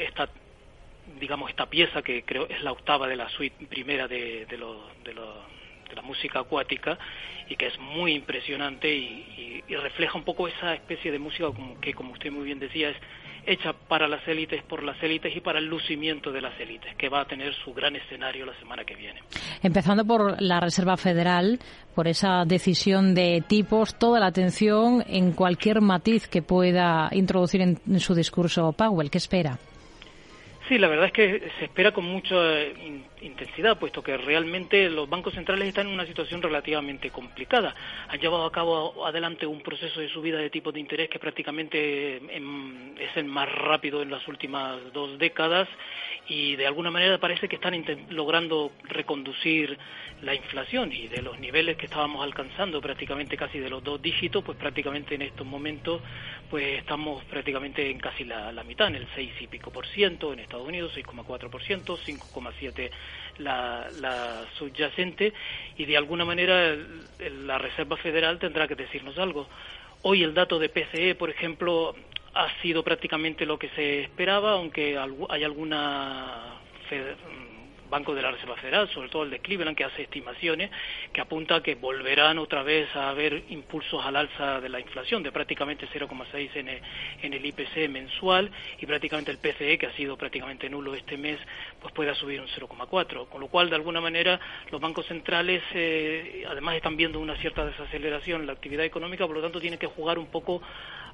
esta 0.08 0.30
digamos 1.20 1.50
esta 1.50 1.66
pieza 1.66 2.02
que 2.02 2.24
creo 2.24 2.48
es 2.48 2.62
la 2.64 2.72
octava 2.72 3.08
de 3.08 3.18
la 3.18 3.28
suite 3.30 3.66
primera 3.66 4.08
de, 4.08 4.46
de, 4.46 4.58
de, 5.04 5.14
la 5.96 6.02
música 6.04 6.40
acuática 6.40 6.98
y 7.50 7.58
que 7.58 7.68
es 7.68 7.78
muy 7.80 8.14
impresionante 8.14 8.94
y, 8.94 9.62
y, 9.68 9.76
refleja 9.76 10.18
un 10.18 10.24
poco 10.24 10.48
esa 10.48 10.74
especie 10.74 11.12
de 11.12 11.20
música 11.20 11.48
que 11.82 11.94
como 11.94 12.14
usted 12.14 12.32
muy 12.32 12.46
bien 12.46 12.60
decía 12.60 12.92
es 12.92 12.98
hecha 13.46 13.74
para 13.74 14.08
las 14.08 14.28
élites, 14.28 14.64
por 14.64 14.84
las 14.84 15.02
élites 15.02 15.36
y 15.36 15.42
para 15.42 15.60
el 15.60 15.66
lucimiento 15.66 16.32
de 16.32 16.42
las 16.42 16.60
élites, 16.60 16.96
que 16.96 17.10
va 17.10 17.22
a 17.22 17.26
tener 17.26 17.54
su 17.56 17.74
gran 17.74 17.96
escenario 17.96 18.46
la 18.46 18.58
semana 18.60 18.84
que 18.84 18.96
viene. 18.96 19.22
Empezando 19.64 20.06
por 20.06 20.42
la 20.42 20.60
Reserva 20.60 20.98
Federal, 20.98 21.60
por 21.96 22.08
esa 22.08 22.44
decisión 22.46 23.14
de 23.14 23.44
tipos, 23.48 23.98
toda 23.98 24.20
la 24.20 24.28
atención 24.28 25.04
en 25.08 25.34
cualquier 25.34 25.82
matiz 25.82 26.28
que 26.28 26.42
pueda 26.42 27.10
introducir 27.12 27.62
en, 27.62 28.00
su 28.00 28.16
discurso 28.16 28.72
Powell. 28.74 29.10
¿Qué 29.10 29.18
espera? 29.18 29.58
Sí, 30.72 30.78
la 30.78 30.88
verdad 30.88 31.08
es 31.08 31.12
que 31.12 31.52
se 31.60 31.66
espera 31.66 31.92
con 31.92 32.06
mucha 32.06 32.38
intensidad, 33.20 33.78
puesto 33.78 34.02
que 34.02 34.16
realmente 34.16 34.90
los 34.90 35.10
bancos 35.10 35.34
centrales 35.34 35.68
están 35.68 35.88
en 35.88 35.94
una 35.94 36.06
situación 36.06 36.42
relativamente 36.42 37.10
complicada. 37.10 37.76
Han 38.08 38.22
llevado 38.22 38.46
a 38.46 38.54
cabo 38.54 39.06
adelante 39.06 39.46
un 39.46 39.60
proceso 39.60 40.00
de 40.00 40.08
subida 40.08 40.38
de 40.38 40.50
tipos 40.50 40.74
de 40.74 40.80
interés 40.80 41.10
que 41.10 41.20
prácticamente 41.20 42.22
em, 42.34 42.98
es 42.98 43.18
el 43.18 43.26
más 43.26 43.52
rápido 43.52 44.02
en 44.02 44.12
las 44.12 44.26
últimas 44.30 44.78
dos 44.94 45.20
décadas 45.20 45.68
y 46.28 46.56
de 46.56 46.68
alguna 46.68 46.92
manera 46.92 47.18
parece 47.18 47.50
que 47.50 47.56
están 47.56 47.84
logrando 48.10 48.72
reconducir 48.84 49.78
la 50.22 50.36
inflación 50.36 50.92
y 50.94 51.08
de 51.08 51.22
los 51.22 51.40
niveles 51.40 51.78
que 51.78 51.88
estábamos 51.88 52.24
alcanzando 52.24 52.80
prácticamente 52.80 53.36
casi 53.36 53.60
de 53.60 53.70
los 53.70 53.84
dos 53.84 54.02
dígitos, 54.02 54.44
pues 54.44 54.58
prácticamente 54.58 55.16
en 55.16 55.24
estos 55.24 55.46
momentos 55.46 56.02
pues 56.50 56.80
estamos 56.80 57.24
prácticamente 57.26 57.90
en 57.90 57.98
casi 58.00 58.24
la, 58.24 58.64
mitad, 58.64 58.88
en 58.88 58.96
el 58.96 59.08
6 59.16 59.32
y 59.42 59.48
pico 59.48 59.72
por 59.72 59.88
ciento, 59.88 60.32
en 60.32 60.40
Estados 60.40 60.68
Unidos 60.68 60.96
6,4 60.96 61.50
por 61.50 61.64
ciento, 61.64 61.98
5,7 61.98 62.92
la, 63.40 63.90
la 64.00 64.46
subyacente 64.58 65.34
y 65.78 65.86
de 65.86 65.98
alguna 65.98 66.24
manera 66.24 66.76
la 67.46 67.58
Reserva 67.58 67.98
Federal 67.98 68.38
tendrá 68.38 68.68
que 68.68 68.76
decirnos 68.76 69.18
algo. 69.18 69.48
Hoy 70.04 70.24
el 70.24 70.34
dato 70.34 70.60
de 70.60 70.70
PCE, 70.70 71.16
por 71.16 71.30
ejemplo, 71.30 71.96
ha 72.34 72.62
sido 72.62 72.84
prácticamente 72.84 73.46
lo 73.46 73.60
que 73.60 73.70
se 73.70 74.02
esperaba, 74.02 74.54
aunque 74.54 74.98
hay 75.30 75.44
alguna 75.44 76.60
Banco 77.92 78.16
de 78.16 78.22
la 78.22 78.32
Reserva 78.32 78.56
Federal, 78.56 78.90
sobre 78.90 79.10
todo 79.10 79.24
el 79.24 79.30
de 79.30 79.40
Cleveland, 79.40 79.78
que 79.78 79.84
hace 79.84 80.04
estimaciones 80.04 80.72
que 81.12 81.20
apunta 81.20 81.62
que 81.62 81.76
volverán 81.76 82.40
otra 82.40 82.64
vez 82.64 82.88
a 82.96 83.10
haber 83.10 83.44
impulsos 83.50 84.04
al 84.04 84.16
alza 84.16 84.62
de 84.62 84.70
la 84.70 84.80
inflación 84.80 85.22
de 85.22 85.32
prácticamente 85.32 85.88
0,6 85.94 86.50
en, 86.56 86.70
en 86.70 87.34
el 87.34 87.46
IPC 87.46 87.90
mensual 87.90 88.50
y 88.80 88.86
prácticamente 88.86 89.30
el 89.30 89.40
PCE, 89.40 89.78
que 89.78 89.88
ha 89.88 89.94
sido 89.94 90.18
prácticamente 90.18 90.70
nulo 90.70 90.96
este 90.96 91.18
mes, 91.18 91.38
pues 91.82 91.94
pueda 91.94 92.16
subir 92.16 92.40
un 92.40 92.48
0,4. 92.48 93.28
Con 93.28 93.42
lo 93.42 93.48
cual, 93.48 93.70
de 93.70 93.76
alguna 93.76 94.00
manera, 94.00 94.40
los 94.72 94.80
bancos 94.80 95.06
centrales 95.08 95.62
eh, 95.74 96.46
además 96.50 96.76
están 96.76 96.96
viendo 96.96 97.20
una 97.20 97.36
cierta 97.36 97.66
desaceleración 97.66 98.42
en 98.42 98.48
la 98.48 98.54
actividad 98.54 98.86
económica, 98.86 99.28
por 99.28 99.36
lo 99.36 99.42
tanto 99.42 99.60
tienen 99.60 99.78
que 99.78 99.88
jugar 99.88 100.18
un 100.18 100.28
poco 100.28 100.62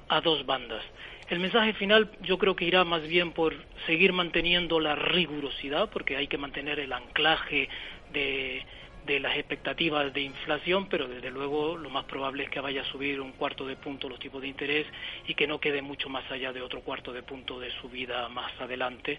a 0.08 0.20
dos 0.20 0.44
bandas. 0.46 0.82
El 1.28 1.40
mensaje 1.40 1.74
final 1.74 2.10
yo 2.22 2.38
creo 2.38 2.56
que 2.56 2.64
irá 2.64 2.84
más 2.84 3.06
bien 3.06 3.32
por 3.32 3.54
seguir 3.86 4.12
manteniendo 4.12 4.80
la 4.80 4.94
rigurosidad, 4.94 5.90
porque 5.90 6.16
hay 6.16 6.26
que 6.26 6.38
mantener 6.38 6.80
el 6.80 6.92
anclaje 6.92 7.68
de, 8.12 8.64
las 9.20 9.36
expectativas 9.36 10.12
de 10.12 10.20
inflación, 10.20 10.86
pero 10.88 11.08
desde 11.08 11.30
luego 11.30 11.76
lo 11.76 11.90
más 11.90 12.04
probable 12.04 12.44
es 12.44 12.50
que 12.50 12.60
vaya 12.60 12.82
a 12.82 12.84
subir 12.84 13.20
un 13.20 13.32
cuarto 13.32 13.66
de 13.66 13.76
punto 13.76 14.08
los 14.08 14.18
tipos 14.18 14.42
de 14.42 14.48
interés 14.48 14.86
y 15.26 15.34
que 15.34 15.46
no 15.46 15.60
quede 15.60 15.80
mucho 15.80 16.10
más 16.10 16.30
allá 16.30 16.52
de 16.52 16.60
otro 16.60 16.80
cuarto 16.80 17.12
de 17.12 17.22
punto 17.22 17.58
de 17.58 17.70
subida 17.80 18.28
más 18.28 18.52
adelante. 18.60 19.18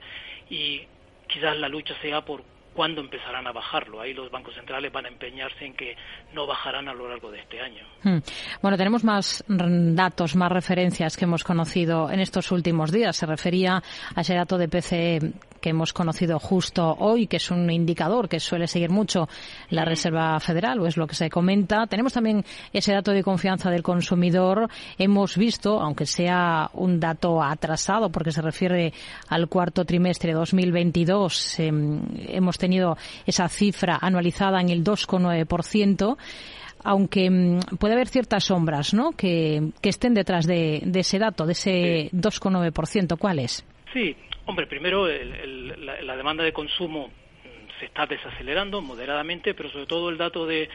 Y 0.49 0.81
quizás 1.27 1.57
la 1.57 1.69
lucha 1.69 1.95
sea 2.01 2.23
por 2.23 2.43
cuándo 2.73 3.01
empezarán 3.01 3.47
a 3.47 3.51
bajarlo. 3.51 4.01
Ahí 4.01 4.13
los 4.13 4.29
bancos 4.31 4.55
centrales 4.55 4.91
van 4.91 5.05
a 5.05 5.09
empeñarse 5.09 5.65
en 5.65 5.73
que 5.73 5.95
no 6.33 6.47
bajarán 6.47 6.87
a 6.87 6.93
lo 6.93 7.09
largo 7.09 7.31
de 7.31 7.39
este 7.39 7.59
año. 7.61 7.85
Hmm. 8.03 8.19
Bueno, 8.61 8.77
tenemos 8.77 9.03
más 9.03 9.43
datos, 9.47 10.35
más 10.35 10.51
referencias 10.51 11.17
que 11.17 11.25
hemos 11.25 11.43
conocido 11.43 12.09
en 12.09 12.19
estos 12.19 12.51
últimos 12.51 12.91
días. 12.91 13.15
Se 13.15 13.25
refería 13.25 13.81
a 14.15 14.21
ese 14.21 14.35
dato 14.35 14.57
de 14.57 14.67
PCE 14.67 15.19
que 15.59 15.69
hemos 15.69 15.93
conocido 15.93 16.39
justo 16.39 16.95
hoy, 16.99 17.27
que 17.27 17.37
es 17.37 17.51
un 17.51 17.69
indicador 17.69 18.27
que 18.29 18.39
suele 18.39 18.67
seguir 18.67 18.89
mucho 18.89 19.27
la 19.69 19.85
Reserva 19.85 20.39
Federal, 20.39 20.79
o 20.79 20.87
es 20.87 20.97
lo 20.97 21.07
que 21.07 21.15
se 21.15 21.29
comenta. 21.29 21.87
Tenemos 21.87 22.13
también 22.13 22.43
ese 22.73 22.93
dato 22.93 23.11
de 23.11 23.23
confianza 23.23 23.69
del 23.69 23.83
consumidor. 23.83 24.69
Hemos 24.97 25.37
visto, 25.37 25.79
aunque 25.79 26.05
sea 26.05 26.69
un 26.73 26.99
dato 26.99 27.41
atrasado, 27.41 28.09
porque 28.09 28.31
se 28.31 28.41
refiere 28.41 28.93
al 29.27 29.47
cuarto 29.47 29.85
trimestre 29.85 30.31
de 30.31 30.39
2022, 30.39 31.59
em, 31.59 32.01
hemos 32.27 32.57
tenido 32.57 32.97
esa 33.25 33.47
cifra 33.47 33.97
anualizada 34.01 34.61
en 34.61 34.69
el 34.69 34.83
2,9% 34.83 36.17
aunque 36.83 37.25
em, 37.25 37.59
puede 37.77 37.93
haber 37.93 38.07
ciertas 38.07 38.45
sombras 38.45 38.93
¿no? 38.93 39.11
que, 39.11 39.71
estén 39.81 40.13
detrás 40.13 40.45
de, 40.45 40.81
ese 40.93 41.19
dato, 41.19 41.45
de 41.45 41.51
ese 41.53 42.09
2,9%. 42.13 43.17
¿Cuáles? 43.17 43.65
Sí, 43.93 44.15
Hombre, 44.49 44.65
primero 44.65 45.07
la, 45.07 46.17
demanda 46.17 46.43
de 46.43 46.51
consumo 46.51 47.09
mm, 47.09 47.79
se 47.79 47.85
está 47.85 48.07
desacelerando 48.07 48.81
moderadamente, 48.81 49.53
pero 49.53 49.69
sobre 49.69 49.85
todo 49.85 50.09
el 50.09 50.17
dato 50.17 50.47
de, 50.47 50.67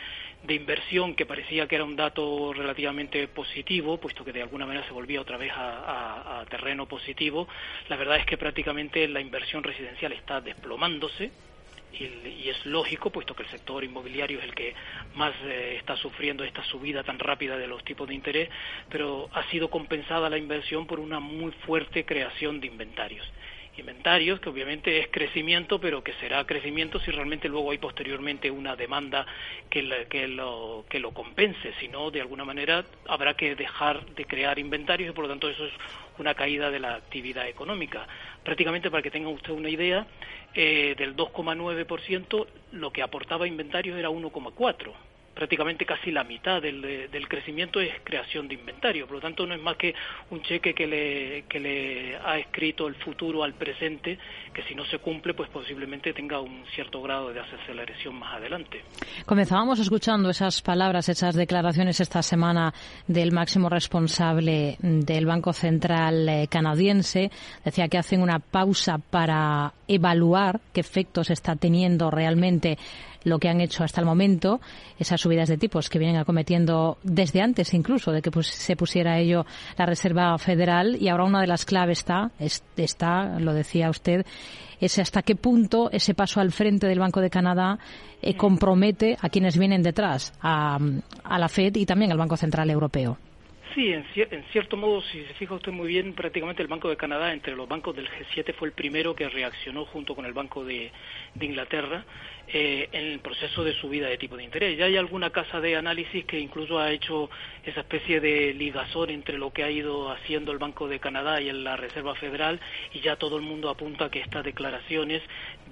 inversión, 0.48 1.16
que 1.16 1.26
parecía 1.26 1.66
que 1.66 1.74
era 1.74 1.82
un 1.82 1.96
dato 1.96 2.52
relativamente 2.52 3.26
positivo, 3.26 3.98
puesto 3.98 4.24
que 4.24 4.32
de 4.32 4.42
alguna 4.42 4.64
manera 4.64 4.86
se 4.86 4.92
volvía 4.92 5.20
otra 5.20 5.38
vez 5.38 5.50
a, 5.56 6.44
terreno 6.48 6.86
positivo, 6.86 7.48
la 7.88 7.96
verdad 7.96 8.18
es 8.18 8.26
que 8.26 8.38
prácticamente 8.38 9.08
la 9.08 9.20
inversión 9.20 9.64
residencial 9.64 10.12
está 10.12 10.40
desplomándose. 10.40 11.32
Y, 11.94 12.48
es 12.48 12.66
lógico, 12.66 13.10
puesto 13.10 13.34
que 13.34 13.42
el 13.42 13.48
sector 13.50 13.82
inmobiliario 13.82 14.38
es 14.38 14.44
el 14.44 14.54
que 14.54 14.74
más 15.14 15.32
eh, 15.44 15.76
está 15.78 15.96
sufriendo 15.96 16.44
esta 16.44 16.62
subida 16.64 17.02
tan 17.02 17.18
rápida 17.18 17.56
de 17.56 17.66
los 17.66 17.82
tipos 17.82 18.06
de 18.06 18.14
interés, 18.14 18.48
pero 18.88 19.28
ha 19.32 19.42
sido 19.50 19.68
compensada 19.68 20.30
la 20.30 20.38
inversión 20.38 20.86
por 20.86 21.00
una 21.00 21.18
muy 21.18 21.50
fuerte 21.66 22.04
creación 22.04 22.60
de 22.60 22.68
inventarios 22.68 23.24
inventarios, 23.78 24.40
que 24.40 24.48
obviamente 24.48 24.98
es 24.98 25.08
crecimiento, 25.08 25.80
pero 25.80 26.02
que 26.02 26.12
será 26.14 26.44
crecimiento 26.46 27.00
si 27.00 27.10
realmente 27.10 27.48
luego 27.48 27.70
hay 27.70 27.78
posteriormente 27.78 28.50
una 28.50 28.76
demanda 28.76 29.26
que, 29.70 30.06
que, 30.08 30.28
lo, 30.28 30.84
que 30.88 30.98
lo 30.98 31.12
compense, 31.12 31.72
si 31.80 31.88
no, 31.88 32.10
de 32.10 32.20
alguna 32.20 32.44
manera 32.44 32.84
habrá 33.08 33.34
que 33.34 33.54
dejar 33.54 34.04
de 34.06 34.24
crear 34.24 34.58
inventarios 34.58 35.10
y 35.10 35.12
por 35.12 35.24
lo 35.24 35.30
tanto 35.30 35.48
eso 35.48 35.66
es 35.66 35.72
una 36.18 36.34
caída 36.34 36.70
de 36.70 36.80
la 36.80 36.94
actividad 36.94 37.48
económica. 37.48 38.06
Prácticamente 38.42 38.90
para 38.90 39.02
que 39.02 39.10
tenga 39.10 39.28
usted 39.28 39.52
una 39.52 39.68
idea, 39.68 40.06
eh, 40.54 40.94
del 40.96 41.16
2,9% 41.16 42.46
lo 42.72 42.92
que 42.92 43.02
aportaba 43.02 43.46
inventarios 43.46 43.98
era 43.98 44.10
1,4% 44.10 44.92
prácticamente 45.34 45.84
casi 45.84 46.10
la 46.10 46.24
mitad 46.24 46.62
del, 46.62 46.80
del, 46.82 47.28
crecimiento 47.28 47.80
es 47.80 47.92
creación 48.04 48.48
de 48.48 48.54
inventario. 48.54 49.06
Por 49.06 49.16
lo 49.16 49.20
tanto, 49.20 49.46
no 49.46 49.54
es 49.54 49.60
más 49.60 49.76
que 49.76 49.94
un 50.30 50.42
cheque 50.42 50.74
que 50.74 50.86
le, 50.86 51.44
que 51.48 51.58
le 51.58 52.16
ha 52.16 52.38
escrito 52.38 52.86
el 52.86 52.94
futuro 52.94 53.42
al 53.42 53.54
presente, 53.54 54.18
que 54.52 54.62
si 54.62 54.74
no 54.74 54.84
se 54.84 54.98
cumple, 54.98 55.34
pues 55.34 55.50
posiblemente 55.50 56.12
tenga 56.12 56.40
un 56.40 56.64
cierto 56.74 57.02
grado 57.02 57.32
de 57.32 57.40
aceleración 57.40 58.14
más 58.14 58.36
adelante. 58.36 58.82
Comenzábamos 59.26 59.78
escuchando 59.80 60.30
esas 60.30 60.62
palabras, 60.62 61.08
esas 61.08 61.34
declaraciones 61.34 62.00
esta 62.00 62.22
semana 62.22 62.72
del 63.06 63.32
máximo 63.32 63.68
responsable 63.68 64.76
del 64.80 65.26
Banco 65.26 65.52
Central 65.52 66.28
eh, 66.28 66.46
canadiense. 66.48 67.30
Decía 67.64 67.88
que 67.88 67.98
hacen 67.98 68.22
una 68.22 68.38
pausa 68.38 68.98
para 68.98 69.72
evaluar 69.88 70.60
qué 70.72 70.80
efectos 70.80 71.30
está 71.30 71.56
teniendo 71.56 72.10
realmente 72.10 72.78
lo 73.24 73.38
que 73.38 73.48
han 73.48 73.60
hecho 73.60 73.84
hasta 73.84 74.00
el 74.00 74.06
momento, 74.06 74.60
esas 74.98 75.20
subidas 75.20 75.48
de 75.48 75.58
tipos 75.58 75.88
que 75.88 75.98
vienen 75.98 76.16
acometiendo 76.16 76.98
desde 77.02 77.40
antes 77.40 77.74
incluso 77.74 78.12
de 78.12 78.22
que 78.22 78.30
pues, 78.30 78.46
se 78.46 78.76
pusiera 78.76 79.18
ello 79.18 79.44
la 79.76 79.86
Reserva 79.86 80.36
Federal. 80.38 80.96
Y 81.00 81.08
ahora 81.08 81.24
una 81.24 81.40
de 81.40 81.46
las 81.46 81.64
claves 81.64 81.98
está, 81.98 82.30
está, 82.76 83.38
lo 83.40 83.52
decía 83.52 83.90
usted, 83.90 84.24
es 84.80 84.98
hasta 84.98 85.22
qué 85.22 85.34
punto 85.34 85.90
ese 85.90 86.14
paso 86.14 86.40
al 86.40 86.52
frente 86.52 86.86
del 86.86 86.98
Banco 86.98 87.20
de 87.20 87.30
Canadá 87.30 87.78
eh, 88.22 88.36
compromete 88.36 89.16
a 89.20 89.28
quienes 89.28 89.58
vienen 89.58 89.82
detrás, 89.82 90.32
a, 90.40 90.78
a 91.24 91.38
la 91.38 91.48
Fed 91.48 91.74
y 91.76 91.86
también 91.86 92.12
al 92.12 92.18
Banco 92.18 92.36
Central 92.36 92.70
Europeo. 92.70 93.18
Sí, 93.74 93.92
en, 93.92 94.04
cierto 94.52 94.76
modo, 94.76 95.02
si 95.02 95.24
se 95.24 95.34
fija 95.34 95.54
usted 95.54 95.72
muy 95.72 95.88
bien, 95.88 96.12
prácticamente 96.12 96.62
el 96.62 96.68
Banco 96.68 96.88
de 96.88 96.96
Canadá, 96.96 97.32
entre 97.32 97.56
los 97.56 97.68
bancos 97.68 97.96
del 97.96 98.08
G7, 98.08 98.54
fue 98.54 98.68
el 98.68 98.74
primero 98.74 99.16
que 99.16 99.28
reaccionó 99.28 99.84
junto 99.84 100.14
con 100.14 100.24
el 100.24 100.32
Banco 100.32 100.64
de, 100.64 100.92
Inglaterra 101.40 102.04
eh, 102.48 102.88
en 102.92 103.04
el 103.06 103.20
proceso 103.20 103.64
de 103.64 103.72
subida 103.74 104.08
de 104.08 104.18
tipo 104.18 104.36
de 104.36 104.44
interés. 104.44 104.76
Ya 104.76 104.84
hay 104.84 104.96
alguna 104.96 105.30
casa 105.30 105.60
de 105.60 105.76
análisis 105.76 106.24
que 106.26 106.38
incluso 106.38 106.78
ha 106.78 106.90
hecho 106.90 107.30
esa 107.64 107.80
especie 107.80 108.20
de 108.20 108.52
ligazón 108.54 109.10
entre 109.10 109.38
lo 109.38 109.52
que 109.52 109.64
ha 109.64 109.70
ido 109.70 110.10
haciendo 110.10 110.52
el 110.52 110.58
Banco 110.58 110.86
de 110.86 111.00
Canadá 111.00 111.40
y 111.40 111.50
la 111.52 111.76
Reserva 111.76 112.14
Federal 112.14 112.60
y 112.92 113.00
ya 113.00 113.16
todo 113.16 113.36
el 113.36 113.42
mundo 113.42 113.70
apunta 113.70 114.10
que 114.10 114.20
estas 114.20 114.44
declaraciones 114.44 115.22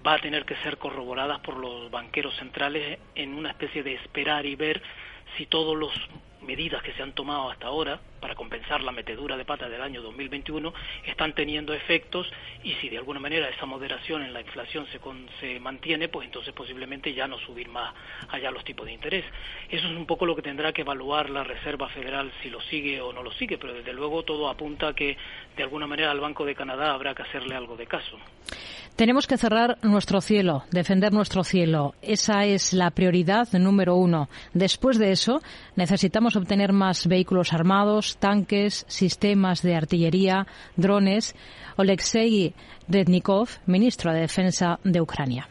va 0.07 0.15
a 0.15 0.19
tener 0.19 0.45
que 0.45 0.57
ser 0.57 0.79
corroboradas 0.79 1.41
por 1.41 1.57
los 1.59 1.91
banqueros 1.91 2.35
centrales 2.37 2.99
en 3.15 3.35
una 3.35 3.51
especie 3.51 3.83
de 3.83 3.95
esperar 3.95 4.47
y 4.47 4.57
ver 4.57 4.83
si 5.37 5.47
todos 5.47 5.77
los 5.77 5.93
medidas 6.41 6.83
que 6.83 6.93
se 6.93 7.03
han 7.03 7.13
tomado 7.13 7.51
hasta 7.51 7.67
ahora 7.67 8.01
para 8.23 8.37
compensar 8.37 8.81
la 8.83 8.93
metedura 8.93 9.37
de 9.37 9.45
pata 9.45 9.69
del 9.69 9.83
año 9.83 10.01
2021 10.01 10.73
están 11.05 11.35
teniendo 11.35 11.75
efectos 11.75 12.31
y 12.63 12.73
si 12.75 12.89
de 12.89 12.97
alguna 12.97 13.19
manera 13.19 13.49
esa 13.49 13.67
moderación 13.67 14.23
en 14.23 14.33
la 14.33 14.41
inflación 14.41 14.87
se, 14.87 15.01
se 15.41 15.59
mantiene, 15.59 16.09
pues 16.09 16.27
entonces 16.27 16.55
posiblemente 16.55 17.13
ya 17.13 17.27
no 17.27 17.37
subir 17.41 17.69
más 17.69 17.93
allá 18.29 18.53
los 18.53 18.65
tipos 18.65 18.87
de 18.87 18.93
interés. 18.93 19.25
Eso 19.69 19.89
es 19.89 19.97
un 19.97 20.07
poco 20.07 20.25
lo 20.25 20.37
que 20.37 20.43
tendrá 20.43 20.73
que 20.73 20.83
evaluar 20.83 21.29
la 21.31 21.43
Reserva 21.43 21.89
Federal 21.89 22.33
si 22.43 22.49
lo 22.49 22.61
sigue 22.63 23.01
o 23.01 23.13
no 23.13 23.25
lo 23.25 23.33
sigue, 23.33 23.59
pero 23.59 23.75
desde 23.75 23.93
luego 23.93 24.23
todo 24.23 24.49
apunta 24.49 24.89
a 24.89 24.95
que 24.95 25.17
de 25.57 25.63
alguna 25.63 25.89
manera 25.89 26.13
al 26.13 26.21
Banco 26.21 26.45
de 26.45 26.55
Canadá 26.55 26.93
habrá 26.95 27.15
que 27.15 27.23
hacerle 27.23 27.57
algo 27.57 27.77
de 27.77 27.87
caso. 27.87 28.19
Tenemos 28.97 29.27
que 29.27 29.39
cerrar 29.39 29.79
nuestro 29.83 30.21
cielo, 30.21 30.65
defender 30.71 31.15
nuestro 31.15 31.45
cielo. 31.45 31.95
Esa 32.03 32.45
es 32.45 32.75
la 32.75 32.91
prioridad 32.91 33.51
número 33.55 33.97
uno. 33.97 34.29
Después 34.53 34.99
de 34.99 35.13
eso, 35.13 35.41
necesitamos 35.77 36.37
obtener 36.37 36.75
más 36.75 37.07
vehículos 37.07 37.55
armados, 37.55 38.12
tanques, 38.17 38.85
sistemas 38.89 39.63
de 39.63 39.75
artillería, 39.75 40.47
drones. 40.77 41.35
Oleksiy 41.77 42.55
Rednikov, 42.89 43.49
ministro 43.67 44.13
de 44.13 44.21
Defensa 44.21 44.79
de 44.85 45.01
Ucrania. 45.01 45.49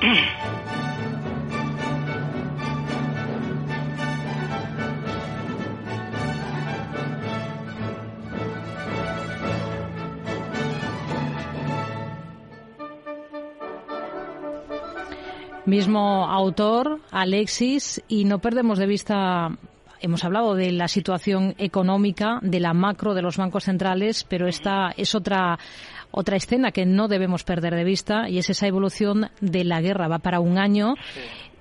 Mismo 15.68 16.24
autor, 16.24 16.98
Alexis, 17.10 18.02
y 18.08 18.24
no 18.24 18.38
perdemos 18.38 18.78
de 18.78 18.86
vista 18.86 19.50
hemos 20.00 20.24
hablado 20.24 20.54
de 20.54 20.72
la 20.72 20.88
situación 20.88 21.54
económica, 21.58 22.38
de 22.40 22.58
la 22.58 22.72
macro 22.72 23.12
de 23.12 23.20
los 23.20 23.36
bancos 23.36 23.64
centrales, 23.64 24.24
pero 24.24 24.48
esta 24.48 24.94
es 24.96 25.14
otra 25.14 25.58
otra 26.10 26.36
escena 26.36 26.72
que 26.72 26.86
no 26.86 27.06
debemos 27.06 27.44
perder 27.44 27.74
de 27.74 27.84
vista 27.84 28.30
y 28.30 28.38
es 28.38 28.48
esa 28.48 28.66
evolución 28.66 29.28
de 29.42 29.64
la 29.64 29.82
guerra. 29.82 30.08
Va 30.08 30.20
para 30.20 30.40
un 30.40 30.56
año 30.56 30.94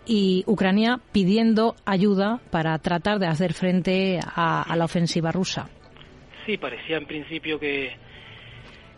y 0.05 0.45
Ucrania 0.47 1.01
pidiendo 1.11 1.75
ayuda 1.83 2.39
para 2.49 2.79
tratar 2.79 3.19
de 3.19 3.27
hacer 3.27 3.51
frente 3.51 4.21
a 4.23 4.73
la 4.77 4.85
ofensiva 4.85 5.33
rusa. 5.33 5.67
Sí, 6.45 6.55
parecía 6.55 6.95
en 6.95 7.07
principio 7.07 7.59
que, 7.59 7.97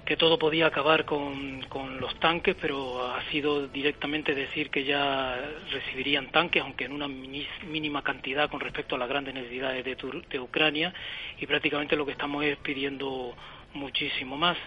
que 0.10 0.18
todo 0.18 0.40
podía 0.40 0.66
acabar 0.66 1.06
con, 1.06 1.62
con, 1.70 2.02
los 2.02 2.20
tanques, 2.20 2.56
pero 2.60 3.06
ha 3.14 3.22
sido 3.30 3.68
directamente 3.68 4.34
decir 4.34 4.72
que 4.72 4.84
ya 4.84 5.40
recibirían 5.70 6.32
tanques, 6.32 6.64
aunque 6.64 6.86
en 6.86 6.94
una 6.94 7.08
mínima 7.08 8.02
cantidad 8.02 8.50
con 8.50 8.60
respecto 8.60 8.96
a 8.96 8.98
las 8.98 9.08
grandes 9.08 9.36
necesidades 9.36 9.86
de, 9.86 9.96
de 10.28 10.40
Ucrania, 10.40 10.92
y 11.40 11.46
prácticamente 11.46 11.96
lo 11.96 12.08
que 12.08 12.14
estamos 12.14 12.44
es 12.44 12.58
pidiendo 12.58 13.36
muchísimo 13.76 14.36
más. 14.36 14.58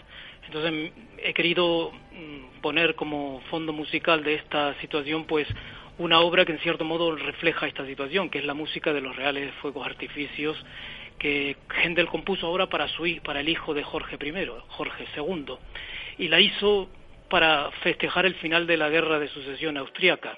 Entonces 0.47 0.93
he 1.19 1.35
querido 1.35 1.91
mm, 1.91 2.61
poner 2.61 2.95
como 2.95 3.41
fondo 3.51 3.73
musical 3.73 4.23
de 4.23 4.35
esta 4.35 4.81
situación, 4.81 5.25
pues 5.25 5.49
una 5.99 6.21
obra 6.21 6.45
que 6.45 6.53
en 6.53 6.61
cierto 6.61 6.85
modo 6.85 7.17
refleja 7.17 7.67
esta 7.67 7.85
situación, 7.85 8.31
que 8.31 8.39
es 8.39 8.45
la 8.45 8.55
música 8.55 8.93
de 8.93 9.01
los 9.01 9.17
reales 9.17 9.53
fuegos 9.55 9.85
artificios 9.85 10.57
que 11.23 11.57
Händel 11.81 12.09
compuso 12.09 12.49
ahora 12.49 12.67
para 12.67 12.89
su 12.89 13.05
para 13.23 13.41
el 13.41 13.49
hijo 13.49 13.73
de 13.75 13.85
Jorge 13.85 14.19
I, 14.21 14.47
Jorge 14.71 15.07
II, 15.17 15.55
y 16.19 16.27
la 16.27 16.41
hizo 16.41 16.91
para 17.31 17.71
festejar 17.83 18.27
el 18.27 18.35
final 18.35 18.67
de 18.67 18.77
la 18.77 18.91
guerra 18.91 19.21
de 19.21 19.29
sucesión 19.29 19.77
austriaca. 19.77 20.37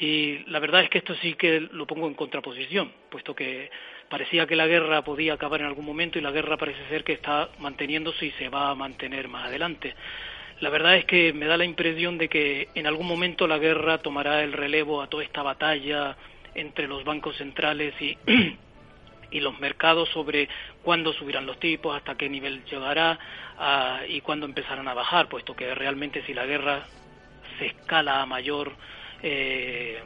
Y 0.00 0.40
la 0.50 0.58
verdad 0.58 0.82
es 0.82 0.90
que 0.90 0.98
esto 0.98 1.14
sí 1.22 1.34
que 1.34 1.60
lo 1.60 1.86
pongo 1.86 2.08
en 2.08 2.14
contraposición, 2.14 2.92
puesto 3.08 3.36
que 3.36 3.70
parecía 4.10 4.46
que 4.46 4.56
la 4.56 4.66
guerra 4.66 5.02
podía 5.02 5.34
acabar 5.34 5.60
en 5.60 5.68
algún 5.68 5.86
momento 5.86 6.18
y 6.18 6.22
la 6.22 6.32
guerra 6.32 6.56
parece 6.56 6.86
ser 6.88 7.04
que 7.04 7.12
está 7.12 7.48
manteniéndose 7.60 8.26
y 8.26 8.32
se 8.32 8.48
va 8.48 8.70
a 8.70 8.74
mantener 8.74 9.28
más 9.28 9.46
adelante. 9.46 9.94
La 10.58 10.70
verdad 10.70 10.96
es 10.96 11.04
que 11.04 11.32
me 11.32 11.46
da 11.46 11.56
la 11.56 11.64
impresión 11.64 12.18
de 12.18 12.28
que 12.28 12.68
en 12.74 12.88
algún 12.88 13.06
momento 13.06 13.46
la 13.46 13.58
guerra 13.58 13.98
tomará 13.98 14.42
el 14.42 14.52
relevo 14.52 15.02
a 15.02 15.06
toda 15.06 15.22
esta 15.22 15.42
batalla 15.42 16.16
entre 16.54 16.88
los 16.88 17.04
bancos 17.04 17.36
centrales 17.36 17.94
y 18.00 18.18
y 19.30 19.40
los 19.40 19.58
mercados 19.60 20.08
sobre 20.10 20.48
cuándo 20.82 21.12
subirán 21.12 21.46
los 21.46 21.58
tipos, 21.58 21.96
hasta 21.96 22.16
qué 22.16 22.28
nivel 22.28 22.64
llegará 22.64 23.18
ah, 23.58 24.00
y 24.08 24.20
cuándo 24.20 24.46
empezarán 24.46 24.88
a 24.88 24.94
bajar, 24.94 25.28
puesto 25.28 25.54
que 25.54 25.74
realmente 25.74 26.22
si 26.26 26.34
la 26.34 26.46
guerra 26.46 26.86
se 27.58 27.66
escala 27.66 28.22
a 28.22 28.26
mayor 28.26 28.72
eh, 29.22 30.02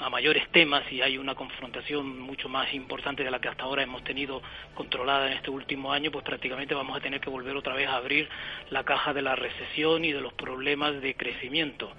a 0.00 0.10
mayores 0.10 0.48
temas 0.50 0.82
y 0.90 1.02
hay 1.02 1.18
una 1.18 1.34
confrontación 1.34 2.18
mucho 2.20 2.48
más 2.48 2.72
importante 2.74 3.22
de 3.22 3.30
la 3.30 3.40
que 3.40 3.48
hasta 3.48 3.64
ahora 3.64 3.82
hemos 3.82 4.02
tenido 4.04 4.42
controlada 4.74 5.28
en 5.28 5.34
este 5.34 5.50
último 5.50 5.92
año, 5.92 6.10
pues 6.10 6.24
prácticamente 6.24 6.74
vamos 6.74 6.96
a 6.96 7.00
tener 7.00 7.20
que 7.20 7.30
volver 7.30 7.56
otra 7.56 7.74
vez 7.74 7.88
a 7.88 7.96
abrir 7.96 8.28
la 8.70 8.84
caja 8.84 9.12
de 9.12 9.22
la 9.22 9.36
recesión 9.36 10.04
y 10.04 10.12
de 10.12 10.20
los 10.20 10.32
problemas 10.32 11.00
de 11.00 11.14
crecimiento. 11.14 11.92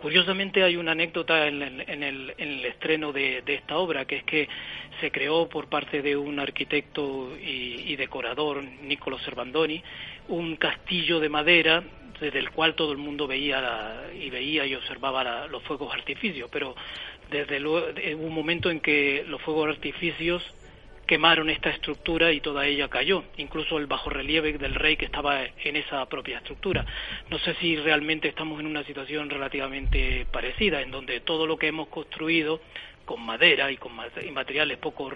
Curiosamente 0.00 0.62
hay 0.62 0.76
una 0.76 0.92
anécdota 0.92 1.46
en 1.46 1.62
el, 1.62 2.64
estreno 2.66 3.12
de, 3.12 3.42
esta 3.46 3.78
obra, 3.78 4.04
que 4.04 4.16
es 4.16 4.24
que 4.24 4.48
se 5.00 5.10
creó 5.10 5.48
por 5.48 5.68
parte 5.68 6.02
de 6.02 6.16
un 6.16 6.38
arquitecto 6.38 7.36
y, 7.38 7.96
decorador, 7.96 8.62
Niccolo 8.62 9.18
Servandoni, 9.20 9.82
un 10.28 10.56
castillo 10.56 11.20
de 11.20 11.28
madera 11.28 11.82
desde 12.20 12.38
el 12.38 12.50
cual 12.50 12.74
todo 12.74 12.92
el 12.92 12.98
mundo 12.98 13.26
veía 13.26 14.04
y 14.14 14.30
veía 14.30 14.66
y 14.66 14.74
observaba 14.74 15.46
los 15.48 15.62
fuegos 15.64 15.92
artificios, 15.92 16.48
pero 16.52 16.76
desde 17.30 17.58
luego, 17.58 17.88
hubo 17.88 18.26
un 18.26 18.34
momento 18.34 18.70
en 18.70 18.80
que 18.80 19.24
los 19.26 19.40
fuegos 19.42 19.68
artificios 19.68 20.42
quemaron 21.06 21.50
esta 21.50 21.70
estructura 21.70 22.32
y 22.32 22.40
toda 22.40 22.66
ella 22.66 22.88
cayó, 22.88 23.24
incluso 23.36 23.78
el 23.78 23.86
bajo 23.86 24.10
relieve 24.10 24.56
del 24.58 24.74
rey 24.74 24.96
que 24.96 25.04
estaba 25.04 25.42
en 25.44 25.76
esa 25.76 26.06
propia 26.06 26.38
estructura. 26.38 26.84
No 27.30 27.38
sé 27.38 27.54
si 27.60 27.76
realmente 27.76 28.28
estamos 28.28 28.60
en 28.60 28.66
una 28.66 28.84
situación 28.84 29.30
relativamente 29.30 30.26
parecida, 30.30 30.80
en 30.80 30.90
donde 30.90 31.20
todo 31.20 31.46
lo 31.46 31.56
que 31.56 31.68
hemos 31.68 31.88
construido 31.88 32.60
con 33.04 33.24
madera 33.24 33.70
y 33.70 33.76
con 33.76 33.92
materiales 33.94 34.78
poco 34.78 35.10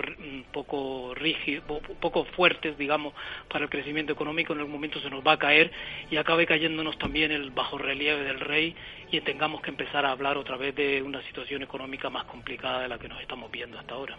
poco 0.52 1.14
rígidos, 1.14 1.64
poco 2.00 2.24
fuertes, 2.24 2.76
digamos, 2.78 3.14
para 3.48 3.64
el 3.64 3.70
crecimiento 3.70 4.12
económico, 4.12 4.52
en 4.52 4.60
algún 4.60 4.72
momento 4.72 5.00
se 5.00 5.10
nos 5.10 5.26
va 5.26 5.32
a 5.32 5.38
caer 5.38 5.70
y 6.10 6.16
acabe 6.16 6.46
cayéndonos 6.46 6.98
también 6.98 7.30
el 7.32 7.50
bajo 7.50 7.78
relieve 7.78 8.24
del 8.24 8.40
rey 8.40 8.74
y 9.10 9.20
tengamos 9.20 9.62
que 9.62 9.70
empezar 9.70 10.04
a 10.04 10.12
hablar 10.12 10.36
otra 10.36 10.56
vez 10.56 10.74
de 10.74 11.02
una 11.02 11.22
situación 11.22 11.62
económica 11.62 12.10
más 12.10 12.24
complicada 12.26 12.80
de 12.80 12.88
la 12.88 12.98
que 12.98 13.08
nos 13.08 13.20
estamos 13.20 13.50
viendo 13.50 13.78
hasta 13.78 13.94
ahora. 13.94 14.16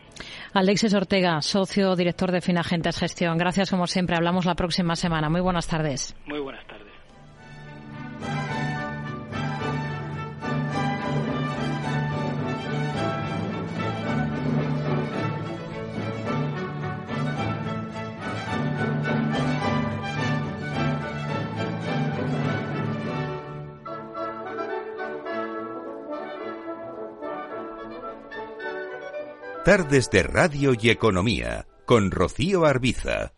Alexis 0.53 0.93
Ortega, 0.93 1.41
socio 1.41 1.95
director 1.95 2.31
de 2.31 2.41
Finagentes 2.41 2.97
Gestión. 2.97 3.37
Gracias 3.37 3.69
como 3.69 3.87
siempre. 3.87 4.15
Hablamos 4.15 4.45
la 4.45 4.55
próxima 4.55 4.95
semana. 4.95 5.29
Muy 5.29 5.41
buenas 5.41 5.67
tardes. 5.67 6.15
Muy 6.25 6.39
buenas 6.39 6.65
tardes. 6.65 6.78
Tardes 29.65 30.09
de 30.09 30.23
Radio 30.23 30.73
y 30.79 30.89
Economía 30.89 31.67
con 31.85 32.11
Rocío 32.11 32.65
Arbiza. 32.65 33.33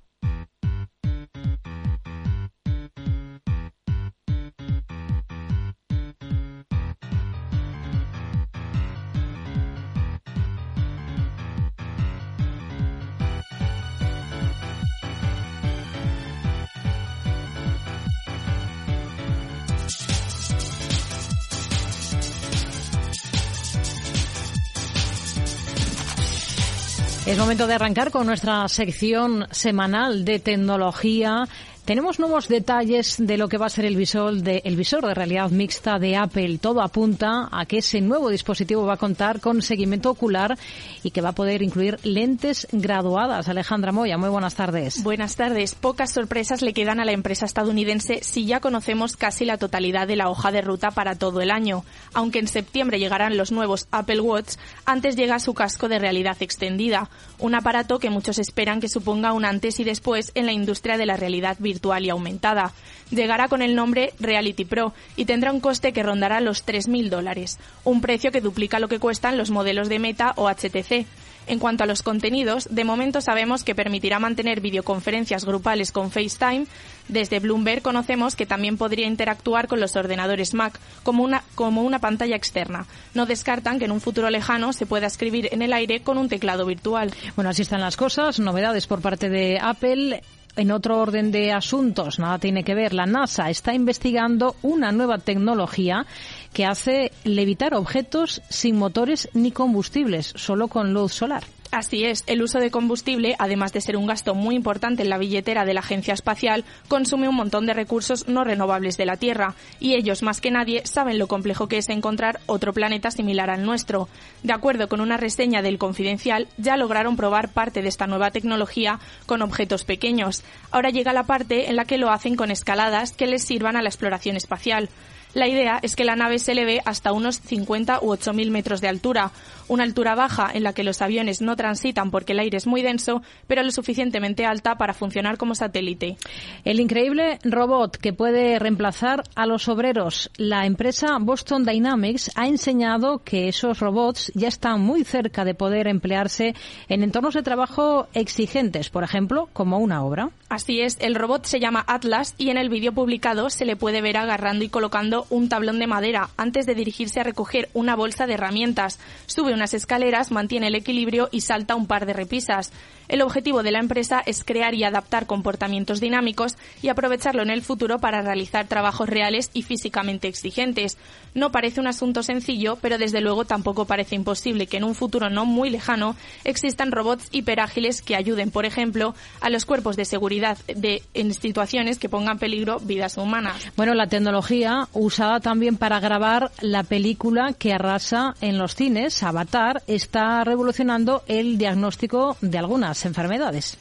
Es 27.32 27.38
momento 27.38 27.66
de 27.66 27.76
arrancar 27.76 28.12
con 28.12 28.28
nuestra 28.28 28.68
sección 28.68 29.48
semanal 29.52 30.26
de 30.26 30.40
tecnología 30.40 31.48
tenemos 31.86 32.20
nuevos 32.20 32.48
detalles 32.48 33.16
de 33.18 33.38
lo 33.38 33.50
que 33.50 33.58
va 33.58 33.66
a 33.66 33.70
ser 33.70 33.86
el 33.86 33.96
visor 33.96 34.36
de, 34.36 34.62
el 34.66 34.76
visor 34.76 35.06
de 35.06 35.16
realidad 35.16 35.50
mixta 35.50 35.98
de 35.98 36.16
Apple. 36.16 36.60
Todo 36.60 36.82
apunta 36.82 37.50
a 37.52 37.66
que 37.66 37.80
ese 37.80 38.02
nuevo 38.02 38.30
dispositivo 38.30 38.86
va 38.86 38.94
a 38.94 38.98
contar 38.98 39.40
con 39.40 39.64
seguimiento 39.64 40.12
ocular 40.12 40.58
y 41.04 41.10
que 41.10 41.22
va 41.22 41.30
a 41.30 41.36
poder 41.36 41.64
incluir 41.64 41.98
lentes 42.04 42.68
graduadas. 42.72 43.50
Alejandra 43.50 43.92
Moya, 43.92 44.20
muy 44.20 44.30
buenas 44.30 44.54
tardes. 44.54 45.02
Buenas 45.02 45.36
tardes. 45.36 45.74
Pocas 45.74 46.14
sorpresas 46.14 46.62
le 46.62 46.74
quedan 46.74 47.00
a 47.00 47.06
la 47.06 47.14
empresa 47.14 47.46
estadounidense 47.46 48.20
si 48.22 48.46
ya 48.46 48.60
conocemos 48.60 49.18
casi 49.18 49.46
la 49.46 49.58
totalidad 49.58 50.08
de 50.08 50.18
la 50.18 50.30
hoja 50.30 50.52
de 50.52 50.62
ruta 50.62 50.92
para 50.92 51.16
todo 51.16 51.42
el 51.42 51.50
año. 51.50 51.84
Aunque 52.14 52.40
en 52.40 52.48
septiembre 52.48 53.00
llegarán 53.00 53.38
los 53.38 53.52
nuevos 53.52 53.88
Apple 53.90 54.22
Watch, 54.22 54.54
antes 54.86 55.16
llega 55.16 55.40
su 55.40 55.56
casco 55.56 55.90
de 55.90 55.98
realidad 55.98 56.38
extendida, 56.42 57.10
un 57.40 57.56
aparato 57.56 57.98
que 57.98 58.12
muchos 58.12 58.38
esperan 58.38 58.80
que 58.82 58.88
suponga 58.88 59.34
un 59.34 59.46
antes 59.46 59.80
y 59.80 59.84
después 59.84 60.32
en 60.36 60.46
la 60.46 60.54
industria 60.54 60.98
de 60.98 61.08
la 61.08 61.18
realidad 61.18 61.58
virtual 61.60 61.71
virtual 61.72 62.06
y 62.06 62.10
aumentada. 62.10 62.74
Llegará 63.10 63.48
con 63.48 63.62
el 63.62 63.76
nombre 63.76 64.14
Reality 64.20 64.66
Pro 64.66 64.94
y 65.16 65.26
tendrá 65.26 65.52
un 65.52 65.60
coste 65.60 65.94
que 65.94 66.04
rondará 66.04 66.40
los 66.42 66.66
3.000 66.66 67.10
dólares, 67.10 67.60
un 67.84 68.02
precio 68.02 68.32
que 68.32 68.42
duplica 68.42 68.80
lo 68.80 68.88
que 68.88 69.00
cuestan 69.00 69.38
los 69.38 69.50
modelos 69.52 69.90
de 69.90 70.00
Meta 70.00 70.34
o 70.38 70.50
HTC. 70.50 71.06
En 71.48 71.60
cuanto 71.60 71.84
a 71.84 71.88
los 71.88 72.04
contenidos, 72.04 72.68
de 72.70 72.84
momento 72.84 73.20
sabemos 73.20 73.64
que 73.64 73.76
permitirá 73.76 74.20
mantener 74.20 74.62
videoconferencias 74.62 75.44
grupales 75.44 75.92
con 75.92 76.12
FaceTime. 76.12 76.68
Desde 77.08 77.40
Bloomberg 77.40 77.82
conocemos 77.82 78.36
que 78.36 78.46
también 78.46 78.78
podría 78.78 79.08
interactuar 79.08 79.68
con 79.68 79.80
los 79.80 79.96
ordenadores 79.96 80.54
Mac 80.54 80.80
como 81.04 81.24
una, 81.24 81.44
como 81.56 81.82
una 81.82 82.00
pantalla 82.00 82.36
externa. 82.36 82.86
No 83.16 83.26
descartan 83.26 83.80
que 83.80 83.86
en 83.86 83.92
un 83.92 84.02
futuro 84.02 84.30
lejano 84.30 84.72
se 84.72 84.86
pueda 84.86 85.08
escribir 85.08 85.50
en 85.52 85.62
el 85.62 85.74
aire 85.74 86.02
con 86.02 86.18
un 86.18 86.30
teclado 86.30 86.66
virtual. 86.66 87.12
Bueno, 87.36 87.50
así 87.50 87.64
están 87.64 87.82
las 87.82 87.98
cosas. 87.98 88.40
Novedades 88.40 88.86
por 88.86 89.02
parte 89.02 89.30
de 89.30 89.60
Apple. 89.60 90.22
En 90.56 90.72
otro 90.72 90.99
orden 90.99 91.32
de 91.32 91.54
asuntos, 91.54 92.20
nada 92.20 92.38
tiene 92.38 92.64
que 92.64 92.76
ver, 92.76 92.93
la 92.93 93.06
NASA 93.06 93.49
está 93.49 93.74
investigando 93.74 94.56
una 94.62 94.91
nueva 94.91 95.18
tecnología 95.18 96.06
que 96.54 96.66
hace 96.66 97.14
levitar 97.24 97.74
objetos 97.74 98.41
sin 98.49 98.78
motores 98.78 99.30
ni 99.34 99.52
combustibles, 99.52 100.34
solo 100.36 100.68
con 100.68 100.93
luz 100.93 101.14
solar. 101.14 101.43
Así 101.72 102.04
es, 102.04 102.26
el 102.28 102.42
uso 102.42 102.60
de 102.60 102.70
combustible, 102.70 103.38
además 103.40 103.72
de 103.72 103.80
ser 103.80 103.96
un 103.96 104.06
gasto 104.06 104.36
muy 104.36 104.56
importante 104.56 105.04
en 105.04 105.10
la 105.10 105.18
billetera 105.18 105.64
de 105.64 105.74
la 105.74 105.80
Agencia 105.80 106.14
Espacial, 106.14 106.66
consume 106.90 107.30
un 107.30 107.36
montón 107.36 107.66
de 107.66 107.74
recursos 107.74 108.28
no 108.28 108.44
renovables 108.44 108.98
de 108.98 109.06
la 109.06 109.16
Tierra, 109.16 109.56
y 109.80 109.96
ellos 109.96 110.22
más 110.22 110.42
que 110.42 110.52
nadie 110.52 110.86
saben 110.86 111.18
lo 111.18 111.28
complejo 111.28 111.70
que 111.70 111.78
es 111.78 111.88
encontrar 111.88 112.42
otro 112.46 112.74
planeta 112.74 113.10
similar 113.10 113.50
al 113.50 113.64
nuestro. 113.64 114.10
De 114.44 114.52
acuerdo 114.52 114.90
con 114.90 115.00
una 115.00 115.16
reseña 115.16 115.62
del 115.62 115.78
Confidencial, 115.78 116.50
ya 116.58 116.76
lograron 116.76 117.16
probar 117.16 117.54
parte 117.54 117.82
de 117.82 117.88
esta 117.88 118.06
nueva 118.06 118.32
tecnología 118.32 119.00
con 119.26 119.42
objetos 119.42 119.86
pequeños. 119.86 120.44
Ahora 120.72 120.90
llega 120.90 121.14
la 121.14 121.24
parte 121.24 121.70
en 121.70 121.78
la 121.78 121.86
que 121.86 121.98
lo 121.98 122.12
hacen 122.12 122.36
con 122.36 122.52
escaladas 122.52 123.14
que 123.14 123.28
les 123.28 123.46
sirvan 123.46 123.78
a 123.78 123.82
la 123.82 123.88
exploración 123.88 124.36
espacial. 124.36 124.90
La 125.34 125.48
idea 125.48 125.80
es 125.82 125.96
que 125.96 126.04
la 126.04 126.18
nave 126.18 126.40
se 126.40 126.52
eleve 126.52 126.82
hasta 126.86 127.14
unos 127.14 127.40
50 127.40 128.00
u 128.02 128.08
8.000 128.08 128.52
metros 128.52 128.82
de 128.82 128.90
altura, 128.90 129.32
una 129.70 129.84
altura 129.84 130.14
baja 130.14 130.52
en 130.54 130.64
la 130.64 130.74
que 130.74 130.84
los 130.84 131.02
aviones 131.02 131.42
no 131.42 131.56
transitan 131.56 132.12
porque 132.12 132.34
el 132.34 132.40
aire 132.40 132.58
es 132.58 132.68
muy 132.68 132.82
denso, 132.82 133.22
pero 133.48 133.64
lo 133.64 133.72
suficientemente 133.72 134.46
alta 134.46 134.76
para 134.76 134.94
funcionar 134.94 135.38
como 135.38 135.56
satélite. 135.56 136.18
El 136.66 136.82
increíble 136.82 137.40
robot 137.44 137.96
que 137.96 138.12
puede 138.12 138.60
reemplazar 138.60 139.24
a 139.36 139.46
los 139.46 139.70
obreros. 139.70 140.30
La 140.36 140.66
empresa 140.66 141.18
Boston 141.20 141.64
Dynamics 141.64 142.32
ha 142.36 142.48
enseñado 142.48 143.20
que 143.24 143.48
esos 143.48 143.80
robots 143.80 144.34
ya 144.36 144.50
están 144.50 144.82
muy 144.82 145.06
cerca 145.06 145.46
de 145.46 145.54
poder 145.54 145.88
emplearse 145.88 146.56
en 146.90 147.04
entornos 147.04 147.36
de 147.36 147.44
trabajo 147.44 148.08
exigentes, 148.14 148.90
por 148.90 149.06
ejemplo, 149.06 149.48
como 149.54 149.80
una 149.80 150.04
obra. 150.04 150.32
Así 150.50 150.82
es, 150.82 150.98
el 151.00 151.16
robot 151.16 151.46
se 151.46 151.62
llama 151.62 151.86
Atlas 151.88 152.36
y 152.38 152.50
en 152.50 152.58
el 152.58 152.68
vídeo 152.68 152.92
publicado 152.92 153.50
se 153.50 153.64
le 153.64 153.78
puede 153.78 154.02
ver 154.02 154.18
agarrando 154.18 154.66
y 154.66 154.70
colocando 154.70 155.21
un 155.30 155.50
tablón 155.50 155.80
de 155.80 155.88
madera 155.88 156.30
antes 156.38 156.66
de 156.66 156.76
dirigirse 156.76 157.20
a 157.20 157.24
recoger 157.24 157.70
una 157.74 157.96
bolsa 157.96 158.28
de 158.28 158.34
herramientas. 158.34 159.00
Sube 159.26 159.54
unas 159.54 159.74
escaleras, 159.74 160.32
mantiene 160.32 160.68
el 160.68 160.76
equilibrio 160.76 161.30
y 161.32 161.42
salta 161.42 161.76
un 161.76 161.88
par 161.88 162.06
de 162.06 162.14
repisas. 162.14 162.72
El 163.12 163.22
objetivo 163.22 163.62
de 163.62 163.72
la 163.72 163.80
empresa 163.80 164.24
es 164.26 164.41
crear 164.41 164.74
y 164.74 164.86
adaptar 164.86 165.26
comportamientos 165.26 165.99
dinámicos 165.99 166.55
y 166.82 166.88
aprovecharlo 166.88 167.43
en 167.43 167.49
el 167.49 167.62
futuro 167.62 167.99
para 167.99 168.22
realizar 168.22 168.68
trabajos 168.68 169.09
reales 169.09 169.51
y 169.53 169.64
físicamente 169.64 170.30
exigentes. 170.30 170.97
No 171.34 171.51
parece 171.51 171.82
un 171.82 171.88
asunto 171.88 172.24
sencillo, 172.24 172.78
pero 172.82 172.97
desde 172.97 173.20
luego 173.20 173.43
tampoco 173.43 173.84
parece 173.84 174.16
imposible 174.16 174.66
que 174.66 174.78
en 174.78 174.86
un 174.86 174.95
futuro 174.95 175.30
no 175.30 175.45
muy 175.45 175.70
lejano 175.70 176.16
existan 176.45 176.93
robots 176.93 177.28
hiperágiles 177.34 178.01
que 178.01 178.16
ayuden, 178.16 178.49
por 178.49 178.66
ejemplo, 178.66 179.14
a 179.41 179.49
los 179.49 179.66
cuerpos 179.66 179.97
de 179.97 180.05
seguridad 180.05 180.57
en 180.68 181.34
situaciones 181.34 181.99
que 181.99 182.07
pongan 182.07 182.32
en 182.32 182.39
peligro 182.39 182.80
vidas 182.80 183.18
humanas. 183.18 183.74
Bueno, 183.76 183.93
la 183.93 184.07
tecnología 184.07 184.88
usada 184.93 185.41
también 185.41 185.76
para 185.76 185.99
grabar 185.99 186.49
la 186.62 186.84
película 186.84 187.51
que 187.59 187.74
arrasa 187.74 188.36
en 188.39 188.57
los 188.57 188.76
cines, 188.76 189.22
Avatar, 189.22 189.84
está 189.88 190.45
revolucionando 190.45 191.24
el 191.28 191.57
diagnóstico 191.57 192.38
de 192.39 192.57
algunas 192.57 193.01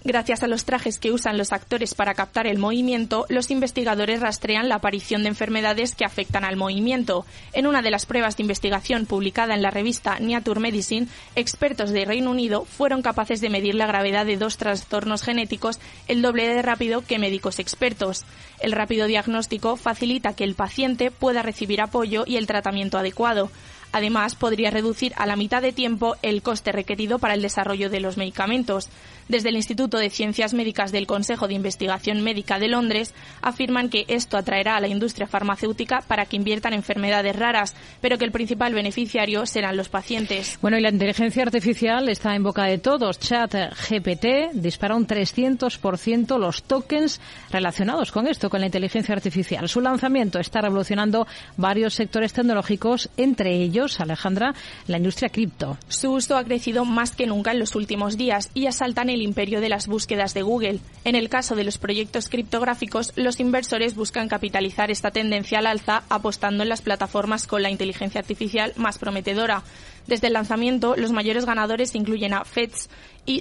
Gracias 0.04 0.42
a 0.42 0.46
los 0.46 0.64
trajes 0.64 0.98
que 0.98 1.12
usan 1.12 1.38
los 1.38 1.52
actores 1.52 1.94
para 1.94 2.14
captar 2.14 2.46
el 2.46 2.58
movimiento, 2.58 3.26
los 3.28 3.50
investigadores 3.50 4.20
rastrean 4.20 4.68
la 4.68 4.76
aparición 4.76 5.22
de 5.22 5.28
enfermedades 5.28 5.94
que 5.94 6.04
afectan 6.04 6.44
al 6.44 6.56
movimiento. 6.56 7.26
En 7.52 7.66
una 7.66 7.82
de 7.82 7.90
las 7.90 8.06
pruebas 8.06 8.36
de 8.36 8.42
investigación 8.42 9.06
publicada 9.06 9.54
en 9.54 9.62
la 9.62 9.70
revista 9.70 10.18
Nature 10.20 10.60
Medicine, 10.60 11.08
expertos 11.36 11.90
de 11.90 12.04
Reino 12.04 12.30
Unido 12.30 12.64
fueron 12.64 13.02
capaces 13.02 13.40
de 13.40 13.50
medir 13.50 13.74
la 13.74 13.86
gravedad 13.86 14.26
de 14.26 14.36
dos 14.36 14.56
trastornos 14.56 15.22
genéticos 15.22 15.80
el 16.08 16.22
doble 16.22 16.48
de 16.48 16.62
rápido 16.62 17.02
que 17.02 17.18
médicos 17.18 17.58
expertos. 17.58 18.24
El 18.60 18.72
rápido 18.72 19.06
diagnóstico 19.06 19.76
facilita 19.76 20.34
que 20.34 20.44
el 20.44 20.54
paciente 20.54 21.10
pueda 21.10 21.42
recibir 21.42 21.80
apoyo 21.80 22.24
y 22.26 22.36
el 22.36 22.46
tratamiento 22.46 22.98
adecuado. 22.98 23.50
Además, 23.92 24.34
podría 24.34 24.70
reducir 24.70 25.12
a 25.16 25.26
la 25.26 25.36
mitad 25.36 25.62
de 25.62 25.72
tiempo 25.72 26.16
el 26.22 26.42
coste 26.42 26.72
requerido 26.72 27.18
para 27.18 27.34
el 27.34 27.42
desarrollo 27.42 27.90
de 27.90 28.00
los 28.00 28.16
medicamentos. 28.16 28.88
Desde 29.30 29.50
el 29.50 29.54
Instituto 29.54 29.98
de 29.98 30.10
Ciencias 30.10 30.54
Médicas 30.54 30.90
del 30.90 31.06
Consejo 31.06 31.46
de 31.46 31.54
Investigación 31.54 32.20
Médica 32.20 32.58
de 32.58 32.66
Londres 32.66 33.14
afirman 33.42 33.88
que 33.88 34.04
esto 34.08 34.36
atraerá 34.36 34.74
a 34.74 34.80
la 34.80 34.88
industria 34.88 35.28
farmacéutica 35.28 36.00
para 36.00 36.26
que 36.26 36.34
inviertan 36.34 36.72
en 36.72 36.80
enfermedades 36.80 37.36
raras, 37.36 37.76
pero 38.00 38.18
que 38.18 38.24
el 38.24 38.32
principal 38.32 38.74
beneficiario 38.74 39.46
serán 39.46 39.76
los 39.76 39.88
pacientes. 39.88 40.58
Bueno, 40.60 40.78
y 40.78 40.80
la 40.80 40.88
inteligencia 40.88 41.44
artificial 41.44 42.08
está 42.08 42.34
en 42.34 42.42
boca 42.42 42.64
de 42.64 42.78
todos. 42.78 43.20
Chat 43.20 43.54
GPT 43.54 44.52
dispara 44.52 44.96
un 44.96 45.06
300% 45.06 46.36
los 46.36 46.64
tokens 46.64 47.20
relacionados 47.52 48.10
con 48.10 48.26
esto, 48.26 48.50
con 48.50 48.58
la 48.58 48.66
inteligencia 48.66 49.14
artificial. 49.14 49.68
Su 49.68 49.80
lanzamiento 49.80 50.40
está 50.40 50.60
revolucionando 50.60 51.28
varios 51.56 51.94
sectores 51.94 52.32
tecnológicos, 52.32 53.08
entre 53.16 53.54
ellos, 53.62 54.00
Alejandra, 54.00 54.54
la 54.88 54.96
industria 54.96 55.28
cripto. 55.28 55.78
Su 55.86 56.14
uso 56.14 56.36
ha 56.36 56.42
crecido 56.42 56.84
más 56.84 57.14
que 57.14 57.26
nunca 57.26 57.52
en 57.52 57.60
los 57.60 57.76
últimos 57.76 58.16
días 58.16 58.50
y 58.54 58.66
asaltan 58.66 59.08
el 59.08 59.19
imperio 59.22 59.60
de 59.60 59.68
las 59.68 59.86
búsquedas 59.86 60.34
de 60.34 60.42
Google. 60.42 60.80
En 61.04 61.14
el 61.14 61.28
caso 61.28 61.56
de 61.56 61.64
los 61.64 61.78
proyectos 61.78 62.28
criptográficos, 62.28 63.12
los 63.16 63.40
inversores 63.40 63.94
buscan 63.94 64.28
capitalizar 64.28 64.90
esta 64.90 65.10
tendencia 65.10 65.58
al 65.58 65.66
alza 65.66 66.02
apostando 66.08 66.62
en 66.62 66.68
las 66.68 66.82
plataformas 66.82 67.46
con 67.46 67.62
la 67.62 67.70
inteligencia 67.70 68.20
artificial 68.20 68.72
más 68.76 68.98
prometedora. 68.98 69.62
Desde 70.06 70.28
el 70.28 70.32
lanzamiento, 70.32 70.96
los 70.96 71.12
mayores 71.12 71.46
ganadores 71.46 71.94
incluyen 71.94 72.34
a 72.34 72.44
FEDS 72.44 72.88
y 73.26 73.40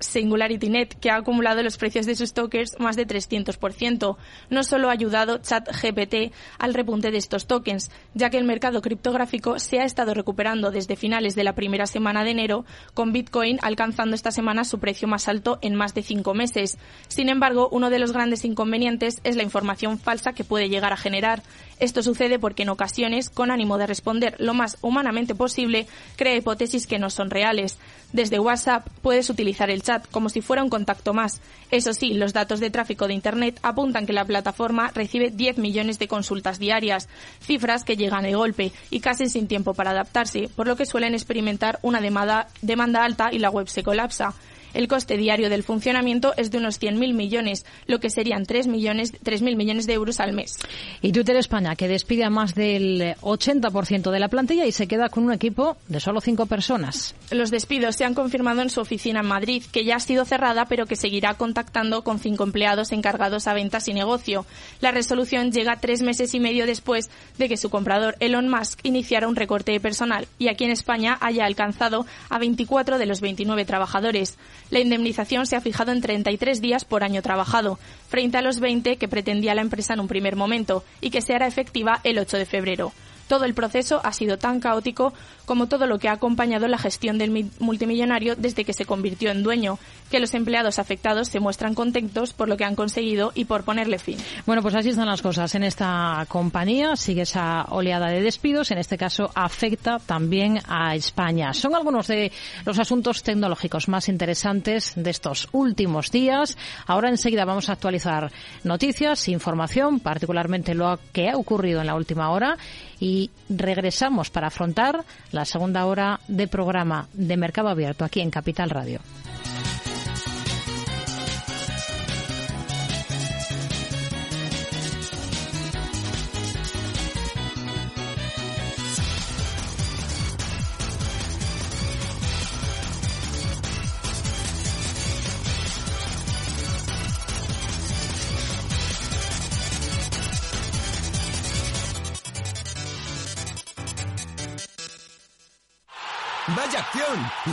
SingularityNet, 0.00 0.98
que 0.98 1.10
ha 1.10 1.16
acumulado 1.16 1.62
los 1.62 1.76
precios 1.76 2.06
de 2.06 2.14
sus 2.14 2.32
tokens 2.32 2.76
más 2.78 2.96
de 2.96 3.06
300%. 3.06 4.16
No 4.50 4.64
solo 4.64 4.88
ha 4.88 4.92
ayudado 4.92 5.38
ChatGPT 5.38 6.32
al 6.58 6.74
repunte 6.74 7.10
de 7.10 7.18
estos 7.18 7.46
tokens, 7.46 7.90
ya 8.14 8.30
que 8.30 8.38
el 8.38 8.44
mercado 8.44 8.82
criptográfico 8.82 9.58
se 9.58 9.80
ha 9.80 9.84
estado 9.84 10.14
recuperando 10.14 10.70
desde 10.70 10.96
finales 10.96 11.34
de 11.34 11.44
la 11.44 11.54
primera 11.54 11.86
semana 11.86 12.24
de 12.24 12.30
enero, 12.30 12.64
con 12.94 13.12
Bitcoin 13.12 13.58
alcanzando 13.62 14.14
esta 14.14 14.30
semana 14.30 14.64
su 14.64 14.78
precio 14.78 15.08
más 15.08 15.28
alto 15.28 15.58
en 15.62 15.74
más 15.74 15.94
de 15.94 16.02
cinco 16.02 16.34
meses. 16.34 16.78
Sin 17.08 17.28
embargo, 17.28 17.68
uno 17.70 17.90
de 17.90 17.98
los 17.98 18.12
grandes 18.12 18.44
inconvenientes 18.44 19.20
es 19.24 19.36
la 19.36 19.42
información 19.42 19.98
falsa 19.98 20.32
que 20.32 20.44
puede 20.44 20.68
llegar 20.68 20.92
a 20.92 20.96
generar. 20.96 21.42
Esto 21.78 22.02
sucede 22.02 22.38
porque 22.38 22.64
en 22.64 22.70
ocasiones, 22.70 23.30
con 23.30 23.50
ánimo 23.50 23.78
de 23.78 23.86
responder 23.86 24.34
lo 24.38 24.54
más 24.54 24.78
humanamente 24.80 25.34
posible, 25.34 25.86
crea 26.16 26.36
hipótesis 26.36 26.86
que 26.86 26.98
no 26.98 27.10
son 27.10 27.30
reales. 27.30 27.78
Desde 28.12 28.38
WhatsApp 28.38 28.88
puedes 29.02 29.28
utilizar 29.28 29.68
el 29.68 29.82
chat 29.82 30.06
como 30.10 30.30
si 30.30 30.40
fuera 30.40 30.62
un 30.62 30.70
contacto 30.70 31.12
más. 31.12 31.42
Eso 31.70 31.92
sí, 31.92 32.14
los 32.14 32.32
datos 32.32 32.58
de 32.58 32.70
tráfico 32.70 33.06
de 33.06 33.12
Internet 33.12 33.60
apuntan 33.62 34.06
que 34.06 34.14
la 34.14 34.24
plataforma 34.24 34.90
recibe 34.94 35.30
10 35.30 35.58
millones 35.58 35.98
de 35.98 36.08
consultas 36.08 36.58
diarias, 36.58 37.08
cifras 37.40 37.84
que 37.84 37.96
llegan 37.96 38.22
de 38.22 38.34
golpe 38.34 38.72
y 38.88 39.00
casi 39.00 39.28
sin 39.28 39.46
tiempo 39.46 39.74
para 39.74 39.90
adaptarse, 39.90 40.48
por 40.56 40.66
lo 40.66 40.76
que 40.76 40.86
suelen 40.86 41.12
experimentar 41.12 41.78
una 41.82 42.00
demanda, 42.00 42.48
demanda 42.62 43.04
alta 43.04 43.28
y 43.30 43.38
la 43.40 43.50
web 43.50 43.68
se 43.68 43.82
colapsa. 43.82 44.34
El 44.74 44.88
coste 44.88 45.16
diario 45.16 45.50
del 45.50 45.62
funcionamiento 45.62 46.34
es 46.36 46.50
de 46.50 46.58
unos 46.58 46.80
100.000 46.80 47.14
millones, 47.14 47.64
lo 47.86 48.00
que 48.00 48.10
serían 48.10 48.44
3.000 48.44 48.68
millones, 48.68 49.12
3 49.22 49.42
millones 49.42 49.86
de 49.86 49.92
euros 49.92 50.20
al 50.20 50.32
mes. 50.32 50.58
Y 51.02 51.12
Twitter 51.12 51.36
España, 51.36 51.76
que 51.76 51.88
despide 51.88 52.24
a 52.24 52.30
más 52.30 52.54
del 52.54 53.16
80% 53.20 54.10
de 54.10 54.20
la 54.20 54.28
plantilla 54.28 54.66
y 54.66 54.72
se 54.72 54.86
queda 54.86 55.08
con 55.08 55.24
un 55.24 55.32
equipo 55.32 55.76
de 55.88 56.00
solo 56.00 56.20
cinco 56.20 56.46
personas. 56.46 57.14
Los 57.30 57.50
despidos 57.50 57.96
se 57.96 58.04
han 58.04 58.14
confirmado 58.14 58.62
en 58.62 58.70
su 58.70 58.80
oficina 58.80 59.20
en 59.20 59.26
Madrid, 59.26 59.62
que 59.72 59.84
ya 59.84 59.96
ha 59.96 60.00
sido 60.00 60.24
cerrada, 60.24 60.66
pero 60.66 60.86
que 60.86 60.96
seguirá 60.96 61.34
contactando 61.34 62.02
con 62.04 62.18
cinco 62.18 62.44
empleados 62.44 62.92
encargados 62.92 63.46
a 63.46 63.54
ventas 63.54 63.88
y 63.88 63.94
negocio. 63.94 64.46
La 64.80 64.90
resolución 64.90 65.52
llega 65.52 65.80
tres 65.80 66.02
meses 66.02 66.34
y 66.34 66.40
medio 66.40 66.66
después 66.66 67.10
de 67.38 67.48
que 67.48 67.56
su 67.56 67.70
comprador 67.70 68.16
Elon 68.20 68.48
Musk 68.48 68.80
iniciara 68.82 69.28
un 69.28 69.36
recorte 69.36 69.72
de 69.72 69.80
personal 69.80 70.26
y 70.38 70.48
aquí 70.48 70.64
en 70.64 70.70
España 70.70 71.18
haya 71.20 71.44
alcanzado 71.44 72.06
a 72.28 72.38
24 72.38 72.98
de 72.98 73.06
los 73.06 73.20
29 73.20 73.64
trabajadores. 73.64 74.38
La 74.70 74.80
indemnización 74.80 75.46
se 75.46 75.56
ha 75.56 75.60
fijado 75.60 75.92
en 75.92 76.00
33 76.00 76.60
días 76.60 76.84
por 76.84 77.02
año 77.02 77.22
trabajado, 77.22 77.78
frente 78.08 78.36
a 78.36 78.42
los 78.42 78.60
20 78.60 78.96
que 78.96 79.08
pretendía 79.08 79.54
la 79.54 79.62
empresa 79.62 79.94
en 79.94 80.00
un 80.00 80.08
primer 80.08 80.36
momento, 80.36 80.84
y 81.00 81.10
que 81.10 81.22
se 81.22 81.34
hará 81.34 81.46
efectiva 81.46 82.00
el 82.04 82.18
8 82.18 82.36
de 82.36 82.46
febrero. 82.46 82.92
Todo 83.28 83.44
el 83.44 83.54
proceso 83.54 84.00
ha 84.02 84.12
sido 84.12 84.38
tan 84.38 84.58
caótico 84.58 85.12
como 85.44 85.68
todo 85.68 85.86
lo 85.86 85.98
que 85.98 86.08
ha 86.08 86.12
acompañado 86.12 86.66
la 86.68 86.78
gestión 86.78 87.18
del 87.18 87.50
multimillonario 87.58 88.36
desde 88.36 88.64
que 88.64 88.72
se 88.72 88.84
convirtió 88.84 89.30
en 89.30 89.42
dueño, 89.42 89.78
que 90.10 90.20
los 90.20 90.34
empleados 90.34 90.78
afectados 90.78 91.28
se 91.28 91.40
muestran 91.40 91.74
contentos 91.74 92.32
por 92.32 92.48
lo 92.48 92.56
que 92.56 92.64
han 92.64 92.74
conseguido 92.74 93.32
y 93.34 93.44
por 93.44 93.64
ponerle 93.64 93.98
fin. 93.98 94.18
Bueno, 94.46 94.62
pues 94.62 94.74
así 94.74 94.90
están 94.90 95.06
las 95.06 95.22
cosas 95.22 95.54
en 95.54 95.62
esta 95.62 96.26
compañía. 96.28 96.96
Sigue 96.96 97.22
esa 97.22 97.64
oleada 97.70 98.08
de 98.08 98.22
despidos. 98.22 98.70
En 98.70 98.78
este 98.78 98.98
caso 98.98 99.30
afecta 99.34 99.98
también 99.98 100.60
a 100.66 100.94
España. 100.94 101.52
Son 101.52 101.74
algunos 101.74 102.06
de 102.06 102.32
los 102.64 102.78
asuntos 102.78 103.22
tecnológicos 103.22 103.88
más 103.88 104.08
interesantes 104.08 104.92
de 104.96 105.10
estos 105.10 105.48
últimos 105.52 106.10
días. 106.10 106.56
Ahora 106.86 107.08
enseguida 107.08 107.44
vamos 107.44 107.68
a 107.68 107.72
actualizar 107.72 108.32
noticias, 108.64 109.28
información, 109.28 110.00
particularmente 110.00 110.74
lo 110.74 110.98
que 111.12 111.30
ha 111.30 111.36
ocurrido 111.36 111.80
en 111.80 111.86
la 111.86 111.94
última 111.94 112.30
hora 112.30 112.56
y 113.00 113.30
regresamos 113.48 114.30
para 114.30 114.48
afrontar 114.48 115.04
la 115.32 115.44
segunda 115.44 115.86
hora 115.86 116.20
de 116.28 116.48
programa 116.48 117.08
de 117.12 117.36
Mercado 117.36 117.68
Abierto 117.68 118.04
aquí 118.04 118.20
en 118.20 118.30
Capital 118.30 118.70
Radio. 118.70 119.00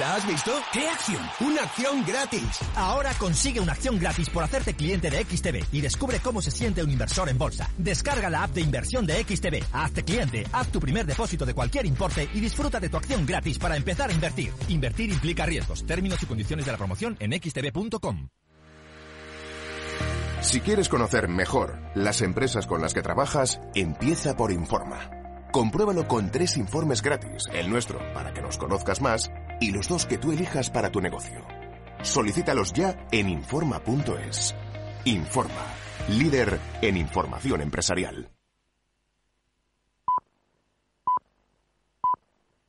¿La 0.05 0.17
has 0.17 0.27
visto? 0.27 0.51
¿Qué 0.71 0.87
acción? 0.87 1.21
Una 1.39 1.63
acción 1.63 2.05
gratis. 2.05 2.59
Ahora 2.75 3.11
consigue 3.17 3.59
una 3.59 3.71
acción 3.71 3.97
gratis 3.97 4.29
por 4.29 4.43
hacerte 4.43 4.75
cliente 4.75 5.09
de 5.09 5.23
XTB 5.23 5.63
y 5.71 5.81
descubre 5.81 6.19
cómo 6.19 6.43
se 6.43 6.51
siente 6.51 6.83
un 6.83 6.91
inversor 6.91 7.27
en 7.27 7.39
bolsa. 7.39 7.71
Descarga 7.75 8.29
la 8.29 8.43
app 8.43 8.51
de 8.51 8.61
inversión 8.61 9.07
de 9.07 9.23
XTB, 9.23 9.63
hazte 9.73 10.03
cliente, 10.03 10.43
haz 10.51 10.67
tu 10.67 10.79
primer 10.79 11.07
depósito 11.07 11.43
de 11.43 11.55
cualquier 11.55 11.87
importe 11.87 12.29
y 12.35 12.39
disfruta 12.39 12.79
de 12.79 12.89
tu 12.89 12.97
acción 12.97 13.25
gratis 13.25 13.57
para 13.57 13.77
empezar 13.77 14.11
a 14.11 14.13
invertir. 14.13 14.53
Invertir 14.67 15.09
implica 15.09 15.43
riesgos. 15.43 15.83
Términos 15.87 16.21
y 16.21 16.27
condiciones 16.27 16.67
de 16.67 16.71
la 16.71 16.77
promoción 16.77 17.17
en 17.19 17.33
xtb.com. 17.33 18.27
Si 20.41 20.61
quieres 20.61 20.87
conocer 20.87 21.29
mejor 21.29 21.79
las 21.95 22.21
empresas 22.21 22.67
con 22.67 22.79
las 22.79 22.93
que 22.93 23.01
trabajas, 23.01 23.59
empieza 23.73 24.37
por 24.37 24.51
Informa. 24.51 25.09
Compruébalo 25.51 26.07
con 26.07 26.29
tres 26.29 26.57
informes 26.57 27.01
gratis, 27.01 27.45
el 27.53 27.71
nuestro 27.71 27.97
para 28.13 28.33
que 28.33 28.41
nos 28.43 28.59
conozcas 28.59 29.01
más 29.01 29.31
y 29.65 29.71
los 29.71 29.87
dos 29.87 30.05
que 30.05 30.19
tú 30.19 30.31
elijas 30.31 30.69
para 30.69 30.91
tu 30.91 31.01
negocio. 31.01 31.43
Solicítalos 32.03 32.71
ya 32.71 33.07
en 33.11 33.29
Informa.es. 33.29 34.55
Informa, 35.05 35.65
líder 36.07 36.59
en 36.83 36.97
información 36.97 37.61
empresarial. 37.61 38.34